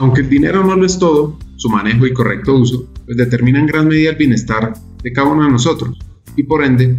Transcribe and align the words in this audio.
Aunque 0.00 0.22
el 0.22 0.30
dinero 0.30 0.64
no 0.64 0.76
lo 0.76 0.86
es 0.86 0.98
todo, 0.98 1.38
su 1.56 1.68
manejo 1.68 2.06
y 2.06 2.14
correcto 2.14 2.54
uso 2.54 2.88
pues 3.04 3.18
determina 3.18 3.60
en 3.60 3.66
gran 3.66 3.86
medida 3.86 4.10
el 4.10 4.16
bienestar 4.16 4.72
de 5.02 5.12
cada 5.12 5.28
uno 5.28 5.44
de 5.44 5.50
nosotros 5.50 5.98
y 6.36 6.42
por 6.42 6.64
ende 6.64 6.98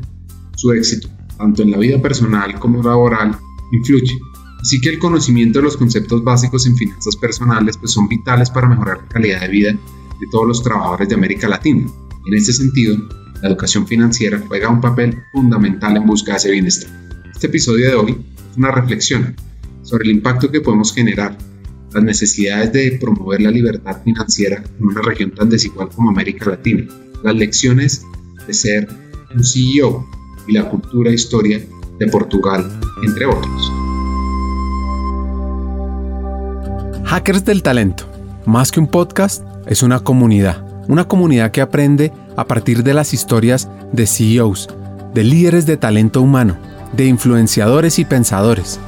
su 0.55 0.71
éxito, 0.71 1.09
tanto 1.35 1.63
en 1.63 1.71
la 1.71 1.79
vida 1.79 1.99
personal 1.99 2.59
como 2.59 2.83
laboral, 2.83 3.35
influye. 3.71 4.19
Así 4.59 4.79
que 4.79 4.89
el 4.89 4.99
conocimiento 4.99 5.57
de 5.57 5.63
los 5.63 5.77
conceptos 5.77 6.23
básicos 6.23 6.67
en 6.67 6.75
finanzas 6.75 7.15
personales 7.15 7.75
pues 7.75 7.91
son 7.91 8.07
vitales 8.07 8.51
para 8.51 8.69
mejorar 8.69 8.99
la 8.99 9.07
calidad 9.07 9.41
de 9.41 9.47
vida 9.47 9.71
de 9.71 10.27
todos 10.31 10.47
los 10.47 10.61
trabajadores 10.61 11.09
de 11.09 11.15
América 11.15 11.49
Latina. 11.49 11.87
En 12.27 12.33
este 12.35 12.53
sentido, 12.53 12.97
la 13.41 13.49
educación 13.49 13.87
financiera 13.87 14.43
juega 14.47 14.69
un 14.69 14.79
papel 14.79 15.17
fundamental 15.31 15.97
en 15.97 16.05
busca 16.05 16.33
de 16.33 16.37
ese 16.37 16.51
bienestar. 16.51 16.91
Este 17.33 17.47
episodio 17.47 17.87
de 17.87 17.95
hoy 17.95 18.11
es 18.51 18.57
una 18.57 18.69
reflexión 18.69 19.35
sobre 19.81 20.03
el 20.03 20.11
impacto 20.11 20.51
que 20.51 20.61
podemos 20.61 20.93
generar 20.93 21.35
las 21.93 22.03
necesidades 22.03 22.71
de 22.71 22.97
promover 22.99 23.41
la 23.41 23.51
libertad 23.51 24.01
financiera 24.03 24.63
en 24.79 24.85
una 24.85 25.01
región 25.01 25.31
tan 25.31 25.49
desigual 25.49 25.89
como 25.89 26.09
América 26.09 26.49
Latina, 26.49 26.85
las 27.23 27.35
lecciones 27.35 28.05
de 28.47 28.53
ser 28.53 28.87
un 29.35 29.43
CEO 29.43 30.07
y 30.47 30.53
la 30.53 30.69
cultura 30.69 31.11
e 31.11 31.15
historia 31.15 31.61
de 31.99 32.07
Portugal, 32.07 32.79
entre 33.03 33.25
otros. 33.25 33.71
Hackers 37.05 37.43
del 37.43 37.61
Talento, 37.61 38.09
más 38.45 38.71
que 38.71 38.79
un 38.79 38.87
podcast, 38.87 39.43
es 39.67 39.83
una 39.83 39.99
comunidad, 39.99 40.65
una 40.87 41.07
comunidad 41.07 41.51
que 41.51 41.61
aprende 41.61 42.11
a 42.37 42.45
partir 42.45 42.83
de 42.83 42.93
las 42.93 43.13
historias 43.13 43.69
de 43.91 44.07
CEOs, 44.07 44.69
de 45.13 45.23
líderes 45.23 45.65
de 45.65 45.77
talento 45.77 46.21
humano, 46.21 46.57
de 46.93 47.05
influenciadores 47.05 47.99
y 47.99 48.05
pensadores, 48.05 48.79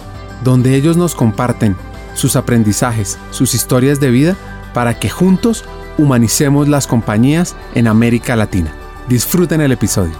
donde 0.43 0.75
ellos 0.75 0.97
nos 0.97 1.15
comparten 1.15 1.75
sus 2.13 2.35
aprendizajes, 2.35 3.17
sus 3.31 3.53
historias 3.53 3.99
de 3.99 4.11
vida, 4.11 4.35
para 4.73 4.99
que 4.99 5.09
juntos 5.09 5.63
humanicemos 5.97 6.67
las 6.67 6.87
compañías 6.87 7.55
en 7.75 7.87
América 7.87 8.35
Latina. 8.35 8.73
Disfruten 9.07 9.61
el 9.61 9.71
episodio. 9.71 10.13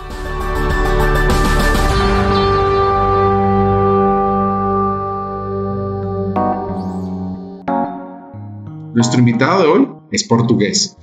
Nuestro 8.93 9.19
invitado 9.19 9.61
de 9.63 9.67
hoy 9.67 9.89
es 10.11 10.23
portugués, 10.23 10.95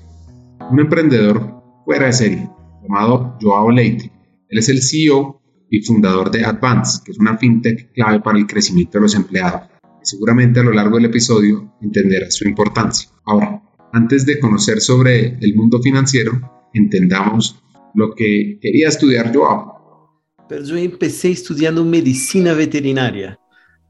un 0.71 0.79
emprendedor 0.79 1.61
fuera 1.85 2.07
de 2.07 2.13
serie 2.13 2.51
llamado 2.83 3.37
Joao 3.41 3.71
Leite. 3.71 4.13
Él 4.49 4.59
es 4.59 4.69
el 4.69 4.81
CEO 4.81 5.41
y 5.69 5.83
fundador 5.83 6.31
de 6.31 6.45
Advance, 6.45 7.01
que 7.05 7.11
es 7.11 7.19
una 7.19 7.37
fintech 7.37 7.93
clave 7.93 8.21
para 8.21 8.39
el 8.39 8.47
crecimiento 8.47 8.99
de 8.99 9.03
los 9.03 9.15
empleados 9.15 9.70
seguramente 10.03 10.61
a 10.61 10.63
lo 10.63 10.73
largo 10.73 10.97
del 10.97 11.07
episodio 11.07 11.75
entenderás 11.81 12.35
su 12.35 12.49
importancia. 12.49 13.11
Ahora, 13.25 13.63
antes 13.93 14.25
de 14.27 14.39
conocer 14.39 14.81
sobre 14.81 15.39
el 15.41 15.55
mundo 15.55 15.81
financiero, 15.81 16.33
entendamos 16.73 17.61
lo 17.95 18.15
que 18.15 18.59
quería 18.61 18.89
estudiar 18.89 19.33
yo. 19.33 20.07
Pero 20.49 20.65
yo 20.65 20.77
empecé 20.77 21.31
estudiando 21.31 21.85
medicina 21.85 22.55
veterinaria. 22.55 23.39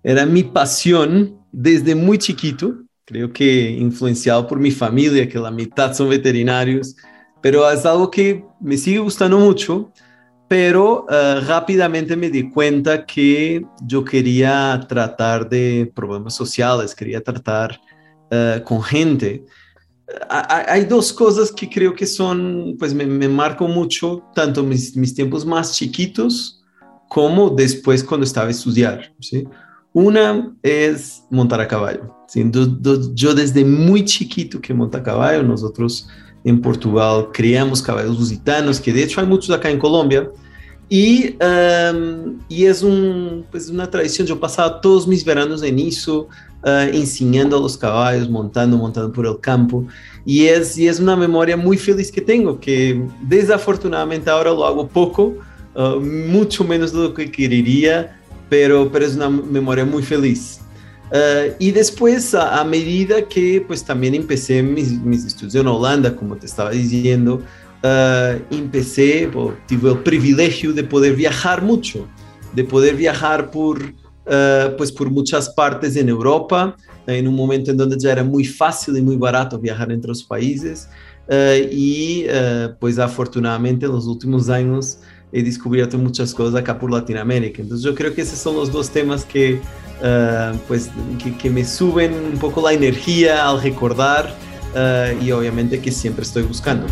Era 0.03 0.27
mi 0.27 0.43
pasión 0.43 1.39
desde 1.53 1.95
muy 1.95 2.19
chiquito, 2.19 2.85
creo 3.05 3.33
que 3.33 3.71
influenciado 3.71 4.47
por 4.47 4.59
mi 4.59 4.71
familia, 4.71 5.29
que 5.29 5.39
la 5.39 5.51
mitad 5.51 5.95
son 5.95 6.09
veterinarios, 6.09 6.97
pero 7.43 7.71
es 7.71 7.85
algo 7.85 8.11
que 8.11 8.45
me 8.61 8.77
sigue 8.77 8.99
gustando 8.99 9.39
mucho 9.39 9.93
pero 10.51 11.07
uh, 11.09 11.47
rápidamente 11.47 12.17
me 12.17 12.29
di 12.29 12.51
cuenta 12.51 13.07
que 13.07 13.65
yo 13.87 14.05
quería 14.05 14.85
tratar 14.89 15.49
de 15.49 15.93
problemas 15.95 16.35
sociales, 16.35 16.93
quería 16.93 17.23
tratar 17.23 17.81
uh, 18.33 18.61
con 18.65 18.83
gente. 18.83 19.45
Hay 20.29 20.87
dos 20.87 21.13
cosas 21.13 21.53
que 21.53 21.71
creo 21.71 21.95
que 21.95 22.05
son, 22.05 22.75
pues 22.81 22.93
me, 22.93 23.07
me 23.07 23.29
marcan 23.29 23.71
mucho, 23.71 24.25
tanto 24.35 24.65
mis, 24.65 24.97
mis, 24.97 25.15
tiempos 25.15 25.47
más 25.47 25.77
chiquitos 25.77 26.65
como 27.09 27.51
después 27.51 28.03
cuando 28.03 28.25
estaba 28.25 28.49
a 28.49 28.51
estudiar. 28.51 29.15
¿sí? 29.21 29.47
Una 29.93 30.53
es 30.65 31.23
montar 31.31 31.61
a 31.61 31.69
caballo. 31.69 32.13
¿sí? 32.27 32.43
Do, 32.43 33.15
yo 33.15 33.35
desde 33.35 33.65
muy 33.65 34.05
chiquito 34.05 34.61
que 34.61 34.75
monto 34.75 34.99
a 34.99 35.03
caballo, 35.05 35.45
nosotros 35.45 36.09
en 36.45 36.61
Portugal 36.61 37.29
criamos 37.33 37.83
caballos 37.83 38.19
lusitanos, 38.19 38.81
que 38.81 38.93
de 38.93 39.03
hecho 39.03 39.21
hay 39.21 39.27
muchos 39.27 39.51
acá 39.51 39.71
en 39.71 39.79
Colombia, 39.79 40.29
y, 40.89 41.37
um, 41.41 42.39
y 42.49 42.65
es 42.65 42.83
un, 42.83 43.45
pues 43.51 43.69
una 43.69 43.89
tradición, 43.89 44.27
yo 44.27 44.41
pasaba 44.41 44.81
todos 44.81 45.07
mis 45.07 45.25
veranos 45.25 45.63
en 45.63 45.79
eso, 45.79 46.27
uh, 46.65 46.93
enseñando 46.93 47.57
a 47.57 47.61
los 47.61 47.77
caballos, 47.79 48.29
montando, 48.29 48.77
montando 48.77 49.13
por 49.13 49.27
el 49.27 49.39
campo, 49.39 49.87
y 50.25 50.47
es, 50.47 50.77
y 50.77 50.89
es 50.89 50.99
una 50.99 51.15
memoria 51.15 51.57
muy 51.57 51.77
feliz 51.77 52.11
que 52.11 52.21
tengo, 52.21 52.59
que 52.59 53.01
desafortunadamente 53.23 54.29
ahora 54.29 54.51
lo 54.51 54.67
hago 54.67 54.89
poco, 54.89 55.35
uh, 55.77 56.01
mucho 56.01 56.65
menos 56.65 56.93
de 56.93 56.99
lo 56.99 57.15
que 57.15 57.31
quería, 57.31 58.19
pero, 58.49 58.91
pero 58.91 59.07
es 59.07 59.15
una 59.15 59.31
memoria 59.31 59.85
muy 59.85 60.03
feliz. 60.03 60.61
Uh, 61.11 61.55
y 61.59 61.73
después, 61.73 62.35
a, 62.35 62.61
a, 62.61 62.65
medida 62.65 63.27
que 63.27 63.65
pues 63.67 63.85
también 63.85 64.15
empecé 64.15 64.63
mis, 64.63 64.93
mis, 64.93 65.25
estudios 65.25 65.57
en 65.57 65.67
Holanda, 65.67 66.15
como 66.15 66.37
te 66.37 66.47
estaba 66.47 66.71
diciendo, 66.71 67.43
uh, 67.83 68.55
empecé, 68.55 69.29
o 69.35 69.53
tuve 69.67 69.91
el 69.91 69.99
privilegio 70.05 70.73
de 70.73 70.85
poder 70.85 71.17
viajar 71.17 71.63
mucho, 71.63 72.07
de 72.55 72.63
poder 72.63 72.95
viajar 72.95 73.51
por, 73.51 73.83
uh, 73.83 74.77
pues 74.77 74.93
por 74.93 75.11
muchas 75.11 75.49
partes 75.49 75.97
en 75.97 76.09
Europa, 76.09 76.77
en 77.09 77.27
un 77.27 77.35
momento 77.35 77.73
en 77.73 77.77
donde 77.77 77.99
ya 77.99 78.13
era 78.13 78.23
muy 78.23 78.45
fácil 78.45 78.97
y 78.97 79.03
muy 79.03 79.17
barato 79.17 79.59
viajar 79.59 79.91
entre 79.91 80.09
los 80.09 80.23
países. 80.23 80.89
Y 81.73 82.27
pues 82.81 82.99
afortunadamente 82.99 83.87
en 83.87 83.93
los 83.93 84.07
últimos 84.07 84.49
años 84.49 84.99
he 85.33 85.43
descubierto 85.43 85.97
muchas 85.97 86.35
cosas 86.35 86.57
acá 86.57 86.79
por 86.79 86.91
Latinoamérica. 86.91 87.63
Entonces 87.63 87.85
yo 87.85 87.95
creo 87.95 88.13
que 88.13 88.23
esos 88.23 88.39
son 88.39 88.57
los 88.57 88.73
dos 88.73 88.91
temas 88.91 89.25
que, 89.25 89.61
pues, 90.69 90.91
que, 91.41 91.51
me 91.51 91.65
suben 91.65 92.15
un 92.15 92.39
poco 92.39 92.63
la 92.63 92.73
energía 92.73 93.49
al 93.49 93.63
recordar 93.63 94.35
y 95.23 95.31
obviamente 95.31 95.81
que 95.81 95.91
siempre 95.91 96.23
estoy 96.23 96.43
buscando. 96.45 96.87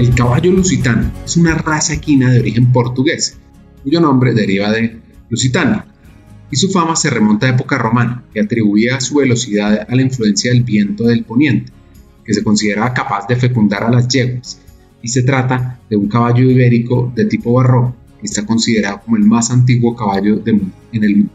El 0.00 0.14
caballo 0.14 0.50
lusitano 0.52 1.12
es 1.26 1.36
una 1.36 1.54
raza 1.56 1.92
equina 1.92 2.30
de 2.32 2.40
origen 2.40 2.72
portugués, 2.72 3.36
cuyo 3.82 4.00
nombre 4.00 4.32
deriva 4.32 4.70
de 4.70 4.98
Lusitania, 5.28 5.84
y 6.50 6.56
su 6.56 6.70
fama 6.70 6.96
se 6.96 7.10
remonta 7.10 7.46
a 7.46 7.50
época 7.50 7.76
romana, 7.76 8.24
que 8.32 8.40
atribuía 8.40 8.98
su 8.98 9.16
velocidad 9.16 9.86
a 9.86 9.94
la 9.94 10.00
influencia 10.00 10.52
del 10.52 10.62
viento 10.62 11.04
del 11.04 11.24
poniente, 11.24 11.70
que 12.24 12.32
se 12.32 12.42
consideraba 12.42 12.94
capaz 12.94 13.26
de 13.26 13.36
fecundar 13.36 13.84
a 13.84 13.90
las 13.90 14.08
yeguas, 14.08 14.58
y 15.02 15.08
se 15.08 15.22
trata 15.22 15.78
de 15.90 15.96
un 15.96 16.08
caballo 16.08 16.50
ibérico 16.50 17.12
de 17.14 17.26
tipo 17.26 17.52
barroco, 17.52 17.94
está 18.22 18.44
considerado 18.44 19.00
como 19.04 19.16
el 19.16 19.24
más 19.24 19.50
antiguo 19.50 19.94
caballo 19.94 20.36
de, 20.36 20.52
en 20.92 21.04
el 21.04 21.16
mundo. 21.16 21.32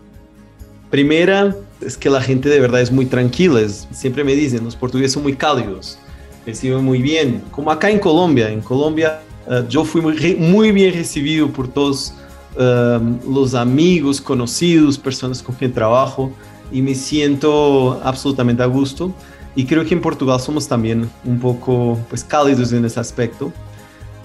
Primera 0.89 1.55
es 1.81 1.97
que 1.97 2.09
la 2.09 2.21
gente 2.21 2.49
de 2.49 2.59
verdad 2.59 2.81
es 2.81 2.91
muy 2.91 3.05
tranquila, 3.05 3.67
siempre 3.91 4.23
me 4.23 4.35
dicen, 4.35 4.63
los 4.63 4.75
portugueses 4.75 5.13
son 5.13 5.23
muy 5.23 5.35
cálidos, 5.35 5.97
reciben 6.45 6.83
muy 6.83 7.01
bien, 7.01 7.41
como 7.51 7.71
acá 7.71 7.89
en 7.89 7.99
Colombia. 7.99 8.49
En 8.49 8.61
Colombia 8.61 9.21
uh, 9.47 9.67
yo 9.67 9.83
fui 9.83 10.01
muy, 10.01 10.35
muy, 10.35 10.71
bien 10.71 10.93
recibido 10.93 11.49
por 11.49 11.67
todos 11.67 12.13
uh, 12.55 13.31
los 13.31 13.55
amigos, 13.55 14.21
conocidos, 14.21 14.97
personas 14.97 15.41
con 15.41 15.55
quien 15.55 15.73
trabajo 15.73 16.31
y 16.71 16.81
me 16.81 16.95
siento 16.95 17.99
absolutamente 18.03 18.63
a 18.63 18.67
gusto. 18.67 19.13
Y 19.55 19.65
creo 19.65 19.85
que 19.85 19.93
en 19.93 20.01
Portugal 20.01 20.39
somos 20.39 20.67
también 20.67 21.09
un 21.23 21.39
poco 21.39 21.97
pues, 22.09 22.23
cálidos 22.23 22.73
en 22.73 22.83
ese 22.85 22.99
aspecto. 22.99 23.51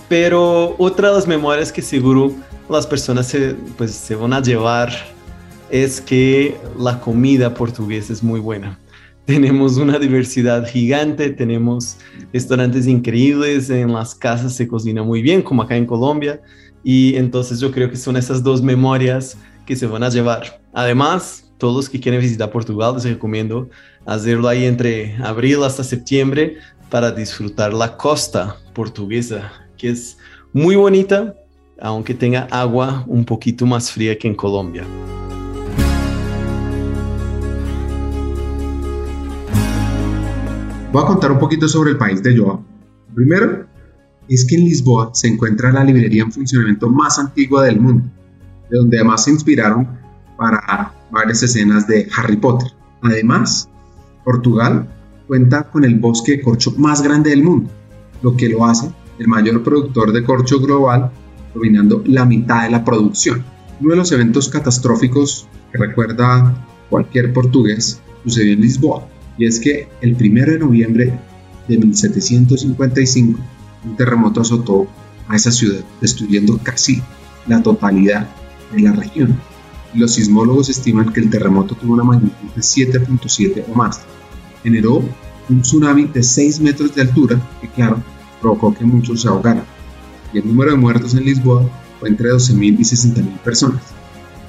Pero 0.09 0.75
otra 0.77 1.09
de 1.09 1.15
las 1.15 1.29
memorias 1.29 1.71
que 1.71 1.83
seguro 1.83 2.33
las 2.71 2.87
personas 2.87 3.27
se, 3.27 3.55
pues, 3.77 3.93
se 3.93 4.15
van 4.15 4.33
a 4.33 4.41
llevar 4.41 4.91
es 5.71 6.01
que 6.01 6.57
la 6.79 7.01
comida 7.01 7.53
portuguesa 7.55 8.13
es 8.13 8.23
muy 8.23 8.41
buena 8.41 8.79
tenemos 9.31 9.77
una 9.77 9.97
diversidad 9.99 10.67
gigante, 10.67 11.31
tenemos 11.31 11.99
restaurantes 12.33 12.89
increíbles, 12.89 13.71
en 13.71 13.93
las 13.93 14.13
casas 14.13 14.55
se 14.55 14.67
cocina 14.67 15.05
muy 15.05 15.23
bien, 15.23 15.41
como 15.41 15.63
acá 15.63 15.77
en 15.77 15.87
Colombia, 15.87 16.41
y 16.83 17.15
entonces 17.15 17.61
yo 17.61 17.71
creo 17.71 17.89
que 17.89 17.97
son 17.97 18.17
esas 18.17 18.43
dos 18.43 18.61
memorias 18.61 19.37
que 19.67 19.77
se 19.77 19.87
van 19.87 20.03
a 20.03 20.09
llevar. 20.09 20.61
Además, 20.73 21.49
todos 21.59 21.77
los 21.77 21.89
que 21.89 22.01
quieren 22.01 22.21
visitar 22.21 22.51
Portugal, 22.51 22.95
les 22.95 23.05
recomiendo 23.05 23.69
hacerlo 24.05 24.49
ahí 24.49 24.65
entre 24.65 25.15
abril 25.23 25.63
hasta 25.63 25.85
septiembre 25.85 26.57
para 26.89 27.13
disfrutar 27.13 27.73
la 27.73 27.97
costa 27.97 28.57
portuguesa, 28.75 29.53
que 29.77 29.91
es 29.91 30.19
muy 30.53 30.75
bonita, 30.75 31.37
aunque 31.81 32.15
tenga 32.15 32.47
agua 32.51 33.05
un 33.07 33.25
poquito 33.25 33.67
más 33.67 33.91
fría 33.91 34.19
que 34.19 34.29
en 34.29 34.35
Colombia. 34.35 34.85
Voy 40.93 41.03
a 41.03 41.07
contar 41.07 41.33
un 41.33 41.39
poquito 41.39 41.69
sobre 41.69 41.91
el 41.91 41.99
país 41.99 42.23
de 42.23 42.37
Joao. 42.37 42.65
Primero, 43.15 43.67
es 44.29 44.45
que 44.45 44.57
en 44.57 44.65
Lisboa 44.65 45.11
se 45.13 45.29
encuentra 45.29 45.73
la 45.73 45.85
librería 45.85 46.23
en 46.23 46.33
funcionamiento 46.33 46.89
más 46.89 47.19
antigua 47.19 47.65
del 47.65 47.81
mundo, 47.81 48.05
de 48.69 48.79
donde 48.79 48.99
además 48.99 49.25
se 49.25 49.31
inspiraron 49.31 49.89
para 50.37 50.93
varias 51.11 51.43
escenas 51.43 51.87
de 51.87 52.09
Harry 52.17 52.37
Potter. 52.37 52.73
Además, 53.03 53.69
Portugal 54.25 54.89
cuenta 55.27 55.71
con 55.71 55.85
el 55.85 55.99
bosque 55.99 56.33
de 56.33 56.43
corcho 56.43 56.73
más 56.77 57.03
grande 57.03 57.31
del 57.31 57.45
mundo, 57.45 57.71
lo 58.23 58.37
que 58.37 58.49
lo 58.49 58.67
hace 58.67 58.91
el 59.21 59.29
mayor 59.29 59.63
productor 59.63 60.13
de 60.13 60.25
corcho 60.25 60.59
global, 60.61 61.13
dominando 61.55 62.03
la 62.07 62.25
mitad 62.25 62.65
de 62.65 62.71
la 62.71 62.85
producción. 62.85 63.45
Uno 63.81 63.91
de 63.91 63.97
los 63.97 64.13
eventos 64.13 64.49
catastróficos 64.49 65.49
que 65.73 65.79
recuerda 65.79 66.67
cualquier 66.89 67.33
portugués 67.33 68.01
sucedió 68.25 68.53
en 68.53 68.61
Lisboa, 68.61 69.09
y 69.39 69.47
es 69.47 69.59
que 69.59 69.89
el 70.03 70.15
1 70.15 70.53
de 70.53 70.59
noviembre 70.59 71.19
de 71.69 71.79
1755 71.79 73.41
un 73.85 73.97
terremoto 73.97 74.41
azotó 74.41 74.87
a 75.29 75.37
esa 75.37 75.51
ciudad, 75.51 75.81
destruyendo 76.01 76.59
casi 76.63 77.03
la 77.47 77.63
totalidad 77.63 78.29
de 78.75 78.83
la 78.83 78.93
región. 78.93 79.39
Los 79.95 80.15
sismólogos 80.15 80.69
estiman 80.69 81.13
que 81.13 81.21
el 81.21 81.31
terremoto 81.31 81.75
tuvo 81.75 81.95
una 81.95 82.05
magnitud 82.05 82.49
de 82.55 82.61
7.7 82.61 83.65
o 83.71 83.75
más. 83.75 84.03
Generó 84.63 85.03
un 85.49 85.63
tsunami 85.63 86.05
de 86.05 86.23
6 86.23 86.61
metros 86.61 86.95
de 86.95 87.03
altura 87.03 87.41
que, 87.61 87.69
claro, 87.69 88.03
provocó 88.41 88.75
que 88.75 88.85
muchos 88.85 89.23
se 89.23 89.29
ahogaran. 89.29 89.65
Y 90.33 90.39
el 90.39 90.47
número 90.47 90.71
de 90.71 90.77
muertos 90.77 91.15
en 91.15 91.25
Lisboa 91.25 91.69
fue 91.99 92.09
entre 92.09 92.31
12.000 92.31 92.79
y 92.79 92.83
60.000 92.83 93.39
personas, 93.41 93.83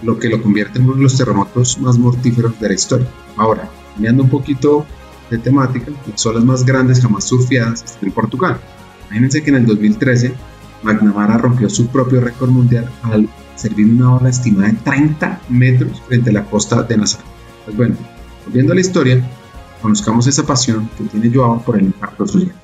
lo 0.02 0.18
que 0.20 0.30
lo 0.30 0.42
convierte 0.42 0.80
en 0.80 0.86
uno 0.86 0.96
de 0.96 1.04
los 1.04 1.18
terremotos 1.18 1.80
más 1.80 1.98
mortíferos 1.98 2.60
de 2.60 2.68
la 2.68 2.74
historia. 2.74 3.08
Ahora, 3.36 3.70
cambiando 3.94 4.24
un 4.24 4.30
poquito 4.30 4.86
de 5.30 5.38
temática, 5.38 5.92
las 6.10 6.26
olas 6.26 6.44
más 6.44 6.66
grandes 6.66 7.02
jamás 7.02 7.26
surfeadas 7.26 7.84
están 7.84 8.10
en 8.10 8.12
Portugal. 8.12 8.60
Imagínense 9.08 9.44
que 9.44 9.50
en 9.50 9.58
el 9.58 9.66
2013 9.66 10.34
McNamara 10.84 11.38
rompió 11.38 11.70
su 11.70 11.88
propio 11.88 12.22
récord 12.22 12.50
mundial 12.50 12.90
al 13.04 13.30
servir 13.56 13.86
una 13.86 14.16
ola 14.16 14.30
estimada 14.30 14.70
de 14.70 14.78
30 14.78 15.42
metros 15.50 16.02
frente 16.08 16.30
a 16.30 16.34
la 16.34 16.46
costa 16.46 16.84
de 16.84 16.98
Nassau. 16.98 17.22
Pues 17.66 17.78
bueno, 17.78 17.96
volviendo 18.46 18.72
a 18.72 18.76
la 18.76 18.82
historia, 18.82 19.24
conozcamos 19.82 20.28
esa 20.28 20.46
pasión 20.46 20.90
que 20.98 21.04
tiene 21.06 21.34
Joao 21.34 21.62
por 21.62 21.78
el 21.78 21.86
impacto 21.86 22.26
social. 22.26 22.56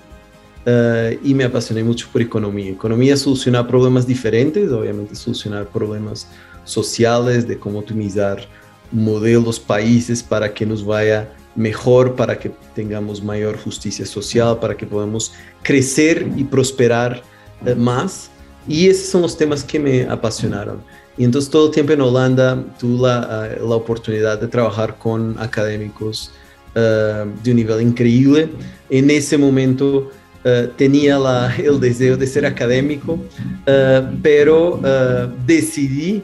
Uh, 0.67 1.15
y 1.23 1.33
me 1.33 1.45
apasioné 1.45 1.81
mucho 1.81 2.09
por 2.11 2.21
economía. 2.21 2.71
Economía 2.71 3.13
es 3.13 3.21
solucionar 3.21 3.65
problemas 3.65 4.05
diferentes, 4.05 4.69
obviamente 4.69 5.15
solucionar 5.15 5.65
problemas 5.67 6.27
sociales, 6.65 7.47
de 7.47 7.57
cómo 7.57 7.79
optimizar 7.79 8.45
modelos, 8.91 9.61
países 9.61 10.21
para 10.21 10.53
que 10.53 10.65
nos 10.65 10.83
vaya 10.83 11.33
mejor, 11.55 12.17
para 12.17 12.37
que 12.37 12.51
tengamos 12.75 13.23
mayor 13.23 13.57
justicia 13.57 14.05
social, 14.05 14.59
para 14.59 14.75
que 14.75 14.85
podamos 14.85 15.31
crecer 15.63 16.27
y 16.35 16.43
prosperar 16.43 17.23
uh, 17.65 17.73
más. 17.73 18.29
Y 18.67 18.89
esos 18.89 19.07
son 19.07 19.21
los 19.21 19.37
temas 19.37 19.63
que 19.63 19.79
me 19.79 20.03
apasionaron. 20.03 20.81
Y 21.17 21.23
entonces 21.23 21.49
todo 21.49 21.67
el 21.67 21.71
tiempo 21.71 21.93
en 21.93 22.01
Holanda 22.01 22.61
tuve 22.77 23.03
la, 23.03 23.57
uh, 23.61 23.69
la 23.69 23.75
oportunidad 23.77 24.37
de 24.41 24.47
trabajar 24.49 24.97
con 24.97 25.39
académicos 25.39 26.33
de 26.75 27.49
un 27.49 27.55
nivel 27.55 27.81
increíble. 27.81 28.49
En 28.91 29.09
ese 29.09 29.35
momento 29.35 30.11
uh, 30.47 30.67
tenía 30.75 31.19
la, 31.19 31.53
el 31.55 31.79
deseo 31.79 32.15
de 32.15 32.25
ser 32.25 32.45
académico, 32.45 33.13
uh, 33.13 34.17
pero 34.21 34.75
uh, 34.75 35.29
decidí 35.45 36.23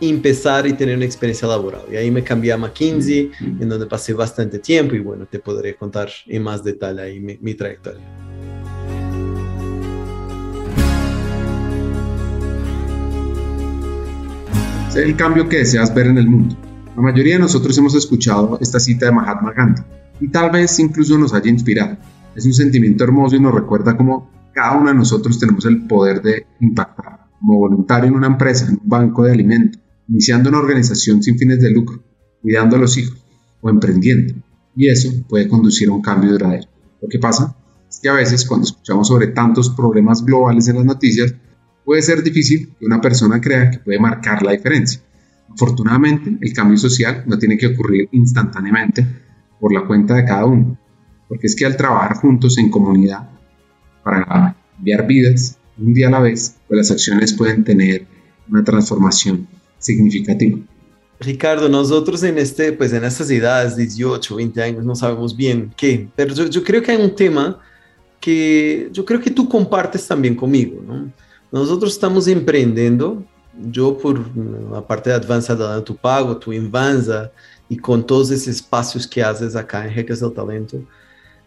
empezar 0.00 0.66
y 0.66 0.72
tener 0.72 0.96
una 0.96 1.04
experiencia 1.04 1.46
laboral. 1.46 1.82
Y 1.92 1.94
ahí 1.94 2.10
me 2.10 2.24
cambié 2.24 2.52
a 2.52 2.56
McKinsey, 2.56 3.30
en 3.40 3.68
donde 3.68 3.86
pasé 3.86 4.12
bastante 4.12 4.58
tiempo 4.58 4.96
y 4.96 4.98
bueno, 4.98 5.24
te 5.24 5.38
podré 5.38 5.76
contar 5.76 6.08
en 6.26 6.42
más 6.42 6.64
detalle 6.64 7.00
ahí 7.02 7.20
mi, 7.20 7.38
mi 7.40 7.54
trayectoria. 7.54 8.00
Sé 14.90 15.04
el 15.04 15.14
cambio 15.14 15.48
que 15.48 15.58
deseas 15.58 15.94
ver 15.94 16.08
en 16.08 16.18
el 16.18 16.26
mundo. 16.26 16.56
La 16.96 17.02
mayoría 17.02 17.34
de 17.34 17.40
nosotros 17.40 17.78
hemos 17.78 17.94
escuchado 17.94 18.58
esta 18.60 18.80
cita 18.80 19.06
de 19.06 19.12
Mahatma 19.12 19.52
Gandhi 19.52 19.82
y 20.20 20.28
tal 20.28 20.50
vez 20.50 20.76
incluso 20.80 21.16
nos 21.16 21.32
haya 21.32 21.48
inspirado. 21.48 21.96
Es 22.38 22.46
un 22.46 22.54
sentimiento 22.54 23.02
hermoso 23.02 23.34
y 23.34 23.40
nos 23.40 23.52
recuerda 23.52 23.96
cómo 23.96 24.30
cada 24.54 24.78
uno 24.78 24.90
de 24.90 24.94
nosotros 24.94 25.40
tenemos 25.40 25.64
el 25.64 25.88
poder 25.88 26.22
de 26.22 26.46
impactar, 26.60 27.26
como 27.40 27.58
voluntario 27.58 28.10
en 28.10 28.14
una 28.14 28.28
empresa, 28.28 28.66
en 28.66 28.74
un 28.74 28.88
banco 28.88 29.24
de 29.24 29.32
alimentos, 29.32 29.82
iniciando 30.08 30.48
una 30.48 30.60
organización 30.60 31.20
sin 31.20 31.36
fines 31.36 31.60
de 31.60 31.72
lucro, 31.72 32.00
cuidando 32.40 32.76
a 32.76 32.78
los 32.78 32.96
hijos 32.96 33.18
o 33.60 33.68
emprendiendo. 33.68 34.34
Y 34.76 34.88
eso 34.88 35.10
puede 35.28 35.48
conducir 35.48 35.88
a 35.88 35.92
un 35.94 36.00
cambio 36.00 36.30
duradero. 36.30 36.68
Lo 37.02 37.08
que 37.08 37.18
pasa 37.18 37.56
es 37.90 37.98
que 37.98 38.08
a 38.08 38.12
veces 38.12 38.46
cuando 38.46 38.66
escuchamos 38.66 39.08
sobre 39.08 39.26
tantos 39.26 39.70
problemas 39.70 40.24
globales 40.24 40.68
en 40.68 40.76
las 40.76 40.84
noticias, 40.84 41.34
puede 41.84 42.02
ser 42.02 42.22
difícil 42.22 42.72
que 42.78 42.86
una 42.86 43.00
persona 43.00 43.40
crea 43.40 43.68
que 43.68 43.80
puede 43.80 43.98
marcar 43.98 44.44
la 44.44 44.52
diferencia. 44.52 45.00
Afortunadamente, 45.48 46.38
el 46.40 46.52
cambio 46.52 46.78
social 46.78 47.24
no 47.26 47.36
tiene 47.36 47.58
que 47.58 47.66
ocurrir 47.66 48.08
instantáneamente 48.12 49.04
por 49.58 49.74
la 49.74 49.84
cuenta 49.84 50.14
de 50.14 50.24
cada 50.24 50.44
uno, 50.44 50.78
porque 51.28 51.46
es 51.46 51.54
que 51.54 51.66
al 51.66 51.76
trabajar 51.76 52.16
juntos 52.16 52.58
en 52.58 52.70
comunidad 52.70 53.28
para 54.02 54.56
enviar 54.78 55.06
vidas 55.06 55.58
un 55.78 55.94
día 55.94 56.08
a 56.08 56.10
la 56.10 56.20
vez, 56.20 56.56
pues 56.66 56.78
las 56.78 56.90
acciones 56.90 57.32
pueden 57.32 57.64
tener 57.64 58.06
una 58.50 58.64
transformación 58.64 59.46
significativa. 59.78 60.58
Ricardo, 61.20 61.68
nosotros 61.68 62.22
en 62.22 62.38
este, 62.38 62.72
pues 62.72 62.92
en 62.92 63.04
estas 63.04 63.30
edades, 63.30 63.76
18, 63.76 64.36
20 64.36 64.62
años, 64.62 64.84
no 64.84 64.94
sabemos 64.94 65.36
bien 65.36 65.72
qué, 65.76 66.08
pero 66.14 66.34
yo, 66.34 66.46
yo 66.46 66.62
creo 66.62 66.82
que 66.82 66.92
hay 66.92 67.02
un 67.02 67.14
tema 67.14 67.60
que 68.20 68.88
yo 68.92 69.04
creo 69.04 69.20
que 69.20 69.30
tú 69.30 69.48
compartes 69.48 70.06
también 70.06 70.34
conmigo, 70.34 70.82
¿no? 70.86 71.10
Nosotros 71.50 71.92
estamos 71.92 72.28
emprendendo, 72.28 73.24
yo 73.70 73.96
por 73.96 74.20
la 74.70 74.86
parte 74.86 75.10
de 75.10 75.16
avanzada 75.16 75.82
tu 75.82 75.96
pago, 75.96 76.36
tu 76.36 76.52
Invanza 76.52 77.32
y 77.68 77.76
con 77.76 78.06
todos 78.06 78.30
esos 78.30 78.48
espacios 78.48 79.06
que 79.06 79.22
haces 79.22 79.56
acá 79.56 79.86
en 79.86 79.94
Reglas 79.94 80.20
del 80.20 80.32
Talento, 80.32 80.78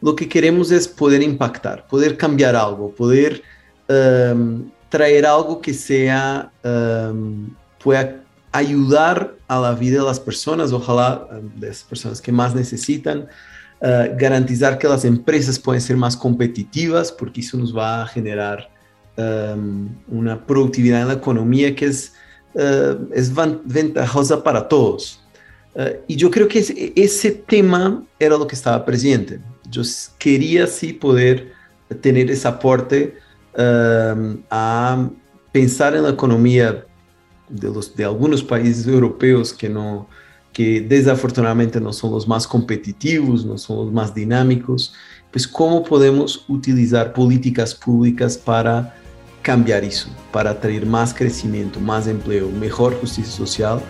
lo 0.01 0.15
que 0.15 0.27
queremos 0.27 0.71
es 0.71 0.88
poder 0.88 1.21
impactar, 1.21 1.86
poder 1.88 2.18
cambiar 2.18 2.56
algo, 2.56 2.94
poder 2.94 3.44
um, 3.88 4.69
traer 4.89 5.25
algo 5.25 5.62
que 5.62 5.74
sea, 5.74 6.51
um, 6.63 7.53
pueda 7.81 8.24
ayudar 8.51 9.36
a 9.48 9.59
la 9.59 9.74
vida 9.74 10.00
de 10.00 10.06
las 10.06 10.19
personas, 10.19 10.74
ojalá 10.74 11.27
de 11.56 11.68
las 11.68 11.83
personas 11.83 12.19
que 12.19 12.31
más 12.31 12.56
necesitan, 12.56 13.27
uh, 13.81 14.18
garantizar 14.18 14.77
que 14.77 14.88
las 14.88 15.06
empresas 15.06 15.59
pueden 15.59 15.81
ser 15.81 15.98
más 15.98 16.18
competitivas, 16.18 17.12
porque 17.12 17.42
eso 17.42 17.57
nos 17.57 17.75
va 17.75 18.01
a 18.01 18.07
generar 18.07 18.69
um, 19.18 19.88
una 20.07 20.45
productividad 20.45 21.02
en 21.02 21.07
la 21.09 21.14
economía 21.14 21.76
que 21.76 21.85
es, 21.85 22.14
uh, 22.56 23.07
es 23.14 23.31
ventajosa 23.33 24.44
para 24.44 24.68
todos. 24.68 25.19
Uh, 25.76 25.95
y 26.07 26.16
yo 26.18 26.30
creo 26.30 26.47
que 26.47 26.59
ese, 26.59 26.92
ese 26.95 27.31
tema 27.31 28.04
era 28.19 28.35
lo 28.35 28.45
que 28.45 28.56
estaba 28.56 28.83
presente 28.83 29.40
yo 29.71 29.81
quería 30.19 30.68
sí 30.68 30.94
poder 30.94 31.54
tener 32.01 32.30
ese 32.30 32.47
aporte 32.47 33.18
um, 33.57 34.37
a 34.49 35.09
pensar 35.51 35.95
en 35.95 36.04
la 36.04 36.09
economía 36.09 36.85
de, 37.49 37.68
los, 37.68 37.95
de 37.95 38.04
algunos 38.04 38.44
países 38.44 38.85
europeos 38.85 39.54
que, 39.54 39.69
no, 39.69 40.07
que 40.54 40.81
desafortunadamente 40.81 41.81
no 41.81 41.92
son 41.92 42.11
los 42.11 42.28
más 42.28 42.45
competitivos, 42.47 43.45
no 43.45 43.57
son 43.57 43.78
los 43.85 43.94
más 43.94 44.13
dinámicos, 44.13 44.94
pues 45.31 45.47
cómo 45.47 45.83
podemos 45.83 46.45
utilizar 46.47 47.13
políticas 47.13 47.73
públicas 47.73 48.37
para 48.37 48.95
cambiar 49.42 49.83
eso, 49.83 50.09
para 50.31 50.59
traer 50.59 50.85
más 50.85 51.13
crecimiento, 51.13 51.80
más 51.80 52.07
empleo, 52.07 52.49
mejor 52.49 52.94
justicia 52.99 53.31
social 53.31 53.81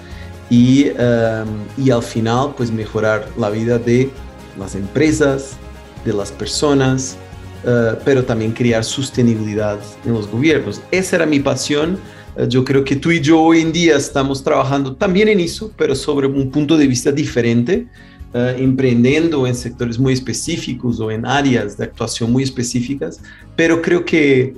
y, 0.50 0.89
um, 0.91 1.65
y 1.77 1.91
al 1.91 2.03
final 2.03 2.53
pues 2.55 2.71
mejorar 2.71 3.27
la 3.38 3.50
vida 3.50 3.77
de 3.77 4.09
las 4.57 4.75
empresas, 4.75 5.57
de 6.05 6.13
las 6.13 6.31
personas, 6.31 7.17
uh, 7.63 7.96
pero 8.03 8.24
también 8.24 8.51
crear 8.51 8.84
sostenibilidad 8.84 9.79
en 10.05 10.13
los 10.13 10.29
gobiernos. 10.29 10.81
Esa 10.91 11.17
era 11.17 11.25
mi 11.25 11.39
pasión. 11.39 11.98
Uh, 12.36 12.46
yo 12.46 12.63
creo 12.63 12.84
que 12.84 12.96
tú 12.96 13.12
y 13.12 13.22
yo 13.22 13.39
hoy 13.39 13.62
en 13.62 13.72
día 13.72 13.98
estamos 13.98 14.43
trabajando 14.43 14.96
también 14.96 15.27
en 15.27 15.39
eso, 15.39 15.72
pero 15.77 15.96
sobre 15.96 16.27
un 16.27 16.50
punto 16.50 16.77
de 16.77 16.88
vista 16.88 17.12
diferente, 17.12 17.88
uh, 18.34 18.58
emprendiendo 18.58 19.46
en 19.46 19.55
sectores 19.55 20.00
muy 20.00 20.13
específicos 20.13 21.00
o 21.00 21.12
en 21.12 21.25
áreas 21.25 21.77
de 21.77 21.86
actuación 21.86 22.31
muy 22.31 22.43
específicas, 22.43 23.22
pero 23.55 23.81
creo 23.81 24.05
que 24.05 24.55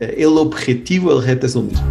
el 0.00 0.36
objetivo, 0.36 1.16
el 1.16 1.24
reto 1.24 1.46
es 1.46 1.54
lo 1.54 1.62
mismo. 1.62 1.86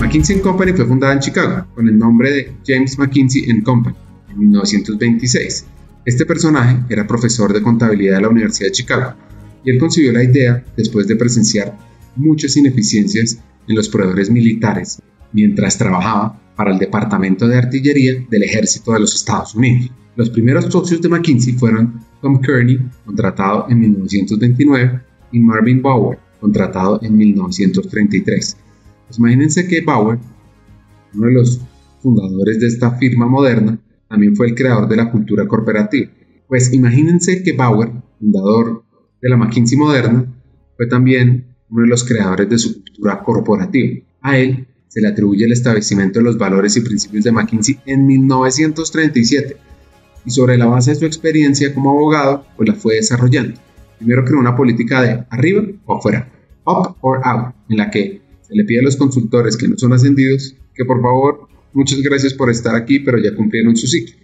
McKinsey 0.00 0.40
Company 0.40 0.72
fue 0.72 0.86
fundada 0.86 1.12
en 1.12 1.20
Chicago 1.20 1.64
con 1.74 1.86
el 1.86 1.96
nombre 1.96 2.32
de 2.32 2.52
James 2.66 2.98
McKinsey 2.98 3.62
Company 3.62 3.94
en 4.30 4.38
1926 4.38 5.66
este 6.04 6.24
personaje 6.24 6.82
era 6.88 7.06
profesor 7.06 7.52
de 7.52 7.62
contabilidad 7.62 8.16
de 8.16 8.22
la 8.22 8.28
Universidad 8.28 8.68
de 8.68 8.72
Chicago 8.72 9.14
y 9.64 9.70
él 9.70 9.78
concibió 9.78 10.12
la 10.12 10.24
idea 10.24 10.64
después 10.76 11.06
de 11.06 11.16
presenciar 11.16 11.76
muchas 12.16 12.56
ineficiencias 12.56 13.38
en 13.68 13.76
los 13.76 13.88
proveedores 13.88 14.30
militares 14.30 15.00
mientras 15.32 15.78
trabajaba 15.78 16.40
para 16.56 16.72
el 16.72 16.78
Departamento 16.78 17.46
de 17.48 17.56
Artillería 17.56 18.24
del 18.28 18.42
Ejército 18.42 18.92
de 18.92 19.00
los 19.00 19.14
Estados 19.14 19.54
Unidos. 19.54 19.90
Los 20.16 20.30
primeros 20.30 20.66
socios 20.66 21.00
de 21.00 21.08
McKinsey 21.08 21.54
fueron 21.54 22.00
Tom 22.20 22.40
Kearney, 22.40 22.78
contratado 23.04 23.66
en 23.70 23.80
1929, 23.80 25.00
y 25.32 25.40
Marvin 25.40 25.80
Bauer, 25.80 26.18
contratado 26.40 26.98
en 27.02 27.16
1933. 27.16 28.56
Pues 29.06 29.18
imagínense 29.18 29.66
que 29.68 29.80
Bauer, 29.80 30.18
uno 31.14 31.26
de 31.26 31.32
los 31.32 31.60
fundadores 32.02 32.58
de 32.60 32.66
esta 32.66 32.92
firma 32.96 33.26
moderna, 33.26 33.78
también 34.10 34.34
fue 34.34 34.48
el 34.48 34.56
creador 34.56 34.88
de 34.88 34.96
la 34.96 35.10
cultura 35.10 35.46
corporativa. 35.46 36.10
Pues 36.48 36.72
imagínense 36.72 37.44
que 37.44 37.52
Bauer, 37.52 37.92
fundador 38.18 38.82
de 39.22 39.28
la 39.28 39.36
McKinsey 39.36 39.78
moderna, 39.78 40.26
fue 40.76 40.88
también 40.88 41.54
uno 41.70 41.82
de 41.82 41.88
los 41.88 42.02
creadores 42.02 42.48
de 42.48 42.58
su 42.58 42.82
cultura 42.82 43.22
corporativa. 43.22 44.00
A 44.20 44.36
él 44.36 44.66
se 44.88 45.00
le 45.00 45.06
atribuye 45.06 45.44
el 45.44 45.52
establecimiento 45.52 46.18
de 46.18 46.24
los 46.24 46.36
valores 46.36 46.76
y 46.76 46.80
principios 46.80 47.22
de 47.22 47.30
McKinsey 47.30 47.78
en 47.86 48.04
1937 48.04 49.56
y 50.26 50.30
sobre 50.32 50.58
la 50.58 50.66
base 50.66 50.90
de 50.90 50.96
su 50.96 51.06
experiencia 51.06 51.72
como 51.72 51.90
abogado, 51.90 52.44
pues 52.56 52.68
la 52.68 52.74
fue 52.74 52.96
desarrollando. 52.96 53.60
Primero 53.98 54.24
creó 54.24 54.40
una 54.40 54.56
política 54.56 55.02
de 55.02 55.24
arriba 55.30 55.62
o 55.86 55.98
afuera, 55.98 56.28
up 56.66 56.96
or 57.00 57.20
out, 57.22 57.54
en 57.68 57.76
la 57.76 57.90
que 57.90 58.22
se 58.42 58.56
le 58.56 58.64
pide 58.64 58.80
a 58.80 58.82
los 58.82 58.96
consultores 58.96 59.56
que 59.56 59.68
no 59.68 59.78
son 59.78 59.92
ascendidos 59.92 60.56
que 60.74 60.84
por 60.84 61.00
favor, 61.00 61.48
muchas 61.72 62.00
gracias 62.02 62.34
por 62.34 62.50
estar 62.50 62.74
aquí, 62.74 63.00
pero 63.00 63.18
ya 63.18 63.34
cumplieron 63.34 63.76
su 63.76 63.86
ciclo. 63.86 64.16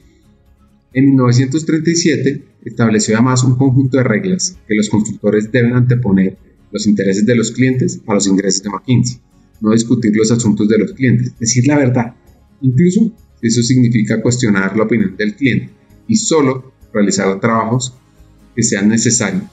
En 0.93 1.07
1937 1.07 2.45
estableció 2.65 3.17
además 3.17 3.45
un 3.45 3.57
conjunto 3.57 3.99
de 3.99 4.05
reglas 4.05 4.59
que 4.67 4.75
los 4.75 4.89
consultores 4.89 5.53
deben 5.53 5.75
anteponer 5.75 6.39
los 6.73 6.87
intereses 6.87 7.27
de 7.27 7.37
los 7.37 7.53
clientes 7.53 8.01
a 8.07 8.15
los 8.15 8.27
ingresos 8.27 8.63
de 8.63 8.71
McKinsey 8.71 9.21
no 9.61 9.73
discutir 9.73 10.15
los 10.15 10.31
asuntos 10.31 10.69
de 10.69 10.79
los 10.79 10.93
clientes, 10.93 11.39
decir 11.39 11.67
la 11.67 11.77
verdad, 11.77 12.15
incluso 12.61 13.13
si 13.41 13.47
eso 13.47 13.63
significa 13.63 14.21
cuestionar 14.21 14.77
la 14.77 14.85
opinión 14.85 15.17
del 15.17 15.35
cliente 15.35 15.71
y 16.09 16.17
solo 16.17 16.73
realizar 16.93 17.39
trabajos 17.41 17.95
que 18.55 18.63
sean 18.63 18.89
necesarios, 18.89 19.45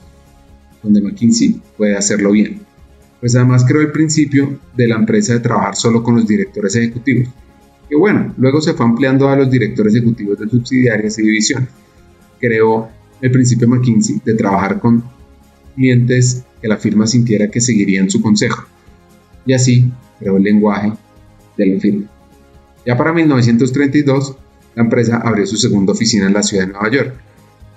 donde 0.82 1.00
McKinsey 1.00 1.60
puede 1.76 1.96
hacerlo 1.96 2.32
bien. 2.32 2.60
Pues 3.20 3.34
además 3.36 3.64
creó 3.66 3.80
el 3.80 3.92
principio 3.92 4.60
de 4.76 4.88
la 4.88 4.96
empresa 4.96 5.34
de 5.34 5.40
trabajar 5.40 5.76
solo 5.76 6.02
con 6.02 6.16
los 6.16 6.26
directores 6.26 6.76
ejecutivos, 6.76 7.28
que 7.88 7.96
bueno, 7.96 8.34
luego 8.38 8.60
se 8.60 8.74
fue 8.74 8.86
ampliando 8.86 9.28
a 9.28 9.36
los 9.36 9.50
directores 9.50 9.94
ejecutivos 9.94 10.38
de 10.38 10.48
subsidiarias 10.48 11.18
y 11.18 11.22
divisiones. 11.22 11.68
Creó 12.40 12.88
el 13.20 13.30
principio 13.30 13.68
McKinsey 13.68 14.20
de 14.24 14.34
trabajar 14.34 14.80
con 14.80 15.04
clientes 15.74 16.44
que 16.60 16.68
la 16.68 16.76
firma 16.76 17.06
sintiera 17.06 17.50
que 17.50 17.60
seguirían 17.60 18.10
su 18.10 18.22
consejo 18.22 18.64
y 19.46 19.52
así 19.52 19.92
creó 20.18 20.36
el 20.36 20.42
lenguaje 20.42 20.92
de 21.56 21.66
la 21.66 21.80
firma. 21.80 22.10
Ya 22.86 22.96
para 22.96 23.12
1932, 23.12 24.36
la 24.74 24.82
empresa 24.82 25.18
abrió 25.18 25.46
su 25.46 25.56
segunda 25.56 25.92
oficina 25.92 26.26
en 26.26 26.34
la 26.34 26.42
ciudad 26.42 26.66
de 26.66 26.72
Nueva 26.72 26.90
York. 26.90 27.14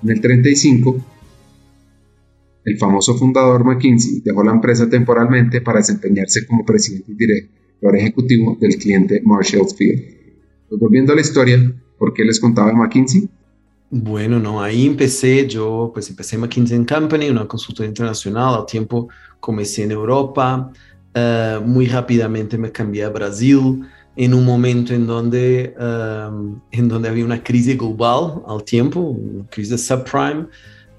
En 0.03 0.09
el 0.09 0.21
35, 0.21 0.97
el 2.65 2.77
famoso 2.77 3.17
fundador 3.17 3.63
McKinsey 3.63 4.21
dejó 4.21 4.43
la 4.43 4.51
empresa 4.51 4.89
temporalmente 4.89 5.61
para 5.61 5.79
desempeñarse 5.79 6.45
como 6.45 6.65
presidente 6.65 7.11
y 7.11 7.15
director 7.15 7.56
ejecutivo 7.81 8.57
del 8.59 8.75
cliente 8.77 9.21
Marshall 9.23 9.67
Field. 9.75 10.03
Pues 10.69 10.79
volviendo 10.79 11.13
a 11.13 11.15
la 11.15 11.21
historia, 11.21 11.73
¿por 11.97 12.13
qué 12.13 12.23
les 12.23 12.39
contaba 12.39 12.73
McKinsey? 12.73 13.27
Bueno, 13.89 14.39
no, 14.39 14.61
ahí 14.61 14.85
empecé, 14.85 15.47
yo 15.47 15.91
pues 15.93 16.09
empecé 16.09 16.37
McKinsey 16.37 16.85
Company, 16.85 17.29
una 17.29 17.47
consultora 17.47 17.87
internacional, 17.87 18.55
al 18.55 18.65
tiempo 18.65 19.07
comencé 19.39 19.83
en 19.83 19.91
Europa, 19.91 20.71
Uh, 21.17 21.61
muy 21.65 21.87
rápidamente 21.87 22.59
me 22.59 22.71
cambié 22.71 23.03
a 23.03 23.09
Brasil 23.09 23.81
en 24.15 24.33
un 24.35 24.45
momento 24.45 24.93
en 24.93 25.07
donde, 25.07 25.73
uh, 25.79 26.59
en 26.71 26.87
donde 26.87 27.09
había 27.09 27.25
una 27.25 27.41
crisis 27.41 27.75
global 27.75 28.43
al 28.47 28.63
tiempo, 28.63 28.99
una 28.99 29.47
crisis 29.49 29.87
subprime, 29.87 30.47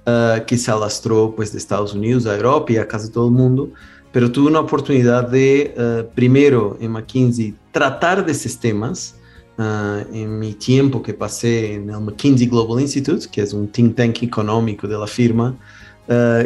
uh, 0.07 0.45
que 0.45 0.57
se 0.57 0.73
alastró 0.73 1.35
pues, 1.37 1.53
de 1.53 1.59
Estados 1.59 1.95
Unidos 1.95 2.27
a 2.27 2.35
Europa 2.35 2.73
y 2.73 2.77
a 2.79 2.89
casi 2.89 3.13
todo 3.13 3.29
el 3.29 3.35
mundo. 3.35 3.71
Pero 4.13 4.33
tuve 4.33 4.49
una 4.49 4.61
oportunidad 4.61 5.29
de, 5.29 6.09
primero 6.15 6.77
en 6.81 6.93
McKinsey, 6.93 7.55
tratar 7.73 8.25
de 8.25 8.33
esos 8.33 8.59
temas. 8.59 9.15
en 9.59 10.39
mi 10.39 10.55
tiempo 10.55 11.03
que 11.03 11.13
pasé 11.13 11.75
en 11.75 11.91
el 11.91 12.01
McKinsey 12.01 12.47
Global 12.47 12.81
Institute, 12.81 13.27
que 13.31 13.43
es 13.43 13.53
un 13.53 13.69
think 13.69 13.97
tank 13.97 14.23
económico 14.23 14.87
de 14.87 14.97
la 14.97 15.07
firma, 15.07 15.57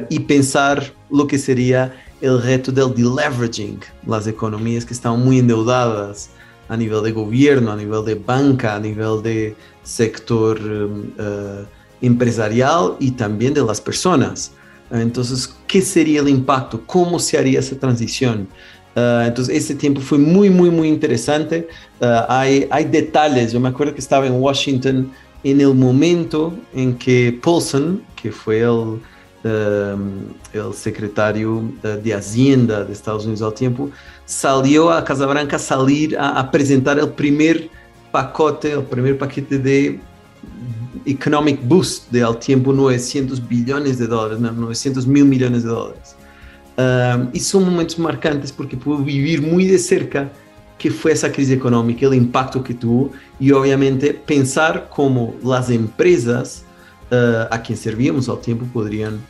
y 0.08 0.18
pensar 0.20 0.82
lo 1.10 1.26
que 1.26 1.38
sería 1.38 1.92
el 2.22 2.40
reto 2.40 2.72
del 2.72 2.94
deleveraging, 2.94 3.80
las 4.06 4.26
economías 4.26 4.84
que 4.84 4.94
están 4.94 5.20
muy 5.20 5.40
endeudadas 5.40 6.30
a 6.68 6.76
nivel 6.76 7.02
de 7.02 7.12
gobierno, 7.12 7.72
a 7.72 7.76
nivel 7.76 8.04
de 8.04 8.14
banca, 8.14 8.76
a 8.76 8.80
nivel 8.80 9.22
de 9.22 9.54
sector 9.82 10.58
um, 10.58 11.12
uh, 11.18 11.66
empresarial 12.00 12.96
y 13.00 13.10
también 13.10 13.52
de 13.52 13.62
las 13.62 13.80
personas. 13.80 14.52
Entonces, 14.92 15.54
¿qué 15.66 15.80
sería 15.80 16.20
el 16.20 16.28
impacto? 16.28 16.80
¿Cómo 16.86 17.18
se 17.18 17.38
haría 17.38 17.60
esa 17.60 17.76
transición? 17.78 18.46
Uh, 18.94 19.22
entonces, 19.26 19.56
ese 19.56 19.74
tiempo 19.74 20.00
fue 20.00 20.18
muy, 20.18 20.50
muy, 20.50 20.70
muy 20.70 20.88
interesante. 20.88 21.66
Uh, 22.00 22.24
hay, 22.28 22.68
hay 22.70 22.84
detalles. 22.84 23.52
Yo 23.52 23.60
me 23.60 23.70
acuerdo 23.70 23.94
que 23.94 24.00
estaba 24.00 24.26
en 24.26 24.34
Washington 24.34 25.10
en 25.44 25.60
el 25.60 25.74
momento 25.74 26.54
en 26.74 26.96
que 26.96 27.38
Paulson, 27.42 28.02
que 28.14 28.30
fue 28.30 28.60
el 28.60 29.00
el 29.44 30.74
secretario 30.74 31.62
de 31.82 32.14
Hacienda 32.14 32.84
de 32.84 32.92
Estados 32.92 33.24
Unidos 33.24 33.42
al 33.42 33.54
tiempo, 33.54 33.90
salió 34.24 34.90
a 34.90 35.04
Casa 35.04 35.26
Branca 35.26 35.58
salir 35.58 36.16
a, 36.18 36.48
presentar 36.50 36.98
el 36.98 37.08
primer 37.08 37.68
pacote, 38.10 38.72
el 38.72 38.82
primer 38.82 39.18
paquete 39.18 39.58
de 39.58 40.00
Economic 41.04 41.60
Boost 41.66 42.10
de 42.10 42.22
al 42.22 42.38
tiempo 42.38 42.72
900 42.72 43.46
billones 43.48 43.98
de 43.98 44.06
dólares, 44.06 44.38
900 44.40 45.06
mil 45.06 45.24
millones 45.24 45.62
de 45.64 45.68
dólares. 45.68 46.16
y 47.32 47.40
son 47.40 47.64
momentos 47.64 47.98
marcantes 47.98 48.52
porque 48.52 48.76
pude 48.76 49.04
vivir 49.04 49.42
muy 49.42 49.66
de 49.66 49.78
cerca 49.78 50.30
qué 50.78 50.90
fue 50.90 51.12
esa 51.12 51.30
crisis 51.30 51.54
económica, 51.54 52.06
el 52.06 52.14
impacto 52.14 52.62
que 52.62 52.74
tuvo 52.74 53.12
y 53.38 53.52
obviamente 53.52 54.12
pensar 54.14 54.88
cómo 54.94 55.34
las 55.44 55.70
empresas 55.70 56.64
uh, 57.10 57.46
a 57.50 57.62
quien 57.62 57.78
servíamos 57.78 58.28
al 58.28 58.40
tiempo 58.40 58.64
podrían 58.72 59.20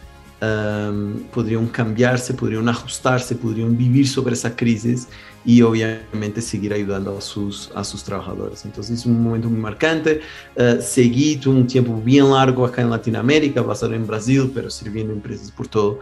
um, 0.43 1.23
podrían 1.33 1.67
cambiarse, 1.69 2.35
podrían 2.35 2.69
ajustarse, 2.69 3.35
podrían 3.35 3.77
vivir 3.77 4.09
sobre 4.09 4.35
esa 4.35 4.55
crisis 4.55 5.09
y 5.45 5.63
obviamente 5.63 6.41
seguir 6.41 6.73
ayudando 6.73 7.17
a 7.17 7.21
sus, 7.21 7.71
a 7.75 7.83
sus 7.83 8.05
trabajadores. 8.05 8.65
Entonces 8.65 9.01
es 9.01 9.07
un 9.07 9.23
momento 9.23 9.51
muy 9.51 9.61
marcante. 9.61 10.21
Uh, 10.57 10.81
seguí 10.81 11.41
un 11.47 11.67
tiempo 11.67 12.01
bien 12.01 12.31
largo 12.31 12.65
acá 12.65 12.83
en 12.83 12.91
Latinoamérica, 12.91 13.63
basado 13.63 13.95
en 13.95 14.07
Brasil, 14.07 14.51
pero 14.55 14.71
sirviendo 14.71 15.13
empresas 15.13 15.51
por 15.51 15.67
todo, 15.67 15.99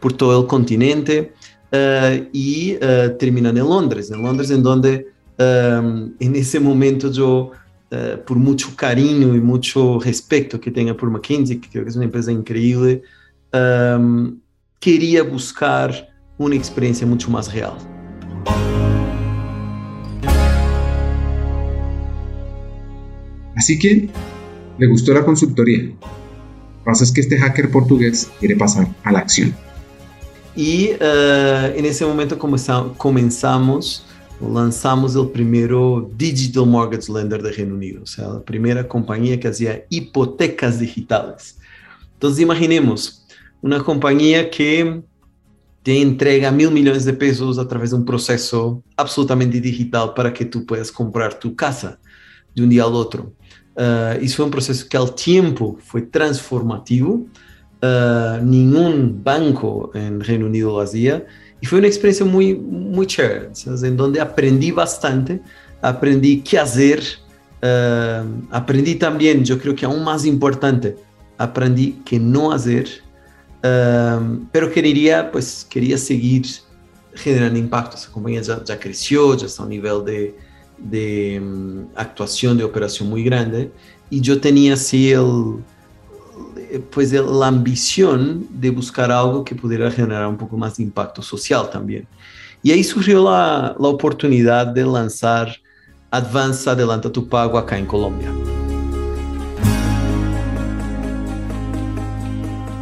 por 0.00 0.12
todo 0.12 0.42
el 0.42 0.46
continente. 0.46 1.32
Uh, 1.72 2.28
y 2.32 2.76
uh, 2.76 3.16
terminando 3.18 3.60
en 3.60 3.68
Londres, 3.68 4.10
en 4.10 4.22
Londres 4.22 4.50
en 4.50 4.62
donde 4.62 5.06
um, 5.38 6.12
en 6.18 6.36
ese 6.36 6.60
momento 6.60 7.10
yo 7.10 7.52
por 8.24 8.38
mucho 8.38 8.68
cariño 8.74 9.34
y 9.34 9.40
mucho 9.40 10.00
respeto 10.00 10.58
que 10.58 10.70
tenga 10.70 10.94
por 10.94 11.10
McKinsey, 11.10 11.60
que 11.60 11.68
creo 11.68 11.84
que 11.84 11.90
es 11.90 11.96
una 11.96 12.06
empresa 12.06 12.32
increíble, 12.32 13.02
um, 13.52 14.40
quería 14.80 15.22
buscar 15.22 16.08
una 16.38 16.56
experiencia 16.56 17.06
mucho 17.06 17.30
más 17.30 17.52
real. 17.52 17.74
Así 23.62 23.78
que 23.78 24.08
le 24.76 24.86
gustó 24.88 25.14
la 25.14 25.24
consultoría. 25.24 25.84
Lo 25.84 25.90
que 25.92 26.84
pasa 26.84 27.04
es 27.04 27.12
que 27.12 27.20
este 27.20 27.38
hacker 27.38 27.70
portugués 27.70 28.28
quiere 28.40 28.56
pasar 28.56 28.88
a 29.04 29.12
la 29.12 29.20
acción. 29.20 29.54
Y 30.56 30.90
uh, 31.00 31.66
en 31.76 31.84
ese 31.84 32.04
momento 32.04 32.36
comenzamos, 32.36 34.04
lanzamos 34.40 35.14
el 35.14 35.28
primero 35.28 36.10
Digital 36.16 36.66
Mortgage 36.66 37.12
Lender 37.12 37.40
de 37.40 37.52
Reino 37.52 37.76
Unido, 37.76 38.02
o 38.02 38.06
sea, 38.06 38.26
la 38.30 38.40
primera 38.40 38.88
compañía 38.88 39.38
que 39.38 39.46
hacía 39.46 39.84
hipotecas 39.90 40.80
digitales. 40.80 41.56
Entonces 42.14 42.40
imaginemos, 42.40 43.24
una 43.60 43.78
compañía 43.78 44.50
que 44.50 45.02
te 45.84 46.02
entrega 46.02 46.50
mil 46.50 46.72
millones 46.72 47.04
de 47.04 47.12
pesos 47.12 47.60
a 47.60 47.68
través 47.68 47.90
de 47.90 47.96
un 47.98 48.04
proceso 48.04 48.82
absolutamente 48.96 49.60
digital 49.60 50.14
para 50.16 50.32
que 50.32 50.46
tú 50.46 50.66
puedas 50.66 50.90
comprar 50.90 51.38
tu 51.38 51.54
casa 51.54 52.00
de 52.56 52.62
un 52.64 52.68
día 52.68 52.82
al 52.82 52.94
otro. 52.94 53.32
Uh, 53.74 54.22
y 54.22 54.28
fue 54.28 54.44
un 54.44 54.50
proceso 54.50 54.86
que 54.88 54.96
al 54.96 55.14
tiempo 55.14 55.78
fue 55.82 56.02
transformativo. 56.02 57.24
Uh, 57.82 58.42
ningún 58.42 59.20
banco 59.24 59.90
en 59.94 60.20
Reino 60.20 60.46
Unido 60.46 60.72
lo 60.72 60.80
hacía. 60.80 61.24
Y 61.60 61.66
fue 61.66 61.78
una 61.78 61.88
experiencia 61.88 62.26
muy, 62.26 62.54
muy 62.54 63.06
chévere, 63.06 63.50
en 63.66 63.96
donde 63.96 64.20
aprendí 64.20 64.72
bastante, 64.72 65.40
aprendí 65.80 66.40
qué 66.40 66.58
hacer, 66.58 67.02
uh, 67.62 68.26
aprendí 68.50 68.96
también, 68.96 69.44
yo 69.44 69.58
creo 69.58 69.74
que 69.74 69.86
aún 69.86 70.02
más 70.02 70.26
importante, 70.26 70.96
aprendí 71.38 72.02
qué 72.04 72.18
no 72.18 72.52
hacer 72.52 72.88
pero 74.50 74.70
quería, 74.72 75.30
pues, 75.30 75.66
quería 75.68 75.96
seguir 75.96 76.46
generando 77.14 77.58
impacto. 77.58 77.96
Esa 77.96 78.10
compañía 78.10 78.42
ya, 78.42 78.62
ya 78.64 78.78
creció, 78.78 79.36
ya 79.36 79.46
está 79.46 79.62
a 79.62 79.66
un 79.66 79.70
nivel 79.70 80.04
de, 80.04 80.34
de 80.78 81.40
um, 81.40 81.86
actuación, 81.94 82.58
de 82.58 82.64
operación 82.64 83.08
muy 83.08 83.22
grande. 83.22 83.70
Y 84.10 84.20
yo 84.20 84.40
tenía 84.40 84.74
así 84.74 85.12
el, 85.12 85.56
pues 86.90 87.12
la 87.12 87.46
ambición 87.46 88.46
de 88.50 88.70
buscar 88.70 89.10
algo 89.10 89.44
que 89.44 89.54
pudiera 89.54 89.90
generar 89.90 90.26
un 90.26 90.36
poco 90.36 90.56
más 90.56 90.76
de 90.76 90.82
impacto 90.82 91.22
social 91.22 91.70
también. 91.70 92.06
Y 92.62 92.70
ahí 92.70 92.84
surgió 92.84 93.24
la, 93.24 93.74
la 93.78 93.88
oportunidad 93.88 94.66
de 94.66 94.84
lanzar 94.84 95.56
Advance 96.10 96.68
Adelanta 96.68 97.10
Tu 97.10 97.28
Pago 97.28 97.58
acá 97.58 97.78
en 97.78 97.86
Colombia. 97.86 98.28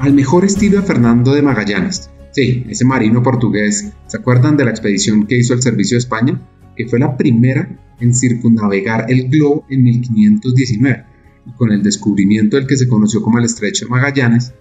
Al 0.00 0.12
mejor 0.14 0.44
estilo 0.44 0.80
de 0.80 0.86
Fernando 0.86 1.32
de 1.34 1.42
Magallanes. 1.42 2.10
Sí, 2.32 2.64
ese 2.68 2.84
marino 2.84 3.22
portugués. 3.22 3.92
¿Se 4.06 4.16
acuerdan 4.16 4.56
de 4.56 4.64
la 4.64 4.70
expedición 4.70 5.26
que 5.26 5.38
hizo 5.38 5.52
el 5.52 5.62
Servicio 5.62 5.96
de 5.96 5.98
España? 5.98 6.40
Que 6.80 6.88
fue 6.88 6.98
la 6.98 7.14
primera 7.14 7.68
en 8.00 8.14
circunnavegar 8.14 9.04
el 9.10 9.28
globo 9.28 9.66
en 9.68 9.82
1519 9.82 11.04
y 11.44 11.50
con 11.52 11.70
el 11.72 11.82
descubrimiento 11.82 12.56
del 12.56 12.66
que 12.66 12.78
se 12.78 12.88
conoció 12.88 13.20
como 13.20 13.38
el 13.38 13.44
Estrecho 13.44 13.84
de 13.84 13.90
Magallanes, 13.90 14.54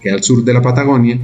que 0.00 0.10
al 0.10 0.22
sur 0.22 0.42
de 0.42 0.54
la 0.54 0.62
Patagonia, 0.62 1.20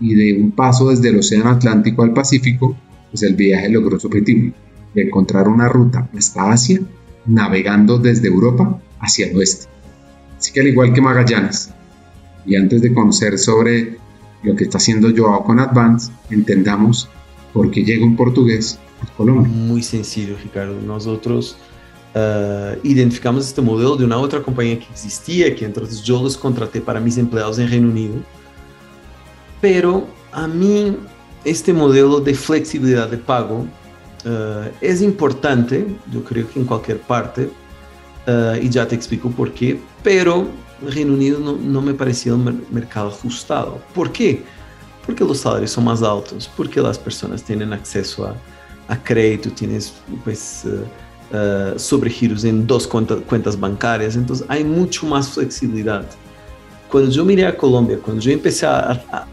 y 0.00 0.14
de 0.16 0.42
un 0.42 0.50
paso 0.50 0.90
desde 0.90 1.10
el 1.10 1.20
Océano 1.20 1.50
Atlántico 1.50 2.02
al 2.02 2.12
Pacífico, 2.12 2.76
pues 3.12 3.22
el 3.22 3.36
viaje 3.36 3.68
logró 3.68 4.00
su 4.00 4.08
objetivo, 4.08 4.52
de 4.92 5.02
encontrar 5.02 5.46
una 5.46 5.68
ruta 5.68 6.10
hasta 6.18 6.50
Asia, 6.50 6.80
navegando 7.24 7.98
desde 7.98 8.26
Europa 8.26 8.82
hacia 8.98 9.28
el 9.28 9.36
oeste. 9.36 9.66
Así 10.36 10.52
que 10.52 10.62
al 10.62 10.66
igual 10.66 10.92
que 10.92 11.00
Magallanes, 11.00 11.70
y 12.44 12.56
antes 12.56 12.82
de 12.82 12.92
conocer 12.92 13.38
sobre 13.38 13.98
lo 14.42 14.56
que 14.56 14.64
está 14.64 14.78
haciendo 14.78 15.12
Joao 15.16 15.44
con 15.44 15.60
Advance, 15.60 16.10
entendamos 16.28 17.08
por 17.52 17.70
qué 17.70 17.84
llega 17.84 18.04
un 18.04 18.16
portugués 18.16 18.80
Colombia. 19.16 19.52
Muy 19.52 19.82
sencillo, 19.82 20.36
Ricardo. 20.42 20.74
Nosotros 20.80 21.56
uh, 22.14 22.78
identificamos 22.82 23.46
este 23.46 23.60
modelo 23.60 23.96
de 23.96 24.04
una 24.04 24.18
otra 24.18 24.42
compañía 24.42 24.78
que 24.78 24.86
existía, 24.86 25.54
que 25.54 25.64
entonces 25.64 26.02
yo 26.02 26.22
los 26.22 26.36
contraté 26.36 26.80
para 26.80 27.00
mis 27.00 27.18
empleados 27.18 27.58
en 27.58 27.68
Reino 27.68 27.88
Unido. 27.88 28.14
Pero 29.60 30.06
a 30.32 30.46
mí 30.46 30.96
este 31.44 31.72
modelo 31.72 32.20
de 32.20 32.34
flexibilidad 32.34 33.08
de 33.08 33.18
pago 33.18 33.66
uh, 34.24 34.70
es 34.80 35.02
importante, 35.02 35.86
yo 36.12 36.22
creo 36.24 36.48
que 36.48 36.60
en 36.60 36.66
cualquier 36.66 37.00
parte, 37.00 37.50
uh, 38.26 38.56
y 38.60 38.68
ya 38.68 38.86
te 38.86 38.94
explico 38.94 39.30
por 39.30 39.52
qué, 39.52 39.80
pero 40.02 40.46
Reino 40.84 41.12
Unido 41.14 41.38
no, 41.38 41.52
no 41.52 41.80
me 41.80 41.94
parecía 41.94 42.34
un 42.34 42.64
mercado 42.70 43.08
ajustado. 43.08 43.80
¿Por 43.94 44.10
qué? 44.10 44.42
Porque 45.06 45.24
los 45.24 45.38
salarios 45.38 45.70
son 45.72 45.84
más 45.84 46.02
altos, 46.02 46.50
porque 46.56 46.80
las 46.80 46.98
personas 46.98 47.42
tienen 47.42 47.72
acceso 47.72 48.26
a, 48.26 48.34
a 48.92 49.02
crédito, 49.02 49.50
tienes 49.50 49.94
pues 50.22 50.64
uh, 50.66 51.36
uh, 51.36 51.78
sobregiros 51.78 52.44
en 52.44 52.66
dos 52.66 52.86
cuentas, 52.86 53.20
cuentas 53.26 53.58
bancárias, 53.58 54.16
entonces 54.16 54.44
hay 54.48 54.64
mucho 54.64 55.06
más 55.06 55.30
flexibilidad. 55.30 56.04
Cuando 56.90 57.10
yo 57.10 57.24
miré 57.24 57.46
a 57.46 57.56
Colombia, 57.56 57.98
cuando 57.98 58.20
yo 58.20 58.32
empecé 58.32 58.66
a, 58.66 58.90
a, 59.10 59.26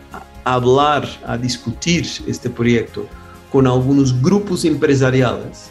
a 0.46 0.54
hablar, 0.54 1.06
a 1.26 1.38
discutir 1.38 2.06
este 2.26 2.50
proyecto 2.50 3.06
con 3.52 3.68
algunos 3.68 4.20
grupos 4.22 4.64
empresariales, 4.64 5.70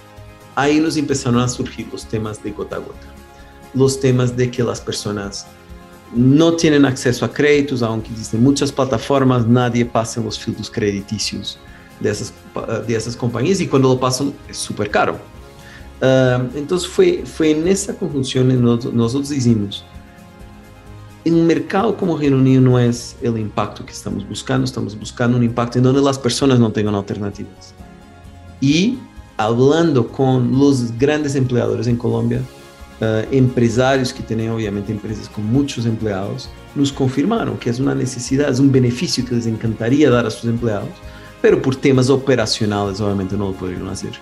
ahí 0.55 0.81
nos 0.81 0.99
empezaron 0.99 1.41
a 1.41 1.49
surgir 1.49 1.89
los 1.91 2.05
temas 2.05 2.43
de 2.43 2.51
gota 2.51 2.77
a 2.77 2.81
gota, 2.81 3.09
los 3.73 3.99
temas 3.99 4.37
de 4.37 4.51
que 4.51 4.63
las 4.63 4.83
personas 4.83 5.47
no 6.15 6.53
tienen 6.57 6.85
acceso 6.85 7.25
a 7.25 7.33
créditos, 7.33 7.83
aunque 7.83 8.11
existen 8.11 8.43
muchas 8.43 8.71
plataformas, 8.71 9.47
nadie 9.47 9.85
pasa 9.87 10.21
los 10.21 10.39
filtros 10.39 10.71
crediticios 10.71 11.59
de 12.01 12.11
esas, 12.11 12.33
de 12.87 12.95
esas 12.95 13.17
compañías 13.17 13.61
y 13.61 13.67
cuando 13.67 13.89
lo 13.89 14.01
pasan 14.01 14.33
es 14.49 14.57
súper 14.57 14.91
caro. 14.91 15.19
Uh, 16.01 16.57
entonces 16.57 16.89
fue, 16.89 17.25
fue 17.25 17.51
en 17.51 17.67
esa 17.67 17.95
conjunción 17.97 18.49
que 18.49 18.55
nosotros, 18.55 18.95
nosotros 18.95 19.33
hicimos. 19.33 19.85
En 21.25 21.35
un 21.35 21.47
mercado 21.47 21.97
como 21.97 22.17
Reino 22.17 22.37
Unido 22.37 22.61
no 22.61 22.79
es 22.79 23.17
el 23.21 23.37
impacto 23.37 23.85
que 23.85 23.93
estamos 23.93 24.27
buscando, 24.29 24.65
estamos 24.65 24.99
buscando 24.99 25.37
un 25.37 25.43
impacto 25.43 25.79
en 25.79 25.85
donde 25.85 26.01
las 26.01 26.19
personas 26.19 26.61
no 26.61 26.71
tengan 26.71 26.95
alternativas. 26.95 27.75
Y 28.61 28.99
hablando 29.37 30.07
con 30.07 30.57
los 30.57 30.97
grandes 30.97 31.35
empleadores 31.35 31.89
en 31.89 31.97
Colombia, 31.97 32.41
uh, 33.01 33.35
empresarios 33.35 34.13
que 34.13 34.23
tienen 34.23 34.51
obviamente 34.51 34.93
empresas 34.93 35.29
con 35.29 35.45
muchos 35.47 35.85
empleados, 35.85 36.49
nos 36.77 36.93
confirmaron 36.93 37.59
que 37.59 37.71
es 37.71 37.81
una 37.81 37.95
necesidad, 37.95 38.51
es 38.51 38.61
un 38.61 38.71
beneficio 38.71 39.25
que 39.25 39.35
les 39.35 39.47
encantaría 39.47 40.11
dar 40.11 40.27
a 40.27 40.31
sus 40.31 40.45
empleados, 40.45 40.91
pero 41.41 41.61
por 41.61 41.77
temas 41.77 42.11
operacionales 42.11 43.01
obviamente 43.01 43.37
no 43.37 43.49
lo 43.49 43.55
podrían 43.55 43.89
hacer. 43.89 44.13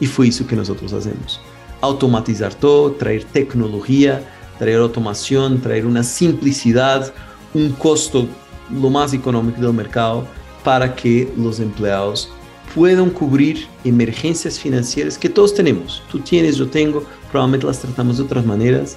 Y 0.00 0.06
fue 0.06 0.28
eso 0.28 0.46
que 0.46 0.56
nosotros 0.56 0.92
hacemos. 0.92 1.40
Automatizar 1.80 2.54
todo, 2.54 2.92
traer 2.92 3.24
tecnología, 3.24 4.22
traer 4.58 4.80
automación, 4.80 5.60
traer 5.60 5.86
una 5.86 6.02
simplicidad, 6.02 7.12
un 7.54 7.72
costo 7.72 8.26
lo 8.70 8.90
más 8.90 9.12
económico 9.12 9.60
del 9.60 9.72
mercado 9.72 10.26
para 10.64 10.94
que 10.94 11.32
los 11.36 11.60
empleados 11.60 12.30
puedan 12.74 13.10
cubrir 13.10 13.66
emergencias 13.84 14.58
financieras 14.58 15.16
que 15.16 15.28
todos 15.28 15.54
tenemos. 15.54 16.02
Tú 16.10 16.18
tienes, 16.18 16.56
yo 16.56 16.68
tengo, 16.68 17.04
probablemente 17.30 17.66
las 17.66 17.78
tratamos 17.78 18.18
de 18.18 18.24
otras 18.24 18.44
maneras, 18.44 18.96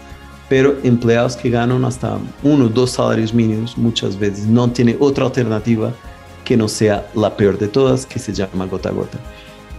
pero 0.49 0.77
empleados 0.83 1.35
que 1.35 1.49
ganan 1.49 1.85
hasta 1.85 2.17
uno 2.41 2.65
o 2.65 2.69
dos 2.69 2.91
salarios 2.91 3.33
mínimos 3.33 3.77
muchas 3.77 4.17
veces 4.17 4.47
no 4.47 4.69
tienen 4.71 4.97
otra 4.99 5.25
alternativa 5.25 5.93
que 6.49 6.57
no 6.57 6.67
sea 6.67 7.07
la 7.13 7.37
peor 7.37 7.59
de 7.59 7.67
todas, 7.67 8.07
que 8.07 8.17
se 8.17 8.33
llama 8.33 8.65
gota 8.65 8.89
a 8.89 8.91
gota. 8.91 9.19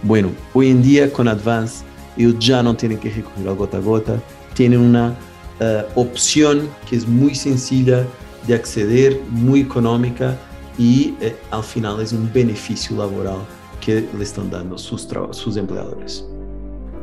Bueno, 0.03 0.29
hoy 0.53 0.69
en 0.69 0.81
día 0.81 1.11
con 1.11 1.27
Advance 1.27 1.83
ellos 2.15 2.35
ya 2.39 2.63
no 2.63 2.73
tienen 2.77 2.97
que 2.97 3.09
recurrir 3.09 3.49
a 3.49 3.51
gota 3.51 3.75
a 3.75 3.81
gota, 3.81 4.21
tienen 4.53 4.79
una 4.79 5.13
uh, 5.59 5.99
opción 5.99 6.69
que 6.89 6.95
es 6.95 7.05
muy 7.05 7.35
sencilla 7.35 8.07
de 8.47 8.55
acceder, 8.55 9.19
muy 9.31 9.59
económica 9.59 10.37
y 10.77 11.13
eh, 11.19 11.35
al 11.51 11.63
final 11.63 11.99
es 11.99 12.13
un 12.13 12.31
beneficio 12.31 12.95
laboral 12.95 13.39
que 13.81 14.07
le 14.17 14.23
están 14.23 14.49
dando 14.49 14.77
sus, 14.77 15.05
sus 15.31 15.57
empleadores. 15.57 16.25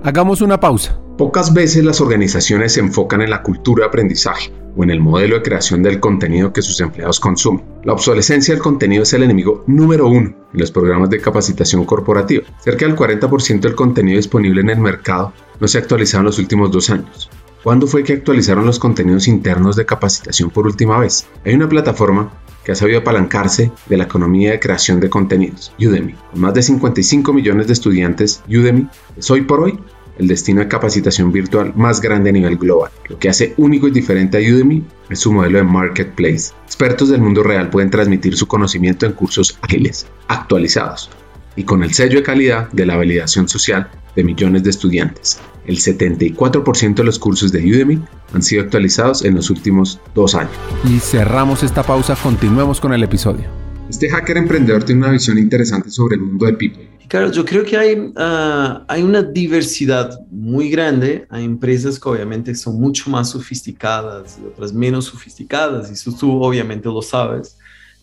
Hagamos 0.03 0.41
una 0.41 0.59
pausa. 0.59 0.99
Pocas 1.19 1.53
veces 1.53 1.83
las 1.83 2.01
organizaciones 2.01 2.75
se 2.75 2.79
enfocan 2.79 3.23
en 3.23 3.31
la 3.31 3.43
cultura 3.43 3.83
de 3.83 3.89
aprendizaje 3.89 4.53
o 4.77 4.85
en 4.85 4.91
el 4.91 5.01
modelo 5.01 5.35
de 5.35 5.43
creación 5.43 5.83
del 5.83 5.99
contenido 5.99 6.53
que 6.53 6.63
sus 6.63 6.81
empleados 6.81 7.19
consumen. 7.19 7.65
La 7.83 7.93
obsolescencia 7.93 8.55
del 8.55 8.63
contenido 8.63 9.03
es 9.03 9.13
el 9.15 9.25
enemigo 9.25 9.65
número 9.67 10.07
uno 10.07 10.29
en 10.29 10.61
los 10.61 10.71
programas 10.71 11.11
de 11.11 11.21
capacitación 11.21 11.85
corporativa. 11.87 12.45
Cerca 12.61 12.87
del 12.87 12.95
40% 12.95 13.59
del 13.59 13.75
contenido 13.75 14.17
disponible 14.17 14.61
en 14.61 14.71
el 14.71 14.79
mercado 14.79 15.33
no 15.59 15.67
se 15.67 15.79
ha 15.79 15.81
actualizado 15.81 16.21
en 16.21 16.27
los 16.27 16.39
últimos 16.39 16.71
dos 16.71 16.89
años. 16.89 17.29
¿Cuándo 17.65 17.89
fue 17.89 18.05
que 18.05 18.13
actualizaron 18.13 18.65
los 18.65 18.79
contenidos 18.79 19.27
internos 19.27 19.75
de 19.75 19.87
capacitación 19.87 20.51
por 20.51 20.69
última 20.69 21.01
vez? 21.01 21.27
Hay 21.45 21.53
una 21.53 21.69
plataforma 21.69 22.31
que 22.63 22.71
ha 22.71 22.77
sabido 22.77 23.01
apalancarse 23.01 23.73
de 23.89 23.97
la 23.97 24.05
economía 24.05 24.53
de 24.53 24.61
creación 24.61 25.01
de 25.01 25.11
contenidos, 25.11 25.73
Udemy. 25.81 26.15
Con 26.31 26.43
más 26.43 26.55
de 26.55 26.63
55 26.63 27.33
millones 27.33 27.67
de 27.67 27.73
estudiantes, 27.73 28.45
Udemy 28.47 28.87
es 29.17 29.29
hoy 29.33 29.41
por 29.41 29.61
hoy 29.61 29.81
el 30.19 30.29
destino 30.29 30.61
de 30.61 30.69
capacitación 30.69 31.33
virtual 31.33 31.73
más 31.77 32.01
grande 32.01 32.31
a 32.31 32.33
nivel 32.33 32.57
global. 32.57 32.91
Lo 33.09 33.19
que 33.19 33.29
hace 33.29 33.55
único 33.57 33.89
y 33.89 33.93
diferente 33.93 34.37
a 34.37 34.41
Udemy 34.41 34.85
es 35.11 35.21
su 35.21 35.33
modelo 35.33 35.59
de 35.59 35.65
marketplace. 35.65 36.53
Expertos 36.67 37.09
del 37.09 37.21
mundo 37.21 37.43
real 37.43 37.71
pueden 37.71 37.91
transmitir 37.91 38.37
su 38.37 38.47
conocimiento 38.47 39.07
en 39.07 39.13
cursos 39.13 39.59
ágiles, 39.63 40.07
actualizados 40.29 41.11
y 41.57 41.65
con 41.65 41.83
el 41.83 41.93
sello 41.93 42.19
de 42.19 42.23
calidad 42.23 42.71
de 42.71 42.87
la 42.87 42.97
validación 42.97 43.49
social 43.49 43.91
de 44.15 44.25
millones 44.25 44.63
de 44.63 44.71
estudiantes. 44.71 45.41
El 45.67 45.77
74% 45.77 46.95
de 46.95 47.05
los 47.05 47.19
cursos 47.19 47.53
de 47.53 47.61
Udemy 47.61 48.03
han 48.33 48.43
sido 48.43 48.63
actualizados 48.63 49.25
en 49.25 49.35
los 49.35 49.51
últimos 49.51 50.01
dos 50.15 50.35
años. 50.35 50.53
Y 50.85 50.99
cerramos 50.99 51.63
esta 51.63 51.83
pausa, 51.83 52.17
continuemos 52.23 52.81
con 52.81 52.93
el 52.95 53.03
episodio. 53.03 53.47
Este 53.91 54.09
hacker 54.09 54.37
emprendedor 54.37 54.85
tiene 54.85 55.03
una 55.03 55.13
visión 55.13 55.39
interesante 55.39 55.91
sobre 55.91 56.17
el 56.17 56.23
mundo 56.23 56.47
de 56.47 56.53
People. 56.53 56.88
Claro, 57.09 57.33
yo 57.33 57.43
creo 57.43 57.65
que 57.65 57.77
hay, 57.77 57.99
uh, 57.99 58.85
hay 58.87 59.03
una 59.03 59.23
diversidad 59.23 60.21
muy 60.31 60.69
grande. 60.69 61.27
Hay 61.31 61.43
empresas 61.43 61.99
que 61.99 62.07
obviamente 62.07 62.55
son 62.55 62.79
mucho 62.79 63.09
más 63.09 63.31
sofisticadas 63.31 64.39
y 64.39 64.47
otras 64.47 64.75
menos 64.75 65.07
sofisticadas, 65.07 65.89
y 65.91 65.95
eso 65.95 66.13
tú 66.13 66.43
obviamente 66.43 66.87
lo 66.87 67.01
sabes. 67.01 67.57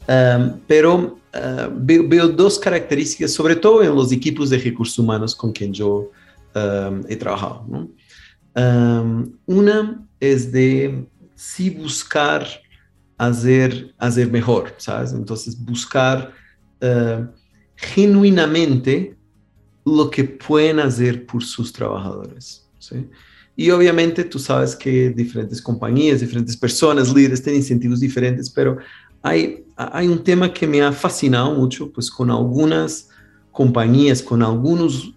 Um, 0.07 0.59
pero 0.67 1.19
uh, 1.33 1.71
veo, 1.75 2.07
veo, 2.07 2.27
dos 2.27 2.57
características, 2.59 3.31
sobre 3.31 3.55
todo 3.55 3.83
en 3.83 3.95
los 3.95 4.11
equipos 4.11 4.49
de 4.49 4.57
recursos 4.57 4.97
humanos 4.97 5.35
con 5.35 5.51
quien 5.51 5.71
yo 5.71 6.11
um, 6.55 7.03
he 7.07 7.15
trabajado. 7.15 7.65
¿no? 7.67 7.89
Um, 8.55 9.33
una 9.45 10.03
es 10.19 10.51
de 10.51 11.07
sí 11.35 11.69
buscar 11.69 12.47
hacer, 13.17 13.93
hacer 13.97 14.31
mejor, 14.31 14.73
¿sabes? 14.77 15.11
Entonces 15.13 15.57
buscar 15.57 16.31
uh, 16.81 17.25
genuinamente 17.75 19.15
lo 19.85 20.09
que 20.09 20.23
pueden 20.23 20.79
hacer 20.79 21.25
por 21.25 21.43
sus 21.43 21.71
trabajadores. 21.71 22.67
¿sí? 22.79 23.07
Y 23.55 23.69
obviamente 23.69 24.23
tú 24.23 24.39
sabes 24.39 24.75
que 24.75 25.11
diferentes 25.11 25.61
compañías, 25.61 26.19
diferentes 26.19 26.57
personas, 26.57 27.13
líderes 27.13 27.41
tienen 27.41 27.61
incentivos 27.61 27.99
diferentes, 27.99 28.49
pero 28.49 28.77
hay, 29.21 29.63
hay 29.75 30.07
un 30.07 30.23
tema 30.23 30.53
que 30.53 30.67
me 30.67 30.81
ha 30.81 30.91
fascinado 30.91 31.53
mucho, 31.53 31.91
pues 31.91 32.11
con 32.11 32.29
algunas 32.29 33.09
compañías, 33.51 34.21
con 34.21 34.43
algunos, 34.43 35.13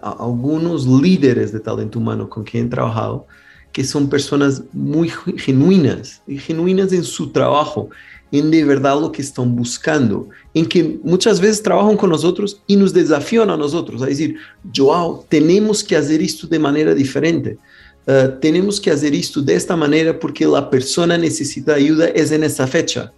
algunos 0.00 0.86
líderes 0.86 1.52
de 1.52 1.60
talento 1.60 1.98
humano 1.98 2.28
con 2.28 2.42
quien 2.42 2.66
he 2.66 2.70
trabajado, 2.70 3.26
que 3.72 3.84
son 3.84 4.08
personas 4.08 4.62
muy 4.72 5.10
genuinas, 5.36 6.22
genuinas 6.26 6.92
en 6.92 7.04
su 7.04 7.32
trabajo, 7.32 7.90
en 8.32 8.50
de 8.50 8.64
verdad 8.64 8.98
lo 8.98 9.12
que 9.12 9.20
están 9.20 9.54
buscando, 9.54 10.28
en 10.54 10.64
que 10.64 10.98
muchas 11.04 11.38
veces 11.38 11.62
trabajan 11.62 11.98
con 11.98 12.08
nosotros 12.08 12.62
y 12.66 12.76
nos 12.76 12.94
desafían 12.94 13.50
a 13.50 13.58
nosotros, 13.58 14.00
a 14.02 14.06
decir, 14.06 14.36
Joao, 14.74 15.24
tenemos 15.28 15.84
que 15.84 15.94
hacer 15.94 16.22
esto 16.22 16.46
de 16.46 16.58
manera 16.58 16.94
diferente. 16.94 17.58
Uh, 18.06 18.40
tenemos 18.40 18.80
que 18.80 18.90
hacer 18.90 19.14
esto 19.14 19.42
de 19.42 19.54
esta 19.54 19.76
manera 19.76 20.18
porque 20.18 20.46
la 20.46 20.68
persona 20.68 21.16
necesita 21.16 21.74
ayuda 21.74 22.08
es 22.08 22.32
en 22.32 22.42
esa 22.42 22.66
fecha. 22.66 23.12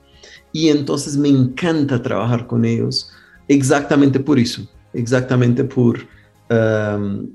Y 0.53 0.68
entonces 0.68 1.16
me 1.16 1.29
encanta 1.29 2.03
trabajar 2.03 2.46
con 2.46 2.64
ellos 2.64 3.09
exactamente 3.46 4.18
por 4.18 4.38
eso, 4.38 4.68
exactamente 4.92 5.62
por, 5.62 6.00
um, 6.50 7.29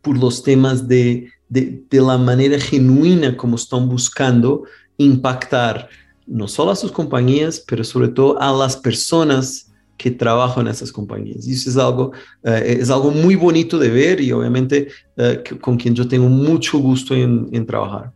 por 0.00 0.16
los 0.16 0.42
temas 0.42 0.86
de, 0.86 1.28
de, 1.48 1.82
de, 1.90 2.00
la 2.00 2.18
manera 2.18 2.58
genuina 2.58 3.36
como 3.36 3.56
están 3.56 3.88
buscando 3.88 4.64
impactar 4.96 5.88
no 6.26 6.48
solo 6.48 6.70
a 6.70 6.76
sus 6.76 6.92
compañías, 6.92 7.62
pero 7.66 7.84
sobre 7.84 8.08
todo 8.08 8.40
a 8.40 8.52
las 8.52 8.76
personas 8.76 9.70
que 9.96 10.10
trabajan 10.10 10.66
en 10.66 10.72
esas 10.72 10.90
compañías. 10.90 11.46
Y 11.46 11.52
eso 11.52 11.70
es 11.70 11.76
algo, 11.76 12.12
uh, 12.42 12.48
es 12.48 12.90
algo 12.90 13.10
muy 13.10 13.36
bonito 13.36 13.78
de 13.78 13.90
ver 13.90 14.20
y 14.20 14.32
obviamente 14.32 14.88
uh, 15.16 15.58
con 15.60 15.76
quien 15.76 15.94
yo 15.94 16.06
tengo 16.06 16.28
mucho 16.28 16.78
gusto 16.78 17.14
en, 17.14 17.48
en, 17.52 17.64
trabajar. 17.64 18.12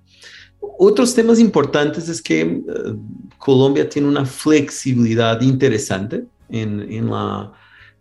Otros 0.60 1.14
temas 1.14 1.38
importantes 1.38 2.08
es 2.08 2.20
que 2.20 2.44
uh, 2.44 2.98
Colombia 3.38 3.88
tiene 3.88 4.08
una 4.08 4.24
flexibilidad 4.24 5.40
interesante 5.40 6.24
en, 6.48 6.92
en, 6.92 7.10
la, 7.10 7.52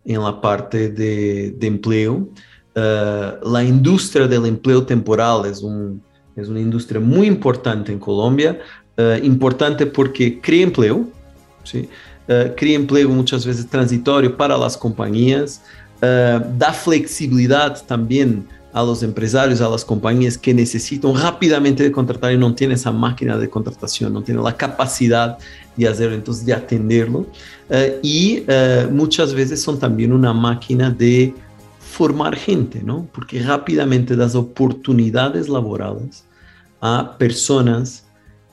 en 0.04 0.22
la 0.22 0.40
parte 0.40 0.90
de, 0.90 1.52
de 1.52 1.66
empleo. 1.66 2.28
la 2.74 3.62
industria 3.64 4.26
del 4.26 4.46
empleo 4.46 4.84
temporal 4.84 5.46
es, 5.46 5.62
un, 5.62 6.02
es 6.36 6.48
una 6.48 6.60
industria 6.60 7.00
muy 7.00 7.26
importante 7.26 7.92
en 7.92 7.98
Colombia, 7.98 8.60
importante 9.22 9.86
porque 9.86 10.40
crea 10.40 10.64
empleo, 10.64 11.08
¿sí? 11.64 11.88
uh, 12.28 12.54
cria 12.54 12.76
emprego 12.76 13.12
muitas 13.12 13.44
vezes 13.44 13.64
transitório 13.66 14.36
para 14.36 14.54
as 14.64 14.76
companhias, 14.76 15.60
uh, 16.02 16.40
dá 16.56 16.72
flexibilidade 16.72 17.82
também 17.84 18.44
a 18.72 18.82
los 18.82 19.02
empresarios, 19.02 19.60
a 19.60 19.68
las 19.68 19.84
compañías 19.84 20.36
que 20.36 20.52
necesitan 20.52 21.14
rápidamente 21.14 21.82
de 21.82 21.90
contratar 21.90 22.32
y 22.32 22.36
no 22.36 22.54
tienen 22.54 22.74
esa 22.76 22.92
máquina 22.92 23.36
de 23.38 23.48
contratación, 23.48 24.12
no 24.12 24.22
tienen 24.22 24.44
la 24.44 24.54
capacidad 24.54 25.38
de 25.74 25.88
hacerlo, 25.88 26.14
entonces 26.14 26.44
de 26.44 26.52
atenderlo. 26.52 27.20
Uh, 27.70 27.98
y 28.02 28.40
uh, 28.40 28.90
muchas 28.90 29.32
veces 29.32 29.62
son 29.62 29.78
también 29.78 30.12
una 30.12 30.32
máquina 30.32 30.90
de 30.90 31.34
formar 31.80 32.36
gente, 32.36 32.82
¿no? 32.82 33.08
Porque 33.12 33.42
rápidamente 33.42 34.14
das 34.14 34.34
oportunidades 34.34 35.48
laborales 35.48 36.24
a 36.80 37.16
personas 37.18 38.04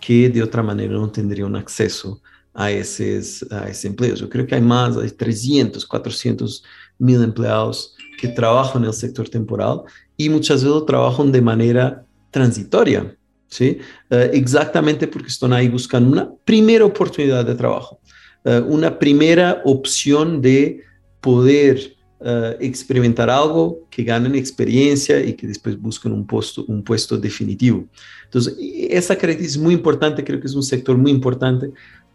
que 0.06 0.30
de 0.30 0.39
otra 0.39 0.62
manera 0.62 0.94
no 0.94 1.08
tendrían 1.08 1.56
acceso 1.56 2.22
a 2.54 2.72
esses, 2.72 3.44
a 3.52 3.68
esses 3.68 3.86
empleos. 3.86 4.22
Eu 4.22 4.30
creio 4.30 4.46
que 4.46 4.54
há 4.54 4.62
mais 4.62 4.96
de 4.96 5.10
300, 5.10 5.84
400 5.84 6.62
mil 7.00 7.24
empregados 7.24 7.89
que 8.20 8.28
trabalham 8.28 8.82
no 8.82 8.94
setor 8.94 9.28
temporal 9.28 9.84
e 10.15 10.30
muitas 10.30 10.62
vezes 10.62 10.84
trabalham 10.86 11.32
de 11.32 11.41
maneira 11.41 12.06
transitória, 12.30 13.18
¿sí? 13.50 13.80
Uh, 14.12 14.30
exatamente 14.32 15.08
porque 15.08 15.28
estão 15.28 15.52
aí 15.52 15.68
buscando 15.68 16.13
uma 16.13 16.32
primeira 16.46 16.86
oportunidade 16.86 17.50
de 17.50 17.56
trabalho, 17.56 17.98
uh, 18.46 18.72
uma 18.72 18.91
primeira 18.91 19.60
opção 19.65 20.39
de 20.39 20.84
poder 21.20 21.94
uh, 22.21 22.56
experimentar 22.60 23.30
algo, 23.30 23.82
que 23.89 24.04
ganen 24.04 24.36
experiência 24.36 25.19
e 25.19 25.34
que 25.34 25.47
depois 25.47 25.75
busquem 25.75 26.12
um 26.12 26.23
posto, 26.23 26.65
um 26.69 26.82
puesto 26.82 27.17
definitivo. 27.17 27.88
Então, 28.30 28.41
essa 28.89 29.15
característica 29.15 29.62
é 29.62 29.63
muito 29.63 29.80
importante, 29.80 30.21
creio 30.21 30.41
que 30.41 30.47
é 30.47 30.58
um 30.58 30.62
setor 30.62 30.97
muito 30.97 31.17
importante 31.17 31.65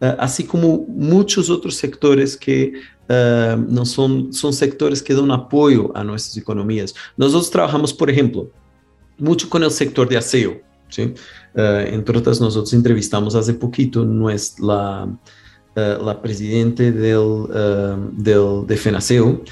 uh, 0.01 0.17
assim 0.19 0.45
como 0.45 0.87
muitos 0.89 1.51
outros 1.51 1.77
sectores 1.77 2.35
que 2.35 2.73
uh, 3.05 3.57
não 3.69 3.85
são, 3.85 4.33
são 4.33 4.51
sectores 4.53 5.01
que 5.01 5.15
dão 5.15 5.31
apoio 5.33 5.91
a 5.95 6.03
nossas 6.03 6.37
economias. 6.37 6.95
Nós 7.17 7.35
outros 7.35 7.51
trabalhamos, 7.51 7.93
por 7.93 8.09
exemplo, 8.09 8.51
muito 9.19 9.47
com 9.49 9.59
o 9.59 9.71
setor 9.71 10.09
de 10.09 10.17
aseo. 10.17 10.61
¿sí? 10.89 11.15
Entre 11.93 12.17
outras, 12.17 12.41
nós 12.41 12.57
outros 12.57 12.73
entrevistamos 12.75 13.37
há 13.37 13.53
pouquito 13.53 14.05
nuestra, 14.05 15.09
la 15.77 16.15
presidente 16.21 16.91
del, 16.91 17.19
uh, 17.19 18.11
del, 18.13 18.65
de 18.67 18.77
FENASEO, 18.77 19.43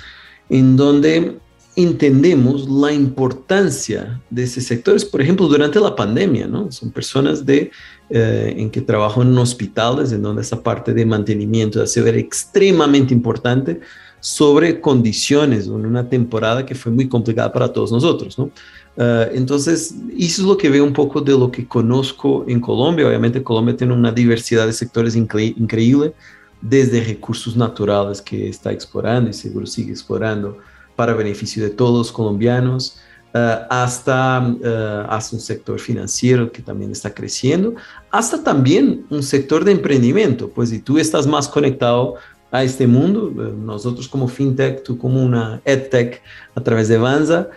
em 0.50 0.76
donde 0.76 1.38
entendemos 1.76 2.68
la 2.68 2.92
importancia 2.92 4.20
de 4.30 4.42
esos 4.42 4.64
sectores, 4.64 5.04
por 5.04 5.22
ejemplo, 5.22 5.46
durante 5.46 5.78
la 5.78 5.94
pandemia, 5.94 6.48
¿no? 6.48 6.72
Son 6.72 6.90
personas 6.90 7.46
de, 7.46 7.70
eh, 8.10 8.54
en 8.56 8.68
que 8.68 8.80
trabajan 8.80 9.28
en 9.28 9.38
hospitales, 9.38 10.10
en 10.10 10.22
donde 10.22 10.42
esa 10.42 10.60
parte 10.60 10.92
de 10.92 11.06
mantenimiento 11.06 11.78
de 11.78 11.84
aseo 11.84 12.04
era 12.06 12.18
extremadamente 12.18 13.14
importante 13.14 13.78
sobre 14.18 14.80
condiciones 14.80 15.66
en 15.66 15.86
una 15.86 16.08
temporada 16.08 16.66
que 16.66 16.74
fue 16.74 16.90
muy 16.90 17.08
complicada 17.08 17.52
para 17.52 17.72
todos 17.72 17.92
nosotros, 17.92 18.36
¿no? 18.36 18.50
Uh, 18.96 19.30
entonces, 19.32 19.94
eso 20.18 20.42
es 20.42 20.48
lo 20.48 20.56
que 20.56 20.68
veo 20.68 20.82
un 20.82 20.92
poco 20.92 21.20
de 21.20 21.30
lo 21.30 21.52
que 21.52 21.68
conozco 21.68 22.44
en 22.48 22.60
Colombia. 22.60 23.06
Obviamente, 23.06 23.44
Colombia 23.44 23.76
tiene 23.76 23.92
una 23.92 24.10
diversidad 24.10 24.66
de 24.66 24.72
sectores 24.72 25.14
incre 25.14 25.54
increíble, 25.56 26.14
desde 26.60 27.04
recursos 27.04 27.56
naturales 27.56 28.20
que 28.20 28.48
está 28.48 28.72
explorando 28.72 29.30
y 29.30 29.32
seguro 29.32 29.66
sigue 29.66 29.92
explorando, 29.92 30.58
para 30.96 31.14
beneficio 31.14 31.62
de 31.62 31.70
todos 31.70 31.96
los 31.96 32.12
colombianos, 32.12 32.98
uh, 33.32 33.62
hasta, 33.70 34.40
uh, 34.40 35.08
hasta 35.08 35.36
un 35.36 35.40
sector 35.40 35.78
financiero 35.78 36.50
que 36.50 36.60
también 36.60 36.90
está 36.90 37.14
creciendo, 37.14 37.76
hasta 38.10 38.42
también 38.42 39.06
un 39.08 39.22
sector 39.22 39.64
de 39.64 39.70
emprendimiento, 39.70 40.48
pues 40.48 40.70
si 40.70 40.80
tú 40.80 40.98
estás 40.98 41.24
más 41.24 41.46
conectado 41.46 42.16
a 42.50 42.64
este 42.64 42.88
mundo, 42.88 43.26
uh, 43.26 43.64
nosotros 43.64 44.08
como 44.08 44.26
fintech, 44.26 44.82
tú 44.82 44.98
como 44.98 45.22
una 45.22 45.60
edtech 45.64 46.20
a 46.56 46.60
través 46.60 46.88
de 46.88 46.98
Vanza, 46.98 47.48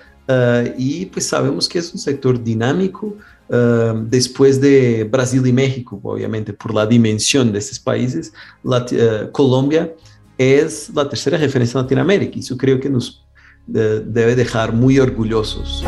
y 0.77 1.07
pues 1.07 1.27
sabemos 1.27 1.67
que 1.67 1.79
es 1.79 1.91
un 1.93 1.99
sector 1.99 2.41
dinámico, 2.41 3.17
Uh, 3.53 4.05
después 4.07 4.61
de 4.61 5.03
Brasil 5.03 5.45
y 5.45 5.51
México, 5.51 5.99
obviamente 6.03 6.53
por 6.53 6.73
la 6.73 6.85
dimensión 6.85 7.51
de 7.51 7.59
estos 7.59 7.79
países, 7.79 8.31
uh, 8.63 9.29
Colombia 9.33 9.93
es 10.37 10.89
la 10.95 11.09
tercera 11.09 11.37
referencia 11.37 11.77
en 11.77 11.83
Latinoamérica. 11.83 12.39
Eso 12.39 12.55
creo 12.55 12.79
que 12.79 12.89
nos 12.89 13.25
de, 13.67 13.99
debe 13.99 14.37
dejar 14.37 14.71
muy 14.73 14.99
orgullosos 14.99 15.83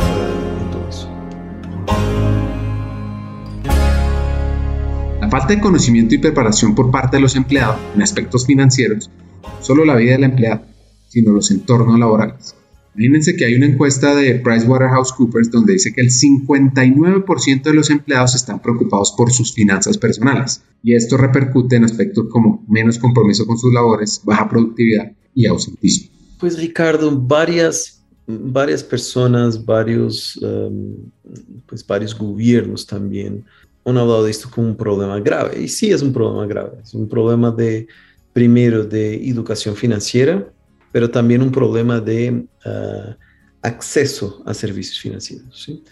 eso. 0.90 1.08
La 5.20 5.30
falta 5.30 5.54
de 5.54 5.60
conocimiento 5.60 6.14
y 6.14 6.18
preparación 6.18 6.74
por 6.74 6.90
parte 6.90 7.16
de 7.16 7.22
los 7.22 7.34
empleados 7.34 7.78
en 7.94 8.02
aspectos 8.02 8.44
financieros, 8.44 9.10
solo 9.62 9.86
la 9.86 9.96
vida 9.96 10.12
del 10.12 10.24
empleado, 10.24 10.62
sino 11.08 11.32
los 11.32 11.50
entornos 11.50 11.98
laborales. 11.98 12.54
Imagínense 12.94 13.34
que 13.34 13.44
hay 13.44 13.54
una 13.54 13.66
encuesta 13.66 14.14
de 14.14 14.36
PricewaterhouseCoopers 14.36 15.50
donde 15.50 15.72
dice 15.74 15.92
que 15.92 16.00
el 16.00 16.10
59% 16.10 17.62
de 17.62 17.74
los 17.74 17.90
empleados 17.90 18.34
están 18.34 18.62
preocupados 18.62 19.12
por 19.16 19.32
sus 19.32 19.52
finanzas 19.52 19.98
personales 19.98 20.62
y 20.82 20.94
esto 20.94 21.16
repercute 21.16 21.76
en 21.76 21.84
aspectos 21.84 22.26
como 22.30 22.64
menos 22.68 22.98
compromiso 22.98 23.46
con 23.46 23.58
sus 23.58 23.72
labores, 23.74 24.20
baja 24.24 24.48
productividad 24.48 25.12
y 25.34 25.46
ausentismo. 25.46 26.10
Pues 26.38 26.58
Ricardo, 26.58 27.20
varias, 27.20 28.00
varias 28.26 28.84
personas, 28.84 29.64
varios, 29.64 30.36
um, 30.36 30.94
pues 31.66 31.84
varios 31.84 32.16
gobiernos 32.16 32.86
también 32.86 33.44
han 33.84 33.98
hablado 33.98 34.24
de 34.24 34.30
esto 34.30 34.48
como 34.50 34.68
un 34.68 34.76
problema 34.76 35.20
grave. 35.20 35.60
Y 35.62 35.68
sí 35.68 35.90
es 35.90 36.02
un 36.02 36.12
problema 36.12 36.46
grave. 36.46 36.78
Es 36.82 36.94
un 36.94 37.08
problema 37.08 37.50
de, 37.50 37.86
primero, 38.32 38.84
de 38.84 39.28
educación 39.28 39.76
financiera, 39.76 40.48
pero 40.94 41.10
también 41.10 41.42
un 41.42 41.50
problema 41.50 41.98
de 41.98 42.46
uh, 42.64 43.14
acceso 43.62 44.40
a 44.46 44.54
servicios 44.54 45.00
financieros. 45.00 45.64
¿sí? 45.64 45.82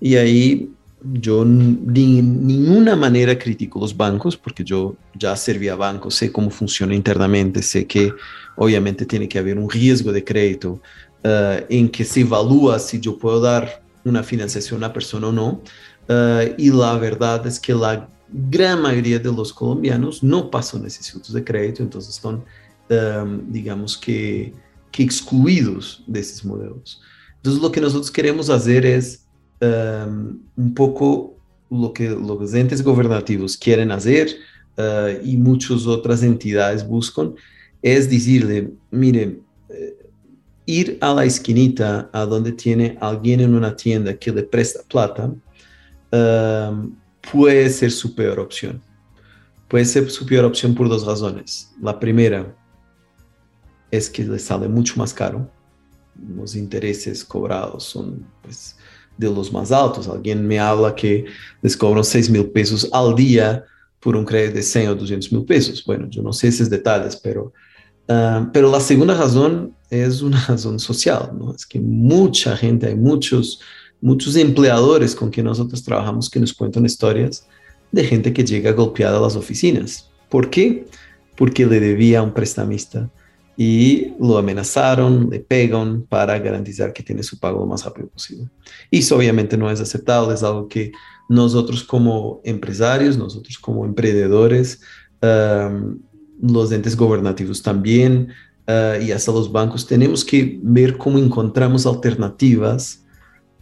Y 0.00 0.14
ahí 0.14 0.70
yo 1.02 1.44
de 1.44 2.00
ninguna 2.00 2.94
manera 2.94 3.36
critico 3.36 3.80
los 3.80 3.96
bancos, 3.96 4.36
porque 4.36 4.62
yo 4.62 4.94
ya 5.18 5.34
serví 5.34 5.66
a 5.66 5.74
bancos, 5.74 6.14
sé 6.14 6.30
cómo 6.30 6.50
funciona 6.50 6.94
internamente, 6.94 7.64
sé 7.64 7.84
que 7.84 8.12
obviamente 8.54 9.04
tiene 9.04 9.28
que 9.28 9.40
haber 9.40 9.58
un 9.58 9.68
riesgo 9.68 10.12
de 10.12 10.22
crédito 10.22 10.80
uh, 11.24 11.64
en 11.68 11.88
que 11.88 12.04
se 12.04 12.20
evalúa 12.20 12.78
si 12.78 13.00
yo 13.00 13.18
puedo 13.18 13.40
dar 13.40 13.82
una 14.04 14.22
financiación 14.22 14.76
a 14.76 14.86
una 14.86 14.92
persona 14.92 15.26
o 15.26 15.32
no. 15.32 15.62
Uh, 16.08 16.54
y 16.56 16.70
la 16.70 16.96
verdad 16.96 17.44
es 17.44 17.58
que 17.58 17.74
la 17.74 18.08
gran 18.32 18.80
mayoría 18.82 19.18
de 19.18 19.32
los 19.32 19.52
colombianos 19.52 20.22
no 20.22 20.48
pasan 20.48 20.84
institutos 20.84 21.32
de 21.32 21.42
crédito, 21.42 21.82
entonces 21.82 22.14
están, 22.14 22.44
um, 22.90 23.50
digamos 23.50 23.96
que, 23.96 24.52
que 24.90 25.02
excluidos 25.02 26.02
de 26.06 26.20
esos 26.20 26.44
modelos. 26.44 27.00
Entonces 27.36 27.60
lo 27.60 27.70
que 27.70 27.80
nosotros 27.80 28.10
queremos 28.10 28.50
hacer 28.50 28.84
es 28.84 29.26
um, 29.60 30.40
um 30.56 30.70
pouco 30.70 31.36
o 31.70 31.90
que 31.90 32.08
os 32.08 32.54
entes 32.54 32.80
governativos 32.80 33.56
querem 33.56 33.88
fazer 33.88 34.38
uh, 34.78 35.20
e 35.22 35.36
muitas 35.36 35.86
outras 35.86 36.22
entidades 36.22 36.82
buscam 36.82 37.34
é 37.82 37.98
dizer 38.00 38.72
mire, 38.90 39.40
eh, 39.68 39.94
ir 40.66 40.98
a 41.00 41.12
la 41.12 41.26
esquinita 41.26 42.08
a 42.12 42.24
donde 42.24 42.52
tiene 42.52 42.96
alguien 43.00 43.40
en 43.40 43.54
una 43.54 43.74
tienda 43.74 44.14
que 44.14 44.30
le 44.30 44.42
presta 44.42 44.82
plata 44.88 45.26
uh, 46.12 46.92
puede 47.20 47.68
ser 47.70 47.90
su 47.90 48.14
peor 48.14 48.38
opción. 48.38 48.80
puede 49.68 49.84
ser 49.84 50.08
su 50.10 50.24
peor 50.24 50.44
opción 50.44 50.74
por 50.74 50.88
dos 50.88 51.04
razones. 51.04 51.72
La 51.80 51.98
primera 51.98 52.54
es 53.96 54.10
que 54.10 54.24
le 54.24 54.38
sale 54.38 54.68
mucho 54.68 54.94
más 54.96 55.14
caro. 55.14 55.48
Los 56.36 56.54
intereses 56.56 57.24
cobrados 57.24 57.84
son 57.84 58.26
pues, 58.42 58.76
de 59.16 59.30
los 59.30 59.52
más 59.52 59.72
altos. 59.72 60.08
Alguien 60.08 60.46
me 60.46 60.58
habla 60.58 60.94
que 60.94 61.24
les 61.62 61.76
cobran 61.76 62.04
6 62.04 62.30
mil 62.30 62.46
pesos 62.46 62.88
al 62.92 63.14
día 63.14 63.64
por 64.00 64.16
un 64.16 64.24
crédito 64.24 64.56
de 64.56 64.62
100 64.62 64.88
o 64.88 64.94
200 64.94 65.32
mil 65.32 65.44
pesos. 65.44 65.84
Bueno, 65.84 66.08
yo 66.08 66.22
no 66.22 66.32
sé 66.32 66.48
esos 66.48 66.68
detalles, 66.68 67.16
pero, 67.16 67.52
uh, 68.08 68.50
pero 68.52 68.70
la 68.70 68.80
segunda 68.80 69.16
razón 69.16 69.74
es 69.90 70.22
una 70.22 70.44
razón 70.48 70.78
social, 70.78 71.30
¿no? 71.38 71.54
Es 71.54 71.64
que 71.64 71.80
mucha 71.80 72.56
gente, 72.56 72.86
hay 72.86 72.96
muchos, 72.96 73.60
muchos 74.00 74.36
empleadores 74.36 75.14
con 75.14 75.30
quien 75.30 75.46
nosotros 75.46 75.82
trabajamos 75.82 76.28
que 76.28 76.40
nos 76.40 76.52
cuentan 76.52 76.84
historias 76.84 77.46
de 77.90 78.04
gente 78.04 78.32
que 78.32 78.44
llega 78.44 78.72
golpeada 78.72 79.18
a 79.18 79.20
las 79.20 79.36
oficinas. 79.36 80.10
¿Por 80.28 80.50
qué? 80.50 80.86
Porque 81.36 81.64
le 81.64 81.80
debía 81.80 82.18
a 82.18 82.22
un 82.22 82.34
prestamista 82.34 83.08
y 83.56 84.12
lo 84.18 84.38
amenazaron, 84.38 85.28
le 85.30 85.40
pegan 85.40 86.02
para 86.02 86.38
garantizar 86.38 86.92
que 86.92 87.02
tiene 87.02 87.22
su 87.22 87.38
pago 87.38 87.60
lo 87.60 87.66
más 87.66 87.84
rápido 87.84 88.08
posible. 88.08 88.48
Y 88.90 88.98
eso 88.98 89.16
obviamente 89.16 89.56
no 89.56 89.70
es 89.70 89.80
aceptable, 89.80 90.34
es 90.34 90.42
algo 90.42 90.68
que 90.68 90.92
nosotros 91.28 91.84
como 91.84 92.40
empresarios, 92.44 93.16
nosotros 93.16 93.58
como 93.58 93.84
emprendedores, 93.84 94.80
um, 95.22 95.98
los 96.42 96.72
entes 96.72 96.96
gubernativos 96.96 97.62
también 97.62 98.28
uh, 98.68 99.00
y 99.00 99.12
hasta 99.12 99.32
los 99.32 99.50
bancos 99.50 99.86
tenemos 99.86 100.24
que 100.24 100.58
ver 100.62 100.96
cómo 100.98 101.18
encontramos 101.18 101.86
alternativas 101.86 103.04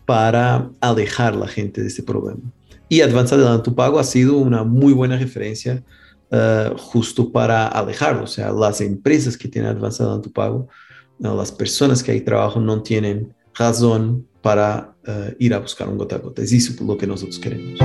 para 0.07 0.71
alejar 0.81 1.35
a 1.35 1.39
la 1.39 1.49
gente 1.49 1.83
de 1.83 1.89
este 1.89 2.03
problema. 2.03 2.41
Y 2.89 3.01
Advance 3.03 3.35
Adelanto 3.35 3.75
Pago 3.75 3.99
ha 3.99 4.05
sido 4.05 4.37
una 4.37 4.65
muy 4.65 4.93
buena 4.93 5.17
referencia 5.17 5.83
uh, 6.33 6.77
justo 6.77 7.31
para 7.31 7.69
alejarlo. 7.69 8.25
O 8.25 8.27
sea, 8.27 8.53
las 8.53 8.81
empresas 8.81 9.37
que 9.37 9.49
tienen 9.49 9.71
Advance 9.71 10.03
Adelanto 10.03 10.33
Pago, 10.33 10.69
uh, 11.19 11.37
las 11.37 11.53
personas 11.53 12.03
que 12.03 12.13
ahí 12.13 12.21
trabajan 12.23 12.67
no 12.67 12.83
tienen 12.83 13.35
razón 13.55 14.27
para 14.41 14.97
uh, 15.07 15.35
ir 15.39 15.55
a 15.55 15.59
buscar 15.59 15.89
un 15.89 15.99
gota 15.99 16.17
a 16.17 16.19
gota. 16.19 16.43
Es 16.43 16.53
eso 16.53 16.73
lo 16.85 16.97
que 16.97 17.07
nosotros 17.07 17.39
queremos. 17.39 17.79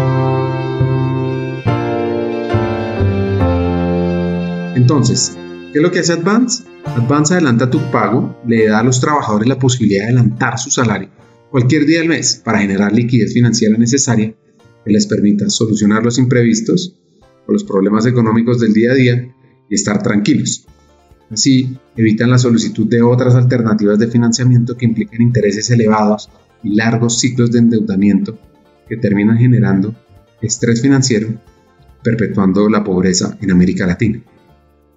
Entonces, 4.76 5.38
¿qué 5.74 5.80
es 5.80 5.82
lo 5.82 5.92
que 5.92 6.00
hace 6.00 6.14
Advance? 6.14 6.64
Advance 6.86 7.34
adelanta 7.34 7.70
tu 7.70 7.80
pago, 7.92 8.36
le 8.48 8.68
da 8.68 8.80
a 8.80 8.84
los 8.84 9.02
trabajadores 9.02 9.48
la 9.48 9.60
posibilidad 9.60 10.06
de 10.06 10.14
adelantar 10.14 10.58
su 10.58 10.70
salario 10.70 11.10
cualquier 11.50 11.86
día 11.86 12.00
del 12.00 12.10
mes 12.10 12.42
para 12.44 12.60
generar 12.60 12.92
liquidez 12.92 13.34
financiera 13.34 13.78
necesaria 13.78 14.34
que 14.86 14.92
les 14.92 15.08
permita 15.08 15.50
solucionar 15.50 16.04
los 16.04 16.18
imprevistos 16.18 16.97
o 17.48 17.54
los 17.54 17.64
problemas 17.64 18.06
económicos 18.06 18.60
del 18.60 18.74
día 18.74 18.92
a 18.92 18.96
día 18.96 19.36
y 19.70 19.76
estar 19.76 20.02
tranquilos. 20.04 20.66
Así, 21.30 21.78
evitan 21.96 22.30
la 22.30 22.38
solicitud 22.38 22.88
de 22.88 23.02
otras 23.02 23.36
alternativas 23.36 24.00
de 24.00 24.08
financiamiento 24.08 24.78
que 24.78 24.86
impliquen 24.86 25.22
intereses 25.22 25.70
elevados 25.72 26.30
y 26.64 26.76
largos 26.76 27.20
ciclos 27.20 27.52
de 27.52 27.60
endeudamiento 27.60 28.38
que 28.88 28.98
terminan 28.98 29.38
generando 29.38 29.96
estrés 30.42 30.82
financiero, 30.82 31.30
perpetuando 32.04 32.70
la 32.70 32.84
pobreza 32.84 33.38
en 33.42 33.52
América 33.52 33.86
Latina. 33.86 34.22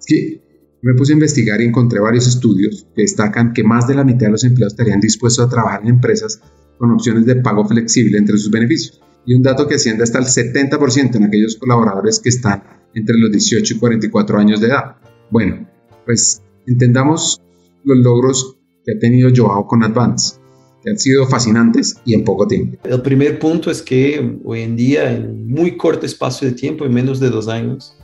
que 0.05 0.41
me 0.81 0.95
puse 0.95 1.13
a 1.13 1.15
investigar 1.15 1.61
y 1.61 1.65
encontré 1.65 1.99
varios 1.99 2.27
estudios 2.27 2.87
que 2.95 3.03
destacan 3.03 3.53
que 3.53 3.63
más 3.63 3.87
de 3.87 3.93
la 3.93 4.03
mitad 4.03 4.27
de 4.27 4.31
los 4.31 4.43
empleados 4.43 4.73
estarían 4.73 4.99
dispuestos 4.99 5.45
a 5.45 5.49
trabajar 5.49 5.81
en 5.81 5.89
empresas 5.89 6.41
con 6.79 6.91
opciones 6.91 7.25
de 7.25 7.35
pago 7.35 7.65
flexible 7.65 8.17
entre 8.17 8.37
sus 8.37 8.49
beneficios. 8.49 8.99
Y 9.25 9.35
un 9.35 9.43
dato 9.43 9.67
que 9.67 9.75
asciende 9.75 10.03
hasta 10.03 10.19
el 10.19 10.25
70% 10.25 11.15
en 11.15 11.23
aquellos 11.23 11.57
colaboradores 11.57 12.19
que 12.19 12.29
están 12.29 12.63
entre 12.93 13.15
los 13.17 13.31
18 13.31 13.75
y 13.75 13.77
44 13.77 14.39
años 14.39 14.61
de 14.61 14.67
edad. 14.67 14.95
Bueno, 15.29 15.67
pues 16.05 16.41
entendamos 16.67 17.41
los 17.83 17.97
logros 17.97 18.57
que 18.85 18.93
ha 18.93 18.99
tenido 18.99 19.29
Joao 19.33 19.67
con 19.67 19.83
Advance, 19.83 20.37
que 20.83 20.91
han 20.91 20.99
sido 20.99 21.25
fascinantes 21.27 21.97
y 22.05 22.13
en 22.13 22.23
poco 22.23 22.47
tiempo. 22.47 22.77
El 22.83 23.01
primer 23.01 23.39
punto 23.39 23.69
es 23.69 23.81
que 23.81 24.39
hoy 24.43 24.61
en 24.61 24.75
día, 24.75 25.11
en 25.11 25.47
muy 25.47 25.77
corto 25.77 26.05
espacio 26.05 26.47
de 26.47 26.55
tiempo, 26.55 26.85
en 26.85 26.93
menos 26.93 27.19
de 27.19 27.29
dos 27.29 27.47
años, 27.47 27.95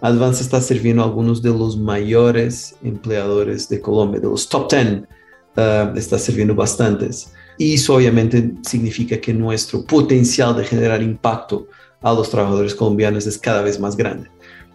Advance 0.00 0.42
está 0.42 0.60
sirviendo 0.60 1.02
a 1.02 1.06
algunos 1.06 1.42
de 1.42 1.50
los 1.50 1.76
mayores 1.76 2.76
empleadores 2.82 3.68
de 3.68 3.80
Colombia, 3.80 4.20
de 4.20 4.28
los 4.28 4.48
top 4.48 4.70
10, 4.70 5.02
uh, 5.56 5.96
está 5.96 6.18
sirviendo 6.18 6.54
bastantes. 6.54 7.32
Y 7.60 7.74
eso 7.74 7.94
obviamente 7.94 8.54
significa 8.62 9.20
que 9.20 9.34
nuestro 9.34 9.84
potencial 9.84 10.56
de 10.56 10.64
generar 10.64 11.02
impacto 11.02 11.66
a 12.00 12.10
los 12.14 12.30
trabajadores 12.30 12.74
colombianos 12.74 13.26
es 13.26 13.36
cada 13.36 13.60
vez 13.60 13.78
más 13.78 13.98
grande. 13.98 14.30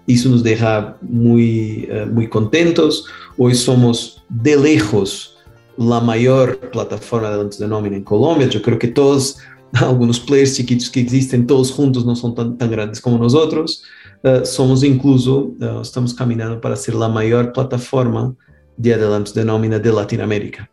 Y 0.06 0.14
eso 0.14 0.30
nos 0.30 0.44
deja 0.44 0.96
muy, 1.02 1.90
uh, 1.90 2.06
muy 2.06 2.30
contentos. 2.30 3.08
Hoy 3.40 3.56
somos 3.56 4.24
de 4.30 4.56
lejos 4.56 5.36
la 5.78 6.00
mayor 6.00 6.60
plataforma 6.70 7.32
de 7.32 7.42
antes 7.42 7.58
de 7.58 7.68
nómina 7.68 7.96
en 7.96 8.04
Colombia. 8.04 8.48
Yo 8.50 8.62
creo 8.62 8.78
que 8.78 8.90
todos, 8.90 9.40
algunos 9.74 10.20
players 10.20 10.56
chiquitos 10.56 10.92
que 10.92 11.00
existen, 11.00 11.48
todos 11.48 11.72
juntos 11.72 12.06
no 12.06 12.16
son 12.16 12.36
tan, 12.36 12.56
tan 12.56 12.70
grandes 12.70 13.02
como 13.02 13.18
nosotros. 13.18 13.82
Uh, 14.24 14.46
somos 14.46 14.84
incluso, 14.84 15.56
uh, 15.60 15.82
estamos 15.82 16.14
caminando 16.14 16.62
para 16.62 16.76
ser 16.76 16.94
la 16.94 17.10
mayor 17.10 17.52
plataforma 17.52 18.36
de 18.78 18.94
adelantos 18.94 19.34
de 19.34 19.44
nómina 19.44 19.80
de 19.80 19.92
Latinoamérica. 19.92 20.70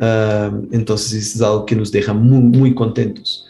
Uh, 0.00 0.66
entonces, 0.72 1.36
es 1.36 1.42
algo 1.42 1.66
que 1.66 1.76
nos 1.76 1.92
deja 1.92 2.12
muy, 2.12 2.40
muy 2.58 2.74
contentos. 2.74 3.46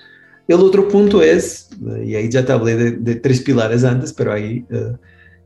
El 0.48 0.56
otro 0.56 0.88
punto 0.88 1.22
es, 1.22 1.70
y 2.04 2.16
ahí 2.16 2.28
ya 2.28 2.44
te 2.44 2.52
hablé 2.52 2.76
de, 2.76 2.90
de 2.92 3.14
tres 3.14 3.40
pilares 3.40 3.84
antes, 3.84 4.12
pero 4.12 4.32
ahí 4.32 4.64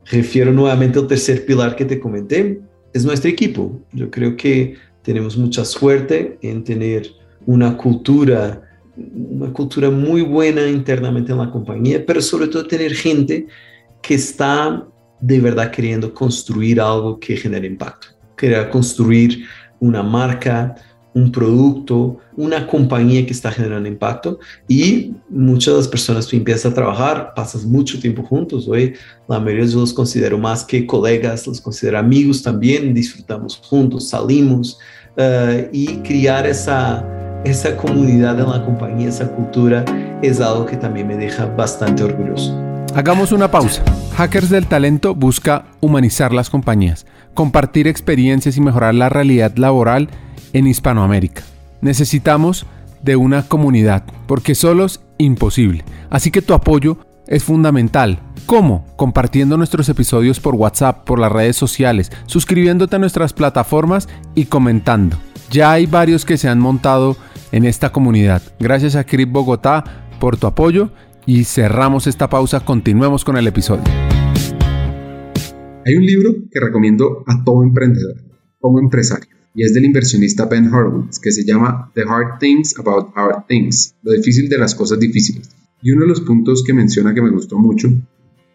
refiero 0.05 0.51
nuevamente 0.51 0.97
al 0.97 1.05
tercer 1.05 1.45
pilar 1.45 1.75
que 1.75 1.85
te 1.85 1.99
comenté, 1.99 2.59
es 2.91 3.05
nuestro 3.05 3.29
equipo. 3.29 3.79
Yo 3.93 4.09
creo 4.09 4.35
que 4.35 4.77
tenemos 5.03 5.37
mucha 5.37 5.63
suerte 5.63 6.39
en 6.41 6.63
tener 6.63 7.07
una 7.45 7.77
cultura 7.77 8.65
una 8.97 9.51
cultura 9.51 9.89
muy 9.89 10.21
buena 10.21 10.67
internamente 10.67 11.31
en 11.31 11.39
la 11.39 11.51
compañía, 11.51 12.05
pero 12.05 12.21
sobre 12.21 12.47
todo 12.47 12.65
tener 12.65 12.93
gente 12.93 13.47
que 14.01 14.15
está 14.15 14.87
de 15.19 15.39
verdad 15.39 15.71
queriendo 15.71 16.13
construir 16.13 16.79
algo 16.79 17.19
que 17.19 17.35
genere 17.35 17.67
impacto, 17.67 18.07
querer 18.37 18.69
construir 18.69 19.45
una 19.79 20.03
marca, 20.03 20.75
un 21.15 21.31
producto, 21.31 22.17
una 22.35 22.67
compañía 22.67 23.25
que 23.25 23.31
está 23.31 23.49
generando 23.49 23.87
impacto 23.87 24.37
y 24.67 25.13
muchas 25.29 25.73
de 25.73 25.79
las 25.79 25.87
personas 25.87 26.27
tú 26.27 26.35
empiezas 26.35 26.73
a 26.73 26.75
trabajar, 26.75 27.31
pasas 27.33 27.63
mucho 27.63 27.97
tiempo 28.01 28.21
juntos, 28.21 28.67
hoy 28.67 28.93
la 29.29 29.39
mayoría 29.39 29.65
yo 29.65 29.79
los 29.79 29.93
considero 29.93 30.37
más 30.37 30.65
que 30.65 30.85
colegas, 30.85 31.47
los 31.47 31.61
considero 31.61 31.99
amigos 31.99 32.43
también, 32.43 32.93
disfrutamos 32.93 33.55
juntos, 33.63 34.09
salimos 34.09 34.77
uh, 35.17 35.69
y 35.71 35.87
criar 36.03 36.45
esa, 36.45 37.05
esa 37.45 37.77
comunidad 37.77 38.37
en 38.37 38.49
la 38.49 38.65
compañía, 38.65 39.07
esa 39.07 39.31
cultura 39.31 39.85
es 40.21 40.41
algo 40.41 40.65
que 40.65 40.75
también 40.75 41.07
me 41.07 41.15
deja 41.15 41.45
bastante 41.45 42.03
orgulloso. 42.03 42.53
Hagamos 42.93 43.31
una 43.31 43.49
pausa. 43.49 43.83
Hackers 44.17 44.49
del 44.49 44.67
Talento 44.67 45.15
busca 45.15 45.65
humanizar 45.79 46.33
las 46.33 46.49
compañías, 46.49 47.05
compartir 47.33 47.87
experiencias 47.87 48.57
y 48.57 48.61
mejorar 48.61 48.95
la 48.95 49.07
realidad 49.07 49.55
laboral 49.55 50.09
en 50.55 50.67
Hispanoamérica. 50.67 51.43
Necesitamos 51.81 52.65
de 53.03 53.17
una 53.17 53.43
comunidad, 53.43 54.05
porque 54.25 54.55
solo 54.55 54.85
es 54.85 55.01
imposible. 55.17 55.83
Así 56.09 56.31
que 56.31 56.41
tu 56.41 56.53
apoyo 56.53 56.97
es 57.27 57.43
fundamental. 57.43 58.19
¿Cómo? 58.45 58.85
Compartiendo 58.95 59.57
nuestros 59.57 59.89
episodios 59.89 60.39
por 60.39 60.55
WhatsApp, 60.55 61.03
por 61.03 61.19
las 61.19 61.31
redes 61.31 61.57
sociales, 61.57 62.09
suscribiéndote 62.25 62.95
a 62.95 62.99
nuestras 62.99 63.33
plataformas 63.33 64.07
y 64.33 64.45
comentando. 64.45 65.17
Ya 65.51 65.73
hay 65.73 65.87
varios 65.87 66.23
que 66.23 66.37
se 66.37 66.47
han 66.47 66.59
montado 66.59 67.17
en 67.51 67.65
esta 67.65 67.91
comunidad. 67.91 68.41
Gracias 68.57 68.95
a 68.95 69.03
Crip 69.03 69.31
Bogotá 69.31 69.83
por 70.21 70.37
tu 70.37 70.47
apoyo 70.47 70.91
y 71.25 71.43
cerramos 71.43 72.07
esta 72.07 72.29
pausa, 72.29 72.61
continuemos 72.61 73.25
con 73.25 73.35
el 73.35 73.47
episodio. 73.47 73.83
Hay 75.85 75.95
un 75.95 76.05
libro 76.05 76.31
que 76.49 76.59
recomiendo 76.61 77.25
a 77.27 77.43
todo 77.43 77.61
emprendedor, 77.61 78.15
como 78.59 78.79
empresario, 78.79 79.34
y 79.55 79.63
es 79.63 79.73
del 79.73 79.85
inversionista 79.85 80.45
Ben 80.45 80.71
Horowitz, 80.71 81.17
que 81.19 81.31
se 81.31 81.45
llama 81.45 81.91
The 81.95 82.03
Hard 82.03 82.39
Things 82.39 82.77
About 82.77 83.11
Hard 83.15 83.47
Things, 83.47 83.95
lo 84.03 84.11
difícil 84.11 84.49
de 84.49 84.57
las 84.57 84.75
cosas 84.75 84.99
difíciles. 84.99 85.49
Y 85.81 85.91
uno 85.91 86.01
de 86.01 86.09
los 86.09 86.21
puntos 86.21 86.63
que 86.63 86.73
menciona 86.73 87.13
que 87.13 87.21
me 87.21 87.31
gustó 87.31 87.57
mucho 87.57 87.89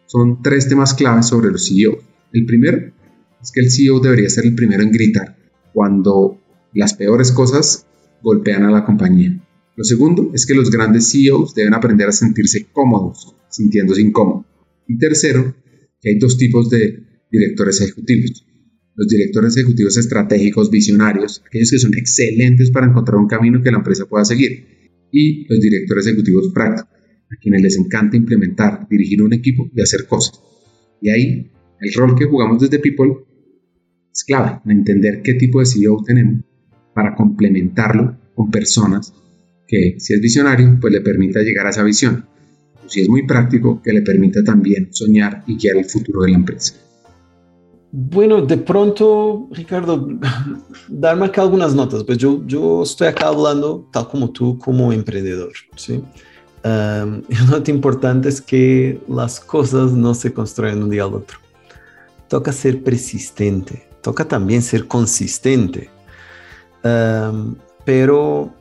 son 0.07 0.43
tres 0.43 0.69
temas 0.69 0.93
claves 0.95 1.27
sobre 1.27 1.51
los 1.51 1.67
CEO. 1.67 1.99
El 2.33 2.45
primero 2.45 2.93
es 3.43 3.51
que 3.51 3.61
el 3.61 3.71
CEO 3.71 4.01
debería 4.01 4.29
ser 4.29 4.45
el 4.45 4.55
primero 4.55 4.83
en 4.83 4.93
gritar 4.93 5.37
cuando 5.73 6.39
las 6.75 6.95
peores 6.95 7.33
cosas 7.33 7.87
golpean 8.23 8.65
a 8.65 8.71
la 8.71 8.85
compañía. 8.85 9.41
Lo 9.77 9.85
segundo 9.85 10.31
es 10.35 10.45
que 10.45 10.55
los 10.55 10.71
grandes 10.71 11.11
CEOs 11.11 11.55
deben 11.55 11.73
aprender 11.73 12.09
a 12.09 12.13
sentirse 12.13 12.67
cómodos, 12.71 13.35
sintiéndose 13.49 14.03
incómodos. 14.03 14.45
Y 14.87 14.99
tercero, 14.99 15.55
que 16.03 16.11
hay 16.11 16.19
dos 16.19 16.37
tipos 16.37 16.69
de 16.69 17.03
directores 17.31 17.81
ejecutivos. 17.81 18.45
Los 18.97 19.09
directores 19.09 19.57
ejecutivos 19.57 19.97
estratégicos, 19.97 20.71
visionarios, 20.71 21.43
aquellos 21.47 21.71
que 21.71 21.79
son 21.79 21.95
excelentes 21.97 22.71
para 22.71 22.87
encontrar 22.87 23.19
un 23.19 23.29
camino 23.29 23.63
que 23.63 23.71
la 23.71 23.79
empresa 23.79 24.07
pueda 24.07 24.25
seguir. 24.25 24.67
Y 25.13 25.47
los 25.49 25.61
directores 25.61 26.07
ejecutivos 26.07 26.53
prácticos, 26.53 26.91
a 27.31 27.37
quienes 27.41 27.63
les 27.63 27.79
encanta 27.79 28.17
implementar, 28.17 28.87
dirigir 28.89 29.23
un 29.23 29.33
equipo 29.33 29.71
y 29.75 29.81
hacer 29.81 30.07
cosas. 30.07 30.41
Y 31.01 31.11
ahí, 31.11 31.51
el 31.81 31.93
rol 31.95 32.15
que 32.17 32.27
jugamos 32.27 32.61
desde 32.61 32.79
People 32.79 33.25
es 34.13 34.25
clave 34.25 34.61
en 34.65 34.71
entender 34.73 35.23
qué 35.23 35.35
tipo 35.35 35.61
de 35.61 35.67
CEO 35.67 36.03
tenemos 36.05 36.45
para 36.95 37.15
complementarlo 37.15 38.19
con 38.35 38.51
personas 38.51 39.15
que, 39.67 39.95
si 39.99 40.15
es 40.15 40.21
visionario, 40.21 40.79
pues 40.81 40.93
le 40.93 41.01
permita 41.01 41.41
llegar 41.43 41.67
a 41.67 41.71
esa 41.71 41.85
visión. 41.85 42.27
O 42.85 42.89
si 42.89 43.01
es 43.01 43.09
muy 43.09 43.27
práctico, 43.27 43.81
que 43.81 43.93
le 43.93 44.03
permita 44.03 44.43
también 44.43 44.89
soñar 44.93 45.45
y 45.47 45.57
guiar 45.57 45.77
el 45.77 45.85
futuro 45.85 46.23
de 46.23 46.31
la 46.31 46.37
empresa. 46.37 46.75
Bueno, 47.93 48.43
de 48.43 48.57
pronto, 48.57 49.49
Ricardo, 49.51 50.09
darme 50.89 51.31
algunas 51.35 51.75
notas. 51.75 52.05
Pues 52.05 52.19
yo, 52.19 52.43
yo 52.47 52.85
estoy 52.85 53.09
acá 53.09 53.29
hablando, 53.29 53.89
tal 53.93 54.09
como 54.09 54.31
tú, 54.31 54.59
como 54.59 54.93
emprendedor. 54.93 55.53
¿sí? 55.75 56.03
Um, 56.65 57.23
una 57.31 57.51
nota 57.51 57.71
importante 57.71 58.29
es 58.29 58.41
que 58.41 59.01
las 59.09 59.41
cosas 59.41 59.93
no 59.93 60.15
se 60.15 60.33
construyen 60.33 60.83
un 60.83 60.91
día 60.91 61.03
al 61.03 61.15
otro. 61.15 61.39
Toca 62.29 62.53
ser 62.53 62.85
persistente, 62.85 63.89
toca 64.03 64.25
también 64.27 64.63
ser 64.63 64.87
consistente. 64.87 65.91
Pero 67.85 68.55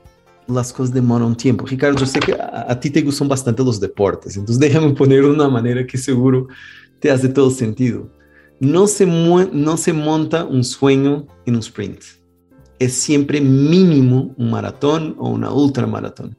las 0.48 0.74
cosas 0.74 0.92
demoran 0.92 1.36
tiempo. 1.36 1.68
Ricardo, 1.68 2.00
yo 2.00 2.06
sé 2.08 2.20
que 2.20 2.34
a, 2.34 2.65
a, 2.68 2.80
ti 2.80 2.89
te 2.89 3.04
gustan 3.04 3.28
bastante 3.28 3.63
los 3.63 3.80
deportes, 3.80 4.36
entonces 4.36 4.60
déjame 4.68 4.89
poner 4.94 5.24
una 5.24 5.48
manera 5.48 5.86
que 5.86 6.00
seguro 6.00 6.48
te 7.00 7.12
hace 7.12 7.30
todo 7.30 7.52
sentido 7.52 8.10
no 8.60 8.88
se, 8.88 9.06
no 9.06 9.78
se 9.78 9.93
monta 9.93 10.45
un 10.45 10.63
sueño 10.63 11.28
en 11.45 11.56
un 11.56 11.62
sprint. 11.62 12.02
Es 12.78 12.93
siempre 12.93 13.41
mínimo 13.41 14.34
un 14.38 14.52
maratón 14.52 15.15
o 15.17 15.30
una 15.30 15.52
ultramaratón. 15.52 16.38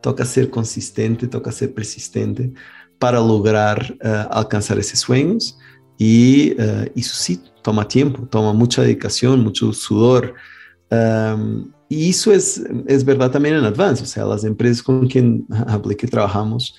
Toca 0.00 0.24
ser 0.24 0.50
consistente, 0.50 1.26
toca 1.26 1.52
ser 1.52 1.74
persistente 1.74 2.52
para 2.98 3.18
lograr 3.18 3.96
uh, 4.02 4.32
alcanzar 4.32 4.78
esos 4.78 5.00
sueños 5.00 5.58
y 5.98 6.52
uh, 6.52 6.90
eso 6.94 7.14
sí, 7.14 7.40
toma 7.62 7.88
tiempo, 7.88 8.26
toma 8.28 8.52
mucha 8.52 8.82
dedicación, 8.82 9.40
mucho 9.42 9.72
sudor. 9.72 10.34
Um, 10.90 11.72
y 11.88 12.10
eso 12.10 12.32
es, 12.32 12.62
es 12.86 13.04
verdad 13.04 13.30
también 13.30 13.56
en 13.56 13.64
Advance, 13.64 14.02
o 14.02 14.06
sea, 14.06 14.24
las 14.24 14.44
empresas 14.44 14.82
con 14.82 15.08
quien 15.08 15.46
hablé 15.66 15.96
que 15.96 16.06
trabajamos 16.06 16.76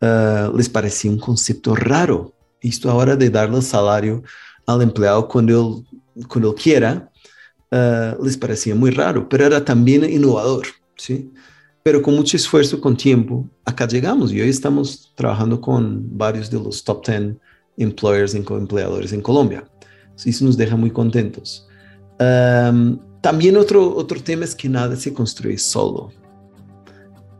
uh, 0.00 0.56
les 0.56 0.68
parecía 0.68 1.10
un 1.10 1.18
concepto 1.18 1.74
raro 1.74 2.35
esto 2.60 2.90
ahora 2.90 3.16
de 3.16 3.30
darle 3.30 3.62
salario 3.62 4.22
al 4.66 4.82
empleado 4.82 5.28
cuando 5.28 5.84
él, 6.14 6.26
cuando 6.26 6.50
él 6.50 6.54
quiera, 6.54 7.10
uh, 7.70 8.24
les 8.24 8.36
parecía 8.36 8.74
muy 8.74 8.90
raro, 8.90 9.28
pero 9.28 9.46
era 9.46 9.64
también 9.64 10.04
innovador, 10.04 10.66
¿sí? 10.96 11.32
Pero 11.82 12.02
con 12.02 12.16
mucho 12.16 12.36
esfuerzo, 12.36 12.80
con 12.80 12.96
tiempo, 12.96 13.48
acá 13.64 13.86
llegamos 13.86 14.32
y 14.32 14.40
hoy 14.40 14.48
estamos 14.48 15.12
trabajando 15.14 15.60
con 15.60 16.18
varios 16.18 16.50
de 16.50 16.58
los 16.58 16.82
top 16.82 17.06
10 17.06 17.36
employers 17.76 18.34
y 18.34 18.38
empleadores 18.38 19.12
en 19.12 19.22
Colombia. 19.22 19.68
Eso 20.24 20.44
nos 20.44 20.56
deja 20.56 20.76
muy 20.76 20.90
contentos. 20.90 21.68
Um, 22.18 22.98
también 23.20 23.56
otro, 23.56 23.94
otro 23.94 24.20
tema 24.22 24.44
es 24.44 24.54
que 24.54 24.68
nada 24.68 24.96
se 24.96 25.12
construye 25.12 25.58
solo. 25.58 26.10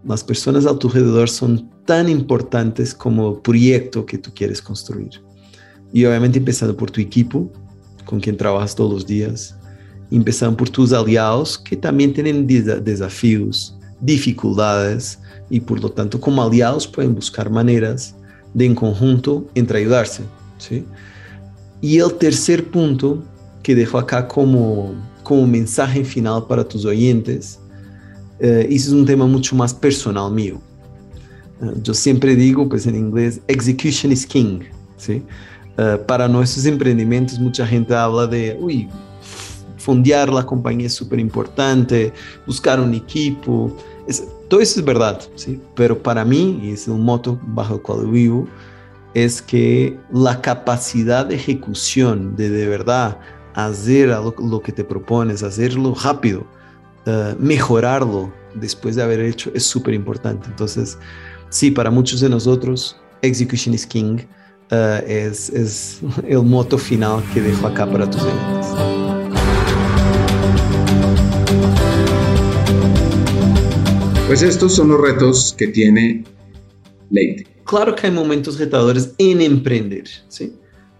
Las 0.04 0.22
personas 0.22 0.66
a 0.66 0.78
tu 0.78 0.88
alrededor 0.88 1.28
son 1.28 1.70
tan 1.86 2.08
importantes 2.08 2.94
como 2.94 3.40
proyecto 3.40 4.04
que 4.04 4.18
tú 4.18 4.30
quieres 4.34 4.60
construir. 4.60 5.22
Y 5.92 6.04
obviamente 6.04 6.38
empezando 6.38 6.76
por 6.76 6.90
tu 6.90 7.00
equipo, 7.00 7.50
con 8.04 8.20
quien 8.20 8.36
trabajas 8.36 8.74
todos 8.74 8.92
los 8.92 9.06
días, 9.06 9.56
empezando 10.10 10.56
por 10.56 10.68
tus 10.68 10.92
aliados, 10.92 11.56
que 11.58 11.76
también 11.76 12.12
tienen 12.12 12.46
desafíos, 12.46 13.76
dificultades, 14.00 15.18
y 15.48 15.60
por 15.60 15.80
lo 15.80 15.90
tanto 15.90 16.20
como 16.20 16.42
aliados 16.42 16.86
pueden 16.86 17.14
buscar 17.14 17.50
maneras 17.50 18.14
de 18.52 18.66
en 18.66 18.74
conjunto 18.74 19.46
entre 19.54 19.78
ayudarse. 19.78 20.22
¿sí? 20.58 20.84
Y 21.80 21.98
el 21.98 22.12
tercer 22.14 22.64
punto 22.70 23.22
que 23.62 23.74
dejo 23.74 23.98
acá 23.98 24.26
como, 24.26 24.94
como 25.22 25.46
mensaje 25.46 26.04
final 26.04 26.46
para 26.46 26.66
tus 26.66 26.84
oyentes, 26.84 27.58
eh, 28.38 28.66
es 28.70 28.88
un 28.88 29.04
tema 29.04 29.26
mucho 29.26 29.54
más 29.56 29.72
personal 29.72 30.30
mío. 30.32 30.60
Yo 31.82 31.94
siempre 31.94 32.36
digo, 32.36 32.68
pues 32.68 32.86
en 32.86 32.96
inglés, 32.96 33.40
execution 33.48 34.12
is 34.12 34.26
king, 34.26 34.60
¿sí? 34.96 35.22
Uh, 35.78 36.04
para 36.06 36.28
nuestros 36.28 36.64
emprendimientos 36.66 37.38
mucha 37.38 37.66
gente 37.66 37.94
habla 37.94 38.26
de, 38.26 38.56
uy, 38.60 38.88
fondear 39.78 40.28
la 40.30 40.44
compañía 40.44 40.86
es 40.86 40.94
súper 40.94 41.18
importante, 41.18 42.12
buscar 42.46 42.80
un 42.80 42.92
equipo, 42.92 43.74
es, 44.06 44.24
todo 44.48 44.60
eso 44.60 44.80
es 44.80 44.86
verdad, 44.86 45.20
¿sí? 45.34 45.60
Pero 45.74 45.96
para 45.96 46.24
mí, 46.24 46.60
y 46.62 46.70
es 46.70 46.88
un 46.88 47.02
moto 47.02 47.38
bajo 47.42 47.74
el 47.74 47.82
cual 47.82 48.06
vivo, 48.06 48.46
es 49.14 49.40
que 49.40 49.98
la 50.12 50.40
capacidad 50.42 51.24
de 51.24 51.36
ejecución, 51.36 52.36
de 52.36 52.50
de 52.50 52.66
verdad 52.66 53.18
hacer 53.54 54.08
lo, 54.08 54.34
lo 54.38 54.60
que 54.60 54.72
te 54.72 54.84
propones, 54.84 55.42
hacerlo 55.42 55.94
rápido, 55.94 56.46
uh, 57.06 57.34
mejorarlo 57.38 58.30
después 58.54 58.96
de 58.96 59.02
haber 59.02 59.20
hecho, 59.20 59.50
es 59.54 59.64
súper 59.64 59.94
importante. 59.94 60.48
Entonces, 60.48 60.98
sí, 61.50 61.70
para 61.70 61.90
muchos 61.90 62.20
de 62.20 62.28
nosotros, 62.28 62.96
Execution 63.22 63.74
is 63.74 63.86
King 63.86 64.18
uh, 64.70 65.04
es, 65.06 65.50
es, 65.50 66.00
el 66.28 66.42
moto 66.42 66.78
final 66.78 67.22
que 67.32 67.40
dejo 67.40 67.66
acá 67.66 67.90
para 67.90 68.08
tus 68.08 68.22
oyentes. 68.22 68.66
Pues 74.26 74.42
estos 74.42 74.74
son 74.74 74.88
los 74.88 75.00
retos 75.00 75.54
que 75.56 75.68
tiene 75.68 76.24
Leite. 77.10 77.46
Claro 77.64 77.94
que 77.94 78.06
hay 78.08 78.12
momentos 78.12 78.58
retadores 78.58 79.14
en 79.18 79.40
emprender, 79.40 80.04
¿sí? 80.28 80.52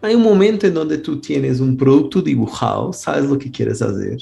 Hay 0.03 0.15
un 0.15 0.23
momento 0.23 0.67
en 0.67 0.75
donde 0.75 0.99
tú 0.99 1.21
tienes 1.21 1.61
un 1.61 1.77
producto 1.77 2.23
dibujado, 2.23 2.93
sabes 2.93 3.29
lo 3.29 3.39
que 3.39 3.51
quieres 3.51 3.83
hacer, 3.83 4.19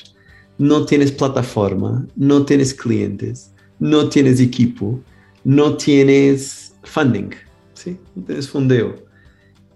no 0.56 0.86
tienes 0.86 1.12
plataforma, 1.12 2.06
no 2.16 2.44
tienes 2.44 2.72
clientes, 2.72 3.50
no 3.78 4.08
tienes 4.08 4.40
equipo, 4.40 5.00
no 5.44 5.76
tienes 5.76 6.74
funding, 6.82 7.30
¿sí? 7.74 7.98
no 8.14 8.24
tienes 8.24 8.48
fondeo. 8.48 8.96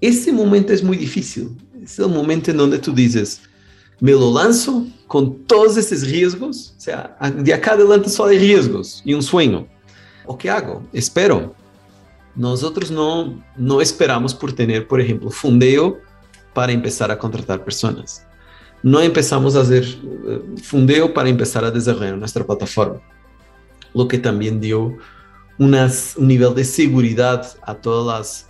Ese 0.01 0.33
momento 0.33 0.73
es 0.73 0.83
muy 0.83 0.97
difícil. 0.97 1.51
Es 1.83 1.99
el 1.99 2.09
momento 2.09 2.51
en 2.51 2.57
donde 2.57 2.79
tú 2.79 2.93
dices, 2.93 3.43
me 4.01 4.13
lo 4.13 4.33
lanzo 4.33 4.87
con 5.07 5.45
todos 5.45 5.77
estos 5.77 6.03
riesgos, 6.03 6.75
o 6.77 6.81
sea, 6.81 7.17
de 7.37 7.55
acá 7.55 7.73
adelante 7.73 8.09
solo 8.09 8.31
hay 8.31 8.39
riesgos 8.39 9.03
y 9.05 9.15
un 9.15 9.23
sueño. 9.23 9.67
¿O 10.27 10.37
qué 10.37 10.51
hago? 10.51 10.83
Espero. 10.93 11.55
Nosotros 12.35 12.91
no, 12.91 13.43
no 13.57 13.81
esperamos 13.81 14.35
por 14.35 14.53
tener, 14.53 14.87
por 14.87 15.01
ejemplo, 15.01 15.31
fundeo 15.31 15.99
para 16.53 16.73
empezar 16.73 17.11
a 17.11 17.19
contratar 17.19 17.65
personas. 17.65 18.25
No 18.83 19.01
empezamos 19.01 19.57
a 19.57 19.63
hacer 19.63 19.85
eh, 19.85 20.43
fundeo 20.63 21.13
para 21.13 21.29
empezar 21.29 21.65
a 21.65 21.71
desarrollar 21.71 22.17
nuestra 22.17 22.47
plataforma, 22.47 23.01
lo 23.93 24.07
que 24.07 24.19
también 24.19 24.61
dio 24.61 24.97
unas, 25.59 26.15
un 26.17 26.29
nivel 26.29 26.55
de 26.55 26.65
seguridad 26.65 27.47
a 27.63 27.75
todas 27.75 28.19
las 28.19 28.49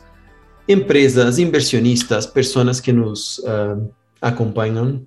empresas, 0.66 1.38
inversionistas, 1.38 2.27
personas 2.27 2.81
que 2.81 2.92
nos 2.92 3.38
uh, 3.40 3.90
acompañan, 4.21 5.07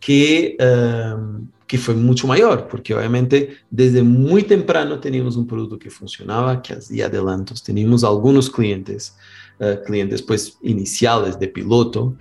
que, 0.00 0.56
uh, 0.58 1.46
que 1.66 1.78
fue 1.78 1.94
mucho 1.94 2.26
mayor, 2.26 2.66
porque 2.68 2.92
obviamente 2.92 3.56
desde 3.70 4.02
muy 4.02 4.42
temprano 4.42 4.98
teníamos 4.98 5.36
un 5.36 5.46
producto 5.46 5.78
que 5.78 5.90
funcionaba, 5.90 6.60
que 6.60 6.74
hacía 6.74 7.06
adelantos, 7.06 7.62
teníamos 7.62 8.02
algunos 8.02 8.50
clientes, 8.50 9.16
uh, 9.60 9.82
clientes 9.86 10.20
pues 10.20 10.58
iniciales 10.62 11.38
de 11.38 11.48
piloto, 11.48 12.16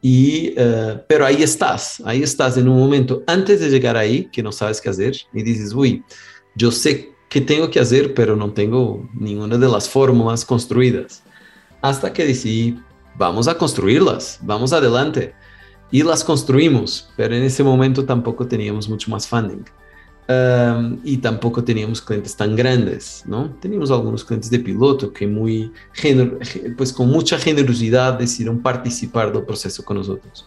y, 0.00 0.54
pero 1.08 1.26
ahí 1.26 1.42
estás, 1.42 2.00
ahí 2.04 2.22
estás 2.22 2.56
en 2.56 2.68
un 2.68 2.78
momento 2.78 3.24
antes 3.26 3.58
de 3.58 3.68
llegar 3.68 3.96
ahí 3.96 4.28
que 4.30 4.40
no 4.40 4.52
sabes 4.52 4.80
qué 4.80 4.88
hacer 4.88 5.16
y 5.32 5.42
dices, 5.42 5.74
uy, 5.74 6.04
yo 6.54 6.70
sé 6.70 7.13
que 7.34 7.40
tengo 7.40 7.68
que 7.68 7.80
hacer, 7.80 8.14
pero 8.14 8.36
no 8.36 8.52
tengo 8.52 9.08
ninguna 9.12 9.58
de 9.58 9.66
las 9.66 9.88
fórmulas 9.88 10.44
construidas. 10.44 11.24
Hasta 11.82 12.12
que 12.12 12.24
decidí, 12.24 12.78
vamos 13.18 13.48
a 13.48 13.58
construirlas, 13.58 14.38
vamos 14.40 14.72
adelante. 14.72 15.34
Y 15.90 16.04
las 16.04 16.22
construimos, 16.22 17.10
pero 17.16 17.34
en 17.34 17.42
ese 17.42 17.64
momento 17.64 18.04
tampoco 18.04 18.46
teníamos 18.46 18.88
mucho 18.88 19.10
más 19.10 19.26
funding. 19.26 19.64
Y 21.02 21.16
tampoco 21.16 21.64
teníamos 21.64 22.00
clientes 22.00 22.36
tan 22.36 22.54
grandes, 22.54 23.24
¿no? 23.26 23.50
Teníamos 23.60 23.90
algunos 23.90 24.24
clientes 24.24 24.48
de 24.48 24.60
piloto 24.60 25.12
que 25.12 25.26
muy, 25.26 25.72
pues 26.76 26.92
con 26.92 27.10
mucha 27.10 27.36
generosidad 27.36 28.16
decidieron 28.16 28.60
participar 28.60 29.32
del 29.32 29.42
proceso 29.42 29.84
con 29.84 29.96
nosotros. 29.96 30.46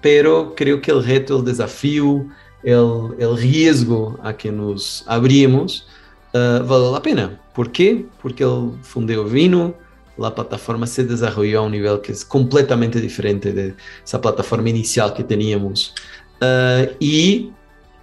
Pero 0.00 0.52
creo 0.56 0.80
que 0.80 0.90
el 0.90 1.04
reto, 1.04 1.38
el 1.38 1.44
desafío, 1.44 2.26
el, 2.62 3.14
el 3.18 3.36
riesgo 3.36 4.18
a 4.22 4.36
que 4.36 4.50
nos 4.52 5.04
abrimos 5.06 5.86
uh, 6.34 6.64
vale 6.64 6.92
la 6.92 7.02
pena. 7.02 7.40
¿Por 7.54 7.70
qué? 7.70 8.06
Porque 8.20 8.44
el 8.44 8.72
fundeo 8.82 9.24
vino, 9.24 9.74
la 10.16 10.34
plataforma 10.34 10.86
se 10.86 11.04
desarrolló 11.04 11.60
a 11.60 11.62
un 11.62 11.72
nivel 11.72 12.00
que 12.00 12.12
es 12.12 12.24
completamente 12.24 13.00
diferente 13.00 13.52
de 13.52 13.74
esa 14.04 14.20
plataforma 14.20 14.68
inicial 14.68 15.12
que 15.14 15.24
teníamos. 15.24 15.94
Uh, 16.40 16.90
y 16.98 17.50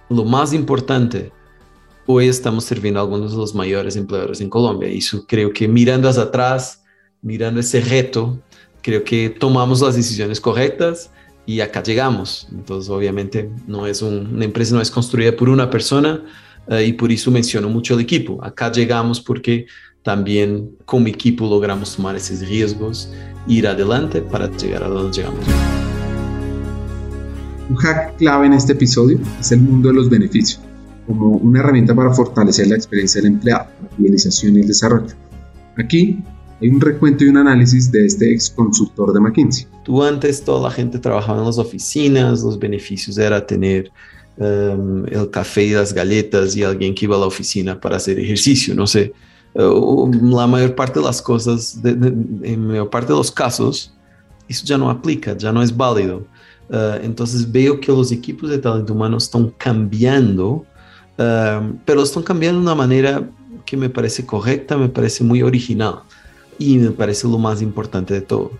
lo 0.08 0.24
más 0.24 0.52
importante, 0.52 1.32
hoy 2.06 2.28
estamos 2.28 2.64
sirviendo 2.64 3.00
a 3.00 3.54
mayores 3.54 3.96
empleadores 3.96 4.40
en 4.40 4.50
Colombia. 4.50 4.88
Y 4.88 4.98
eso 4.98 5.24
creo 5.26 5.52
que 5.52 5.68
mirando 5.68 6.08
hacia 6.08 6.24
atrás 6.24 6.80
mirando 7.22 7.60
ese 7.60 7.80
reto, 7.80 8.38
creo 8.82 9.04
que 9.04 9.30
tomamos 9.30 9.80
las 9.80 9.96
decisiones 9.96 10.40
correctas 10.40 11.10
y 11.46 11.60
acá 11.60 11.82
llegamos. 11.82 12.48
Entonces, 12.52 12.90
obviamente, 12.90 13.50
no 13.66 13.86
es 13.86 14.02
una 14.02 14.44
empresa 14.44 14.74
no 14.74 14.80
es 14.80 14.90
construida 14.90 15.36
por 15.36 15.48
una 15.48 15.68
persona 15.68 16.22
eh, 16.68 16.86
y 16.86 16.92
por 16.92 17.10
eso 17.10 17.30
menciono 17.30 17.68
mucho 17.68 17.94
el 17.94 18.00
equipo. 18.00 18.42
Acá 18.42 18.70
llegamos 18.70 19.20
porque 19.20 19.66
también 20.02 20.70
como 20.84 21.06
equipo 21.08 21.48
logramos 21.48 21.96
tomar 21.96 22.16
esos 22.16 22.40
riesgos, 22.40 23.10
ir 23.46 23.66
adelante 23.66 24.22
para 24.22 24.50
llegar 24.56 24.84
a 24.84 24.88
donde 24.88 25.16
llegamos. 25.18 25.44
Un 27.68 27.76
hack 27.76 28.16
clave 28.16 28.46
en 28.46 28.54
este 28.54 28.72
episodio 28.72 29.20
es 29.38 29.52
el 29.52 29.60
mundo 29.60 29.88
de 29.88 29.94
los 29.94 30.10
beneficios, 30.10 30.60
como 31.06 31.36
una 31.36 31.60
herramienta 31.60 31.94
para 31.94 32.12
fortalecer 32.12 32.66
la 32.66 32.76
experiencia 32.76 33.20
del 33.20 33.32
empleado, 33.32 33.66
la 33.82 33.96
fidelización 33.96 34.56
y 34.56 34.60
el 34.60 34.66
desarrollo. 34.66 35.14
Aquí 35.76 36.18
hay 36.60 36.68
un 36.68 36.80
recuento 36.80 37.24
y 37.24 37.28
un 37.28 37.38
análisis 37.38 37.90
de 37.90 38.06
este 38.06 38.32
ex 38.32 38.50
consultor 38.50 39.12
de 39.12 39.20
McKinsey. 39.20 39.66
Tú 39.84 40.02
antes 40.02 40.44
toda 40.44 40.68
la 40.68 40.70
gente 40.70 40.98
trabajaba 40.98 41.38
en 41.38 41.46
las 41.46 41.58
oficinas, 41.58 42.42
los 42.42 42.58
beneficios 42.58 43.16
era 43.16 43.46
tener 43.46 43.90
um, 44.36 45.06
el 45.06 45.30
café 45.30 45.64
y 45.64 45.70
las 45.72 45.94
galletas 45.94 46.54
y 46.56 46.62
alguien 46.62 46.94
que 46.94 47.06
iba 47.06 47.16
a 47.16 47.20
la 47.20 47.26
oficina 47.26 47.80
para 47.80 47.96
hacer 47.96 48.18
ejercicio, 48.18 48.74
no 48.74 48.86
sé. 48.86 49.12
Uh, 49.54 50.10
la 50.22 50.46
mayor 50.46 50.74
parte 50.74 51.00
de 51.00 51.06
las 51.06 51.22
cosas, 51.22 51.82
de, 51.82 51.94
de, 51.94 52.08
en 52.52 52.66
mayor 52.66 52.90
parte 52.90 53.12
de 53.12 53.18
los 53.18 53.32
casos, 53.32 53.92
eso 54.46 54.64
ya 54.66 54.76
no 54.76 54.90
aplica, 54.90 55.36
ya 55.36 55.52
no 55.52 55.62
es 55.62 55.74
válido. 55.74 56.26
Uh, 56.68 57.02
entonces 57.02 57.50
veo 57.50 57.80
que 57.80 57.90
los 57.90 58.12
equipos 58.12 58.50
de 58.50 58.58
talento 58.58 58.92
humano 58.92 59.16
están 59.16 59.50
cambiando, 59.56 60.64
uh, 61.18 61.74
pero 61.86 62.02
están 62.02 62.22
cambiando 62.22 62.60
de 62.60 62.66
una 62.66 62.74
manera 62.74 63.28
que 63.64 63.76
me 63.76 63.88
parece 63.88 64.26
correcta, 64.26 64.76
me 64.76 64.88
parece 64.88 65.24
muy 65.24 65.42
original 65.42 66.02
y 66.60 66.76
me 66.76 66.90
parece 66.90 67.26
lo 67.26 67.38
más 67.38 67.62
importante 67.62 68.12
de 68.12 68.20
todo, 68.20 68.52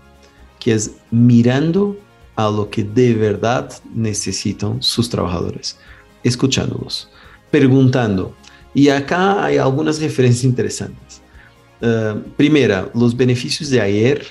que 0.58 0.72
es 0.72 0.92
mirando 1.10 1.96
a 2.34 2.48
lo 2.48 2.70
que 2.70 2.82
de 2.82 3.14
verdad 3.14 3.70
necesitan 3.94 4.82
sus 4.82 5.10
trabajadores, 5.10 5.78
escuchándolos, 6.24 7.10
preguntando. 7.50 8.34
Y 8.72 8.88
acá 8.88 9.44
hay 9.44 9.58
algunas 9.58 10.00
referencias 10.00 10.44
interesantes. 10.44 11.20
Uh, 11.82 12.20
primera, 12.38 12.90
los 12.94 13.14
beneficios 13.14 13.68
de 13.68 13.80
ayer 13.82 14.26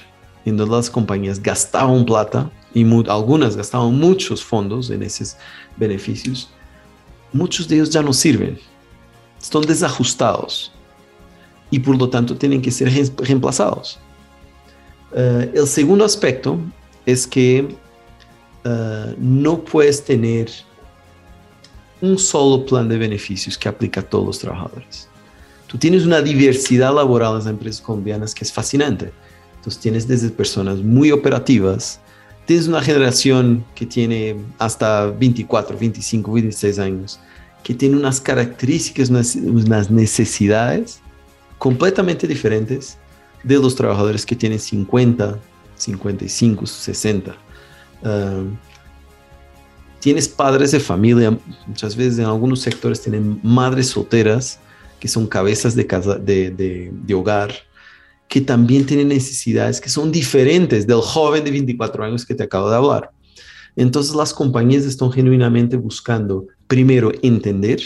en 0.45 0.57
donde 0.57 0.75
las 0.75 0.89
compañías 0.89 1.41
gastaban 1.41 2.05
plata 2.05 2.49
y 2.73 2.83
algunas 3.07 3.55
gastaban 3.55 3.93
muchos 3.93 4.43
fondos 4.43 4.89
en 4.89 5.03
esos 5.03 5.35
beneficios, 5.77 6.49
muchos 7.31 7.67
de 7.67 7.75
ellos 7.75 7.91
ya 7.91 8.01
no 8.01 8.13
sirven, 8.13 8.57
están 9.39 9.61
desajustados 9.61 10.71
y 11.71 11.79
por 11.79 11.97
lo 11.97 12.09
tanto 12.09 12.35
tienen 12.35 12.61
que 12.61 12.71
ser 12.71 12.91
reemplazados. 13.17 13.99
Uh, 15.11 15.49
el 15.53 15.67
segundo 15.67 16.05
aspecto 16.05 16.57
es 17.05 17.25
que 17.25 17.75
uh, 18.65 19.13
no 19.17 19.63
puedes 19.63 20.03
tener 20.03 20.49
un 22.01 22.17
solo 22.17 22.65
plan 22.65 22.87
de 22.87 22.97
beneficios 22.97 23.57
que 23.57 23.67
aplica 23.67 24.01
a 24.01 24.03
todos 24.03 24.25
los 24.25 24.39
trabajadores. 24.39 25.07
Tú 25.67 25.77
tienes 25.77 26.05
una 26.05 26.21
diversidad 26.21 26.93
laboral 26.93 27.31
en 27.33 27.37
las 27.39 27.47
empresas 27.47 27.81
colombianas 27.81 28.33
que 28.33 28.43
es 28.43 28.51
fascinante. 28.51 29.11
Entonces 29.57 29.81
tienes 29.81 30.07
desde 30.07 30.29
personas 30.29 30.79
muy 30.79 31.11
operativas, 31.11 31.99
tienes 32.45 32.67
una 32.67 32.81
generación 32.81 33.65
que 33.75 33.85
tiene 33.85 34.37
hasta 34.57 35.07
24, 35.07 35.77
25, 35.77 36.31
26 36.31 36.79
años, 36.79 37.19
que 37.61 37.75
tiene 37.75 37.97
unas 37.97 38.21
características, 38.21 39.09
unas 39.09 39.91
necesidades 39.91 41.01
completamente 41.59 42.25
diferentes 42.25 42.97
de 43.43 43.55
los 43.59 43.75
trabajadores 43.75 44.25
que 44.25 44.35
tienen 44.35 44.59
50, 44.59 45.37
55, 45.75 46.65
60. 46.65 47.35
Uh, 48.01 48.55
tienes 49.99 50.27
padres 50.27 50.71
de 50.71 50.79
familia, 50.79 51.37
muchas 51.67 51.95
veces 51.95 52.17
en 52.17 52.25
algunos 52.25 52.61
sectores 52.61 53.01
tienen 53.01 53.39
madres 53.43 53.89
solteras 53.89 54.59
que 54.99 55.07
son 55.07 55.27
cabezas 55.27 55.75
de, 55.75 55.85
casa, 55.85 56.15
de, 56.15 56.49
de, 56.49 56.91
de 56.93 57.13
hogar, 57.13 57.53
que 58.27 58.41
también 58.41 58.85
tienen 58.85 59.09
necesidades 59.09 59.79
que 59.79 59.89
son 59.89 60.11
diferentes 60.11 60.87
del 60.87 61.01
joven 61.01 61.43
de 61.43 61.51
24 61.51 62.03
años 62.03 62.25
que 62.25 62.35
te 62.35 62.43
acabo 62.43 62.69
de 62.69 62.75
hablar. 62.75 63.11
Entonces 63.75 64.15
las 64.15 64.33
compañías 64.33 64.83
están 64.83 65.11
genuinamente 65.11 65.77
buscando 65.77 66.47
primero 66.67 67.11
entender 67.21 67.81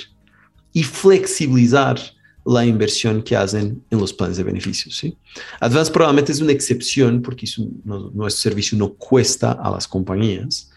y 0.74 0.84
flexibilizar 0.84 1.99
la 2.45 2.65
inversión 2.65 3.21
que 3.21 3.35
hacen 3.35 3.81
en 3.89 3.99
los 3.99 4.13
planes 4.13 4.37
de 4.37 4.43
beneficios. 4.43 4.97
¿sí? 4.97 5.15
Advance 5.59 5.91
probablemente 5.91 6.31
es 6.31 6.41
una 6.41 6.51
excepción 6.51 7.21
porque 7.21 7.47
no, 7.85 8.11
nuestro 8.13 8.49
servicio 8.49 8.77
no 8.77 8.93
cuesta 8.93 9.53
a 9.53 9.71
las 9.71 9.87
compañías, 9.87 10.69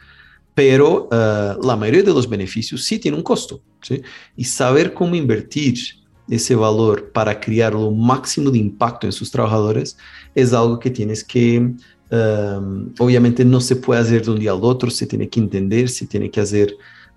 pero 0.54 1.08
uh, 1.10 1.66
la 1.66 1.76
mayoría 1.76 2.02
de 2.02 2.14
los 2.14 2.28
beneficios 2.28 2.84
sí 2.84 2.98
tiene 2.98 3.16
un 3.16 3.22
costo. 3.22 3.60
¿sí? 3.82 4.00
Y 4.36 4.44
saber 4.44 4.94
cómo 4.94 5.14
invertir 5.14 5.76
ese 6.28 6.54
valor 6.54 7.10
para 7.12 7.38
crear 7.38 7.72
lo 7.72 7.90
máximo 7.90 8.50
de 8.50 8.58
impacto 8.58 9.06
en 9.06 9.12
sus 9.12 9.30
trabajadores 9.30 9.96
es 10.34 10.52
algo 10.52 10.78
que 10.78 10.90
tienes 10.90 11.22
que, 11.22 11.58
um, 11.58 12.92
obviamente 12.98 13.44
no 13.44 13.60
se 13.60 13.76
puede 13.76 14.00
hacer 14.00 14.24
de 14.24 14.30
un 14.30 14.38
día 14.38 14.50
al 14.50 14.62
otro, 14.62 14.90
se 14.90 15.06
tiene 15.06 15.28
que 15.28 15.40
entender, 15.40 15.88
se 15.88 16.06
tiene 16.06 16.30
que 16.30 16.40
hacer 16.40 16.74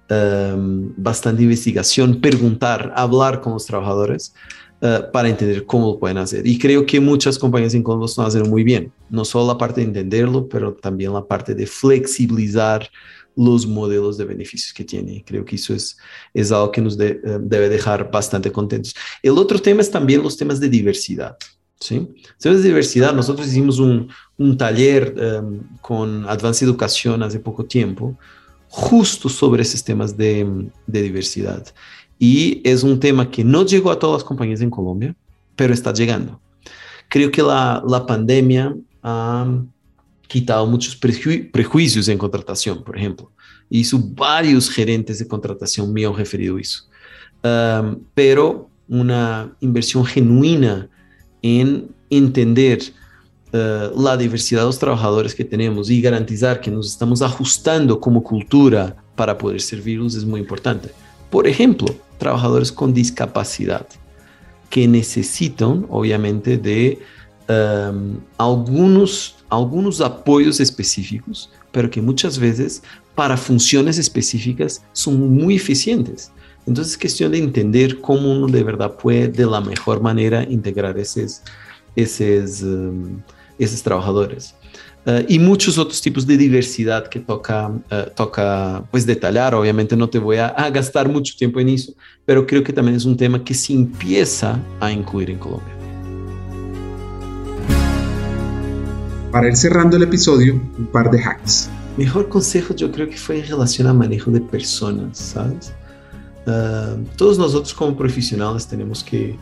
um, 0.10 0.93
bastante 0.97 1.43
investigación, 1.43 2.20
preguntar, 2.20 2.93
hablar 2.95 3.41
con 3.41 3.53
los 3.53 3.66
trabajadores 3.66 4.34
uh, 4.82 5.12
para 5.12 5.30
entender 5.30 5.66
cómo 5.66 5.93
lo 5.93 5.99
pueden 5.99 6.18
hacer. 6.18 6.45
Y 6.45 6.57
creo 6.57 6.86
que 6.86 6.99
muchas 6.99 7.38
compañías 7.38 7.74
en 7.74 7.84
Colombia 7.84 8.05
están 8.05 8.26
haciendo 8.26 8.49
muy 8.49 8.64
bien, 8.64 8.91
no 9.10 9.26
solo 9.26 9.47
la 9.47 9.57
parte 9.57 9.82
de 9.82 9.88
entenderlo, 9.88 10.47
pero 10.47 10.74
también 10.74 11.14
la 11.14 11.26
parte 11.26 11.53
de 11.55 11.66
flexibilizar 11.66 12.89
los 13.36 13.66
modelos 13.66 14.18
de 14.18 14.26
beneficios 14.26 14.74
que 14.74 14.84
tiene. 14.84 15.24
Creo 15.26 15.45
que 15.45 15.55
eso 15.55 15.74
es, 15.74 15.97
es 16.34 16.51
algo 16.51 16.72
que 16.72 16.82
nos 16.82 16.97
de, 16.97 17.22
uh, 17.24 17.39
debe 17.41 17.70
dejar 17.70 18.12
bastante 18.12 18.51
contentos. 18.51 18.93
El 19.24 19.38
otro 19.38 19.60
tema 19.60 19.82
es 19.82 19.91
también 19.91 20.22
los 20.22 20.36
temas 20.36 20.60
de 20.60 20.70
diversidad. 20.70 21.38
¿sí? 21.80 22.10
Temas 22.38 22.62
de 22.62 22.68
diversidad, 22.68 23.14
nosotros 23.14 23.47
hicimos 23.47 23.80
un, 23.80 24.10
un 24.38 24.57
taller 24.57 25.16
um, 25.41 25.62
con 25.82 26.28
Advanced 26.28 26.68
Educación 26.68 27.24
hace 27.24 27.39
poco 27.39 27.64
tiempo, 27.66 28.18
justo 28.70 29.28
sobre 29.28 29.64
esos 29.64 29.84
temas 29.84 30.16
de, 30.16 30.70
de, 30.88 31.02
diversidad. 31.02 31.66
Y 32.18 32.62
es 32.64 32.84
un 32.84 33.00
tema 33.00 33.30
que 33.30 33.44
no 33.44 33.66
llegó 33.66 33.92
a 33.92 34.00
todas 34.00 34.22
las 34.22 34.24
compañías 34.24 34.62
en 34.62 34.70
Colombia, 34.70 35.16
pero 35.56 35.74
está 35.74 35.92
llegando. 35.92 36.40
Creo 37.10 37.32
que 37.32 37.42
la, 37.42 37.84
la 37.88 38.06
pandemia 38.06 38.76
ha 39.02 39.48
quitado 40.28 40.68
muchos 40.68 40.96
preju 40.96 41.32
en 41.32 42.18
contratación, 42.18 42.84
por 42.84 42.98
ejemplo. 42.98 43.32
Hizo 43.70 44.00
varios 44.00 44.70
gerentes 44.70 45.20
de 45.20 45.28
contratación 45.28 45.92
me 45.92 46.06
han 46.06 46.16
referido 46.16 46.58
a 46.58 46.62
eso. 46.62 46.84
Um, 47.44 48.00
pero 48.14 48.70
una 48.88 49.56
inversión 49.60 50.06
genuina 50.06 50.90
en 51.42 51.90
entender 52.10 52.80
uh, 53.54 54.02
la 54.02 54.18
diversidad 54.18 54.62
de 54.62 54.68
los 54.68 54.80
trabajadores 54.80 55.36
que 55.36 55.45
tenemos 55.45 55.89
y 55.89 56.02
garantizar 56.02 56.62
que 56.62 56.72
nos 56.72 56.88
estamos 56.88 57.22
ajustando 57.22 58.00
como 58.00 58.24
cultura 58.24 58.95
para 59.16 59.38
poder 59.38 59.62
servirlos 59.62 60.16
es 60.16 60.26
muy 60.26 60.39
importante. 60.39 60.89
Por 61.30 61.47
ejemplo, 61.47 61.88
trabajadores 62.18 62.72
con 62.72 62.93
discapacidad 62.93 63.86
que 64.70 64.88
necesitan, 64.88 65.86
obviamente, 65.89 66.58
de 66.58 67.00
um, 67.47 68.18
algunos 68.38 69.36
algunos 69.50 70.00
apoyos 70.00 70.60
específicos, 70.60 71.50
pero 71.72 71.89
que 71.89 72.02
muchas 72.02 72.38
veces 72.38 72.84
para 73.16 73.36
funciones 73.36 73.97
específicas 73.97 74.84
son 74.93 75.36
muy 75.36 75.56
eficientes. 75.56 76.32
Entonces 76.66 76.93
es 76.93 77.00
cuestión 77.00 77.32
de 77.32 77.39
entender 77.39 78.00
cómo 78.00 78.32
uno 78.32 78.47
de 78.47 78.64
verdad 78.64 78.95
puede 78.95 79.28
de 79.28 79.45
la 79.45 79.60
mejor 79.60 80.02
manera 80.02 80.43
integrar 80.43 80.97
esos, 80.97 81.41
esos, 81.95 82.62
um, 82.62 83.22
esos 83.60 83.84
trabajadores. 83.84 84.55
Uh, 85.05 85.24
y 85.28 85.39
muchos 85.39 85.78
otros 85.78 86.01
tipos 86.01 86.28
de 86.28 86.36
diversidad 86.36 87.07
que 87.07 87.20
toca, 87.20 87.70
uh, 87.70 88.10
toca 88.16 88.84
pues 88.91 89.05
detallar. 89.05 89.55
Obviamente 89.55 89.95
no 89.95 90.10
te 90.10 90.20
voy 90.20 90.38
a, 90.38 90.47
a 90.47 90.70
gastar 90.70 91.07
mucho 91.07 91.34
tiempo 91.38 91.60
en 91.60 91.70
eso, 91.70 91.93
pero 92.26 92.45
creo 92.45 92.64
que 92.64 92.74
también 92.74 92.97
es 92.97 93.05
un 93.05 93.16
tema 93.16 93.43
que 93.43 93.53
se 93.53 93.74
empieza 93.74 94.60
a 94.80 94.91
incluir 94.91 95.30
en 95.30 95.38
Colombia. 95.38 95.74
Para 99.32 99.47
ir 99.47 99.55
cerrando 99.55 99.95
el 99.95 100.03
episodio, 100.03 100.55
un 100.78 100.88
par 100.88 101.10
de 101.12 101.24
hacks. 101.24 101.70
Mejor 101.97 102.28
consejo 102.30 102.76
yo 102.76 102.91
creo 102.91 103.07
que 103.07 103.18
fue 103.18 103.39
en 103.39 103.47
relación 103.47 103.88
al 103.88 103.95
manejo 103.95 104.32
de 104.32 104.41
personas, 104.41 105.18
¿sabes? 105.18 105.72
Uh, 106.45 107.03
todos 107.16 107.38
nosotros 107.38 107.74
como 107.74 107.95
profesionales 107.95 108.68
tenemos 108.68 109.03
que 109.03 109.38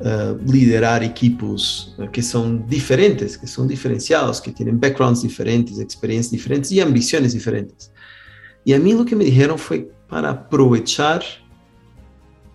uh, 0.00 0.36
liderar 0.50 1.02
equipos 1.02 1.94
uh, 1.98 2.10
que 2.10 2.22
son 2.22 2.66
diferentes, 2.66 3.36
que 3.36 3.46
son 3.46 3.66
diferenciados, 3.68 4.40
que 4.40 4.52
tienen 4.52 4.78
backgrounds 4.78 5.22
diferentes, 5.22 5.78
experiencias 5.78 6.32
diferentes 6.32 6.72
y 6.72 6.80
ambiciones 6.80 7.32
diferentes. 7.32 7.92
Y 8.64 8.72
a 8.72 8.78
mí 8.78 8.92
lo 8.92 9.04
que 9.04 9.16
me 9.16 9.24
dijeron 9.24 9.58
fue 9.58 9.90
para 10.08 10.30
aprovechar 10.30 11.22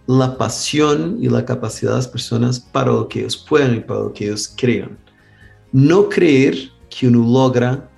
la 0.07 0.37
pasión 0.37 1.17
y 1.21 1.29
la 1.29 1.45
capacidad 1.45 1.91
de 1.91 1.97
las 1.97 2.07
personas 2.07 2.59
para 2.59 2.91
lo 2.91 3.07
que 3.07 3.21
ellos 3.21 3.37
puedan 3.37 3.75
y 3.75 3.79
para 3.79 4.01
lo 4.01 4.13
que 4.13 4.25
ellos 4.25 4.53
crean. 4.57 4.97
no 5.71 6.09
creer 6.09 6.69
que 6.89 7.07
uno 7.07 7.19
logra 7.19 7.89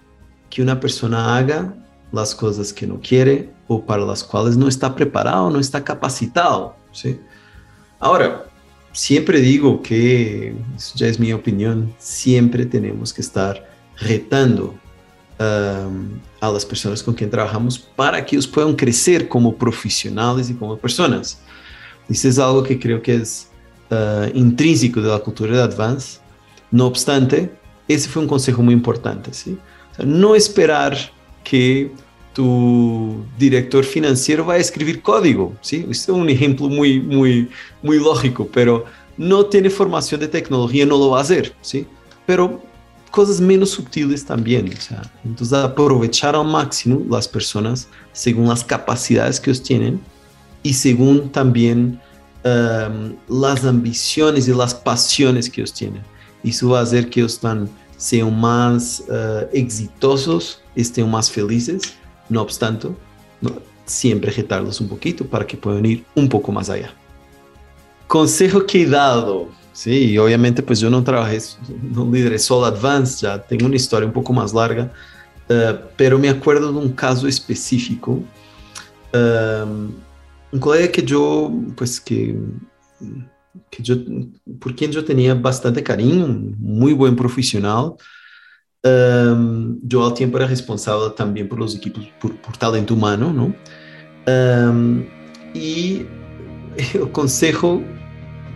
que 0.50 0.62
una 0.62 0.80
persona 0.80 1.36
haga 1.36 1.74
las 2.12 2.36
cosas 2.36 2.72
que 2.72 2.86
no 2.86 3.00
quiere 3.02 3.52
o 3.68 3.84
para 3.84 4.06
las 4.06 4.24
cuales 4.24 4.56
no 4.56 4.68
está 4.68 4.94
preparado, 4.94 5.50
no 5.50 5.60
está 5.60 5.84
capacitado. 5.84 6.76
¿sí? 6.92 7.20
Ahora, 8.00 8.46
siempre 8.94 9.42
digo 9.42 9.82
que, 9.82 10.56
eso 10.78 10.94
ya 10.96 11.08
es 11.08 11.20
mi 11.20 11.34
opinión, 11.34 11.94
siempre 11.98 12.66
tenemos 12.66 13.14
que 13.14 13.22
estar 13.22 13.70
retando 13.98 14.76
a 15.40 16.50
las 16.50 16.66
personas 16.66 17.04
con 17.04 17.14
quien 17.14 17.30
trabajamos 17.30 17.78
para 17.78 18.26
que 18.26 18.38
ellos 18.38 18.48
puedan 18.48 18.76
crecer 18.76 19.28
como 19.28 19.54
profesionales 19.54 20.50
y 20.50 20.54
como 20.54 20.78
personas. 20.78 21.40
Eso 22.08 22.30
es 22.30 22.40
algo 22.40 22.64
que 22.64 22.80
creo 22.80 23.02
que 23.02 23.16
es 23.16 23.50
uh, 23.92 24.30
intrínseco 24.34 25.02
de 25.02 25.10
la 25.10 25.20
cultura 25.20 25.58
de 25.58 25.64
Advance. 25.64 26.20
No 26.72 26.88
obstante, 26.88 27.52
ese 27.90 28.08
fue 28.08 28.22
un 28.22 28.28
consejo 28.30 28.62
muy 28.62 28.74
importante. 28.74 29.34
¿sí? 29.34 29.58
no 30.00 30.36
esperar 30.36 30.98
que 31.44 31.92
tu 32.34 33.24
director 33.38 33.84
financiero 33.84 34.46
va 34.46 34.56
a 34.56 34.58
escribir 34.58 35.02
código, 35.02 35.54
¿sí? 35.62 35.86
Este 35.90 35.92
es 35.92 36.10
un 36.10 36.30
ejemplo 36.30 36.68
muy, 36.68 37.00
muy, 37.00 37.50
muy 37.82 38.00
lógico, 38.00 38.48
pero 38.52 38.86
no 39.18 39.46
tiene 39.46 39.70
formación 39.70 40.20
de 40.20 40.28
tecnología, 40.28 40.86
no 40.86 40.98
lo 40.98 41.12
va 41.12 41.20
a 41.20 41.22
hacer, 41.22 41.54
¿sí? 41.62 41.86
Pero 42.26 42.62
cosas 43.12 43.40
menos 43.40 43.70
sutiles 43.70 44.26
también, 44.26 44.74
o 44.76 44.82
sea, 44.82 45.04
entonces 45.24 45.54
aprovechar 45.54 46.36
al 46.36 46.48
máximo 46.48 47.06
las 47.08 47.28
personas 47.28 47.88
según 48.12 48.48
las 48.48 48.64
capacidades 48.64 49.40
que 49.40 49.52
ellos 49.52 49.62
tienen 49.62 50.02
y 50.64 50.74
según 50.74 51.32
también 51.32 52.02
um, 52.44 53.14
las 53.44 53.64
ambiciones 53.66 54.48
y 54.48 54.54
las 54.54 54.74
pasiones 54.74 55.48
que 55.48 55.62
ellos 55.62 55.74
tienen. 55.74 56.02
Eso 56.44 56.70
va 56.70 56.80
a 56.80 56.84
hacer 56.84 57.10
que 57.10 57.20
ellos 57.20 57.40
sean 57.98 58.40
más 58.40 59.04
uh, 59.08 59.46
exitosos, 59.54 60.60
estén 60.76 61.10
más 61.10 61.30
felices, 61.30 61.94
no 62.30 62.42
obstante, 62.42 62.90
siempre 63.86 64.32
retarlos 64.32 64.80
un 64.82 64.88
poquito 64.88 65.26
para 65.26 65.46
que 65.46 65.58
puedan 65.58 65.86
ir 65.86 66.06
un 66.16 66.30
poco 66.30 66.52
más 66.52 66.70
allá. 66.70 66.94
Consejo 68.08 68.66
que 68.66 68.84
he 68.84 68.86
dado, 68.86 69.50
sí, 69.72 70.18
obviamente 70.18 70.62
pues 70.62 70.80
yo 70.80 70.90
no 70.90 71.04
trabajé, 71.04 71.40
no 71.82 72.10
lideré 72.12 72.40
solo 72.40 72.66
Advanced, 72.66 73.22
ya 73.22 73.42
tengo 73.42 73.66
una 73.66 73.76
historia 73.76 74.08
un 74.08 74.14
poco 74.14 74.32
más 74.34 74.54
larga, 74.54 74.92
uh, 75.50 75.78
pero 75.98 76.20
me 76.20 76.30
acuerdo 76.30 76.72
de 76.72 76.80
un 76.80 76.94
caso 76.94 77.28
específico, 77.28 78.20
um, 79.14 79.92
un 80.52 80.60
colega 80.60 80.92
que 80.92 81.04
yo, 81.04 81.52
pues 81.76 82.00
que 82.00 82.36
que 83.70 83.84
yo, 83.84 83.96
por 84.60 84.76
quien 84.76 84.92
yo 84.92 85.04
tenía 85.04 85.34
bastante 85.34 85.84
cariño, 85.84 86.28
muy 86.58 86.94
buen 86.94 87.16
profesional. 87.16 87.94
Um, 88.86 89.80
yo 89.82 90.06
al 90.06 90.14
tiempo 90.14 90.38
era 90.38 90.46
responsable 90.46 91.14
también 91.16 91.48
por 91.48 91.58
los 91.58 91.74
equipos, 91.74 92.06
por, 92.20 92.36
por 92.42 92.58
talento 92.58 92.94
humano, 92.94 93.32
¿no? 93.32 93.56
Um, 94.28 95.06
y 95.54 96.06
el 96.94 97.10
consejo 97.12 97.82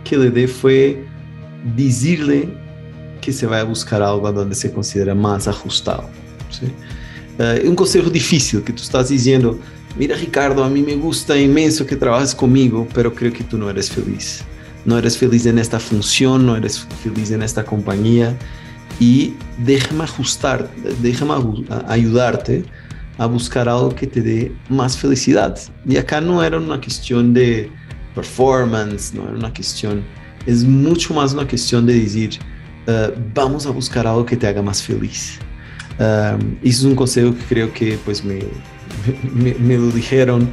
que 0.04 0.18
le 0.18 0.30
dé 0.30 0.46
fue 0.46 1.06
decirle 1.74 2.48
que 3.22 3.32
se 3.32 3.46
vaya 3.46 3.62
a 3.62 3.64
buscar 3.64 4.02
algo 4.02 4.30
donde 4.30 4.54
se 4.54 4.70
considera 4.70 5.14
más 5.14 5.48
ajustado. 5.48 6.10
¿sí? 6.50 6.66
Uh, 7.38 7.66
un 7.66 7.74
consejo 7.74 8.10
difícil 8.10 8.62
que 8.62 8.74
tú 8.74 8.82
estás 8.82 9.08
diciendo, 9.08 9.58
mira 9.96 10.14
Ricardo, 10.14 10.62
a 10.62 10.68
mí 10.68 10.82
me 10.82 10.96
gusta 10.96 11.38
inmenso 11.38 11.86
que 11.86 11.96
trabajes 11.96 12.34
conmigo, 12.34 12.86
pero 12.92 13.14
creo 13.14 13.32
que 13.32 13.44
tú 13.44 13.56
no 13.56 13.70
eres 13.70 13.90
feliz 13.90 14.44
no 14.84 14.96
eres 14.96 15.18
feliz 15.18 15.44
en 15.44 15.58
esta 15.58 15.78
función, 15.78 16.46
no 16.46 16.56
eres 16.56 16.78
feliz 17.02 17.30
en 17.30 17.42
esta 17.42 17.62
compañía 17.62 18.34
y 19.00 19.34
déjame 19.64 20.04
ajustar, 20.04 20.68
déjame 21.02 21.34
ayudarte 21.86 22.64
a 23.18 23.26
buscar 23.26 23.68
algo 23.68 23.94
que 23.94 24.06
te 24.06 24.20
dé 24.20 24.52
más 24.68 24.96
felicidad. 24.96 25.58
Y 25.86 25.96
acá 25.96 26.20
no 26.20 26.42
era 26.42 26.58
una 26.58 26.80
cuestión 26.80 27.34
de 27.34 27.70
performance, 28.14 29.12
no 29.14 29.24
era 29.24 29.32
una 29.32 29.52
cuestión, 29.52 30.02
es 30.46 30.64
mucho 30.64 31.14
más 31.14 31.32
una 31.32 31.46
cuestión 31.46 31.86
de 31.86 32.00
decir, 32.00 32.38
uh, 32.86 33.12
vamos 33.34 33.66
a 33.66 33.70
buscar 33.70 34.06
algo 34.06 34.24
que 34.24 34.36
te 34.36 34.46
haga 34.46 34.62
más 34.62 34.82
feliz. 34.82 35.38
Um, 35.98 36.56
eso 36.62 36.78
es 36.78 36.84
un 36.84 36.94
consejo 36.94 37.34
que 37.34 37.44
creo 37.48 37.72
que 37.72 37.98
pues 38.04 38.22
me, 38.24 39.54
me 39.54 39.76
lo 39.76 39.90
dijeron 39.90 40.48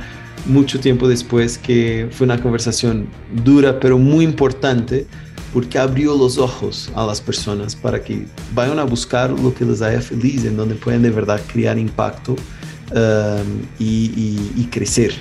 mucho 0.47 0.79
tiempo 0.79 1.07
después 1.07 1.57
que 1.57 2.07
fue 2.11 2.25
una 2.25 2.41
conversación 2.41 3.07
dura 3.43 3.79
pero 3.79 3.97
muy 3.97 4.25
importante 4.25 5.07
porque 5.55 5.79
abrió 5.79 6.17
los 6.17 6.37
ojos 6.37 6.91
a 6.95 7.05
las 7.05 7.21
personas 7.21 7.77
para 7.77 8.03
que 8.03 8.25
vayan 8.53 8.77
a 8.77 8.83
buscar 8.83 9.29
lo 9.29 9.55
que 9.55 9.63
les 9.63 9.81
haga 9.81 10.01
feliz, 10.01 10.43
en 10.43 10.57
donde 10.57 10.75
pueden 10.75 11.01
de 11.01 11.11
verdad 11.11 11.41
crear 11.47 11.79
impacto 11.79 12.33
um, 12.33 13.61
y, 13.79 14.11
y, 14.17 14.51
y, 14.57 14.65
crecer. 14.65 15.13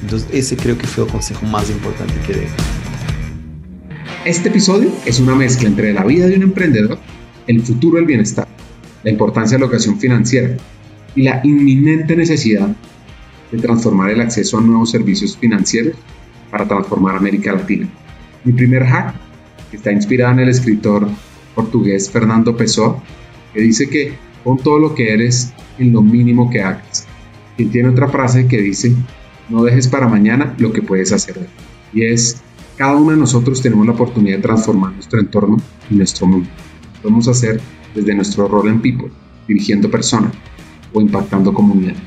Entonces 0.00 0.30
ese 0.32 0.56
creo 0.56 0.78
que 0.78 0.86
fue 0.86 1.04
el 1.04 1.10
consejo 1.10 1.44
más 1.44 1.68
importante 1.68 2.14
que 2.26 2.32
dé. 2.32 2.46
Este 4.24 4.48
episodio 4.48 4.90
es 5.04 5.20
una 5.20 5.34
mezcla 5.34 5.68
entre 5.68 5.92
la 5.92 6.04
vida 6.04 6.26
de 6.26 6.36
un 6.36 6.44
emprendedor, 6.44 6.98
el 7.46 7.60
futuro 7.60 7.96
del 7.96 8.06
bienestar, 8.06 8.48
la 9.02 9.10
importancia 9.10 9.58
de 9.58 9.60
la 9.60 9.66
educación 9.66 10.00
financiera 10.00 10.56
y 11.14 11.24
la 11.24 11.42
inminente 11.44 12.16
necesidad 12.16 12.74
de 13.52 13.58
transformar 13.58 14.08
el 14.08 14.22
acceso 14.22 14.56
a 14.56 14.62
nuevos 14.62 14.90
servicios 14.90 15.36
financieros 15.36 15.96
para 16.50 16.66
transformar 16.66 17.16
América 17.16 17.52
Latina. 17.52 17.86
Mi 18.42 18.54
primer 18.54 18.82
hack 18.82 19.25
está 19.76 19.92
inspirado 19.92 20.32
en 20.32 20.40
el 20.40 20.48
escritor 20.48 21.08
portugués 21.54 22.10
Fernando 22.10 22.56
Pessoa, 22.56 23.02
que 23.52 23.60
dice 23.60 23.88
que 23.88 24.14
pon 24.44 24.58
todo 24.58 24.78
lo 24.78 24.94
que 24.94 25.12
eres 25.12 25.52
en 25.78 25.92
lo 25.92 26.02
mínimo 26.02 26.50
que 26.50 26.62
hagas. 26.62 27.06
Y 27.56 27.64
tiene 27.66 27.88
otra 27.88 28.08
frase 28.08 28.46
que 28.46 28.60
dice, 28.60 28.94
no 29.48 29.64
dejes 29.64 29.88
para 29.88 30.08
mañana 30.08 30.54
lo 30.58 30.72
que 30.72 30.82
puedes 30.82 31.12
hacer 31.12 31.38
hoy. 31.38 31.46
Y 31.92 32.04
es, 32.04 32.42
cada 32.76 32.96
uno 32.96 33.12
de 33.12 33.16
nosotros 33.16 33.62
tenemos 33.62 33.86
la 33.86 33.92
oportunidad 33.92 34.36
de 34.36 34.42
transformar 34.42 34.92
nuestro 34.92 35.18
entorno 35.18 35.56
y 35.90 35.94
nuestro 35.94 36.26
mundo. 36.26 36.48
Lo 36.96 37.02
podemos 37.02 37.28
hacer 37.28 37.60
desde 37.94 38.14
nuestro 38.14 38.46
rol 38.48 38.68
en 38.68 38.80
People, 38.80 39.10
dirigiendo 39.48 39.90
personas 39.90 40.32
o 40.92 41.00
impactando 41.00 41.54
comunidades. 41.54 42.02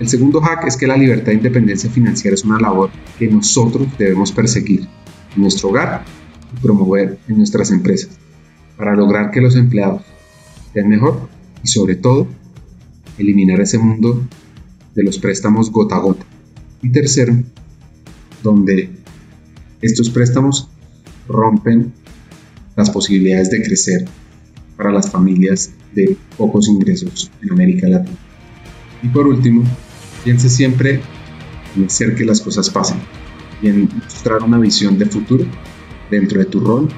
El 0.00 0.08
segundo 0.08 0.40
hack 0.40 0.66
es 0.66 0.76
que 0.76 0.86
la 0.86 0.96
libertad 0.96 1.32
e 1.32 1.34
independencia 1.34 1.90
financiera 1.90 2.34
es 2.34 2.44
una 2.44 2.58
labor 2.58 2.90
que 3.18 3.28
nosotros 3.28 3.86
debemos 3.98 4.32
perseguir 4.32 4.88
en 5.36 5.42
nuestro 5.42 5.68
hogar 5.68 6.04
promover 6.62 7.18
en 7.28 7.38
nuestras 7.38 7.70
empresas 7.70 8.10
para 8.76 8.94
lograr 8.94 9.30
que 9.30 9.40
los 9.40 9.56
empleados 9.56 10.02
estén 10.66 10.88
mejor 10.88 11.28
y 11.62 11.68
sobre 11.68 11.96
todo 11.96 12.26
eliminar 13.18 13.60
ese 13.60 13.78
mundo 13.78 14.22
de 14.94 15.02
los 15.02 15.18
préstamos 15.18 15.70
gota 15.70 15.96
a 15.96 16.00
gota. 16.00 16.26
Y 16.82 16.90
tercero, 16.90 17.36
donde 18.42 18.90
estos 19.80 20.10
préstamos 20.10 20.68
rompen 21.28 21.92
las 22.76 22.90
posibilidades 22.90 23.50
de 23.50 23.62
crecer 23.62 24.04
para 24.76 24.90
las 24.90 25.10
familias 25.10 25.72
de 25.94 26.16
pocos 26.36 26.68
ingresos 26.68 27.30
en 27.42 27.52
América 27.52 27.88
Latina. 27.88 28.18
Y 29.02 29.08
por 29.08 29.26
último, 29.26 29.62
piense 30.24 30.48
siempre 30.48 31.00
en 31.76 31.84
hacer 31.84 32.14
que 32.14 32.24
las 32.24 32.40
cosas 32.40 32.70
pasen 32.70 32.98
y 33.62 33.68
en 33.68 33.88
mostrar 34.02 34.42
una 34.42 34.58
visión 34.58 34.98
de 34.98 35.06
futuro 35.06 35.46
dentro 36.10 36.38
de 36.38 36.46
tu 36.46 36.60
rol 36.60 36.88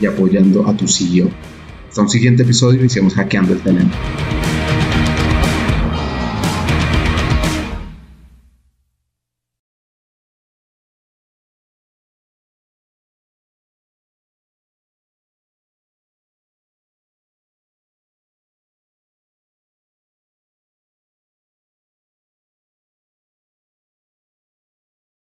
y 0.00 0.06
apoyando 0.06 0.66
a 0.68 0.76
tu 0.76 0.86
CEO. 0.88 1.28
Hasta 1.88 2.02
un 2.02 2.08
siguiente 2.08 2.42
episodio 2.42 2.84
y 2.84 2.88
sigamos 2.88 3.14
hackeando 3.14 3.52
el 3.52 3.60
talento. 3.60 3.96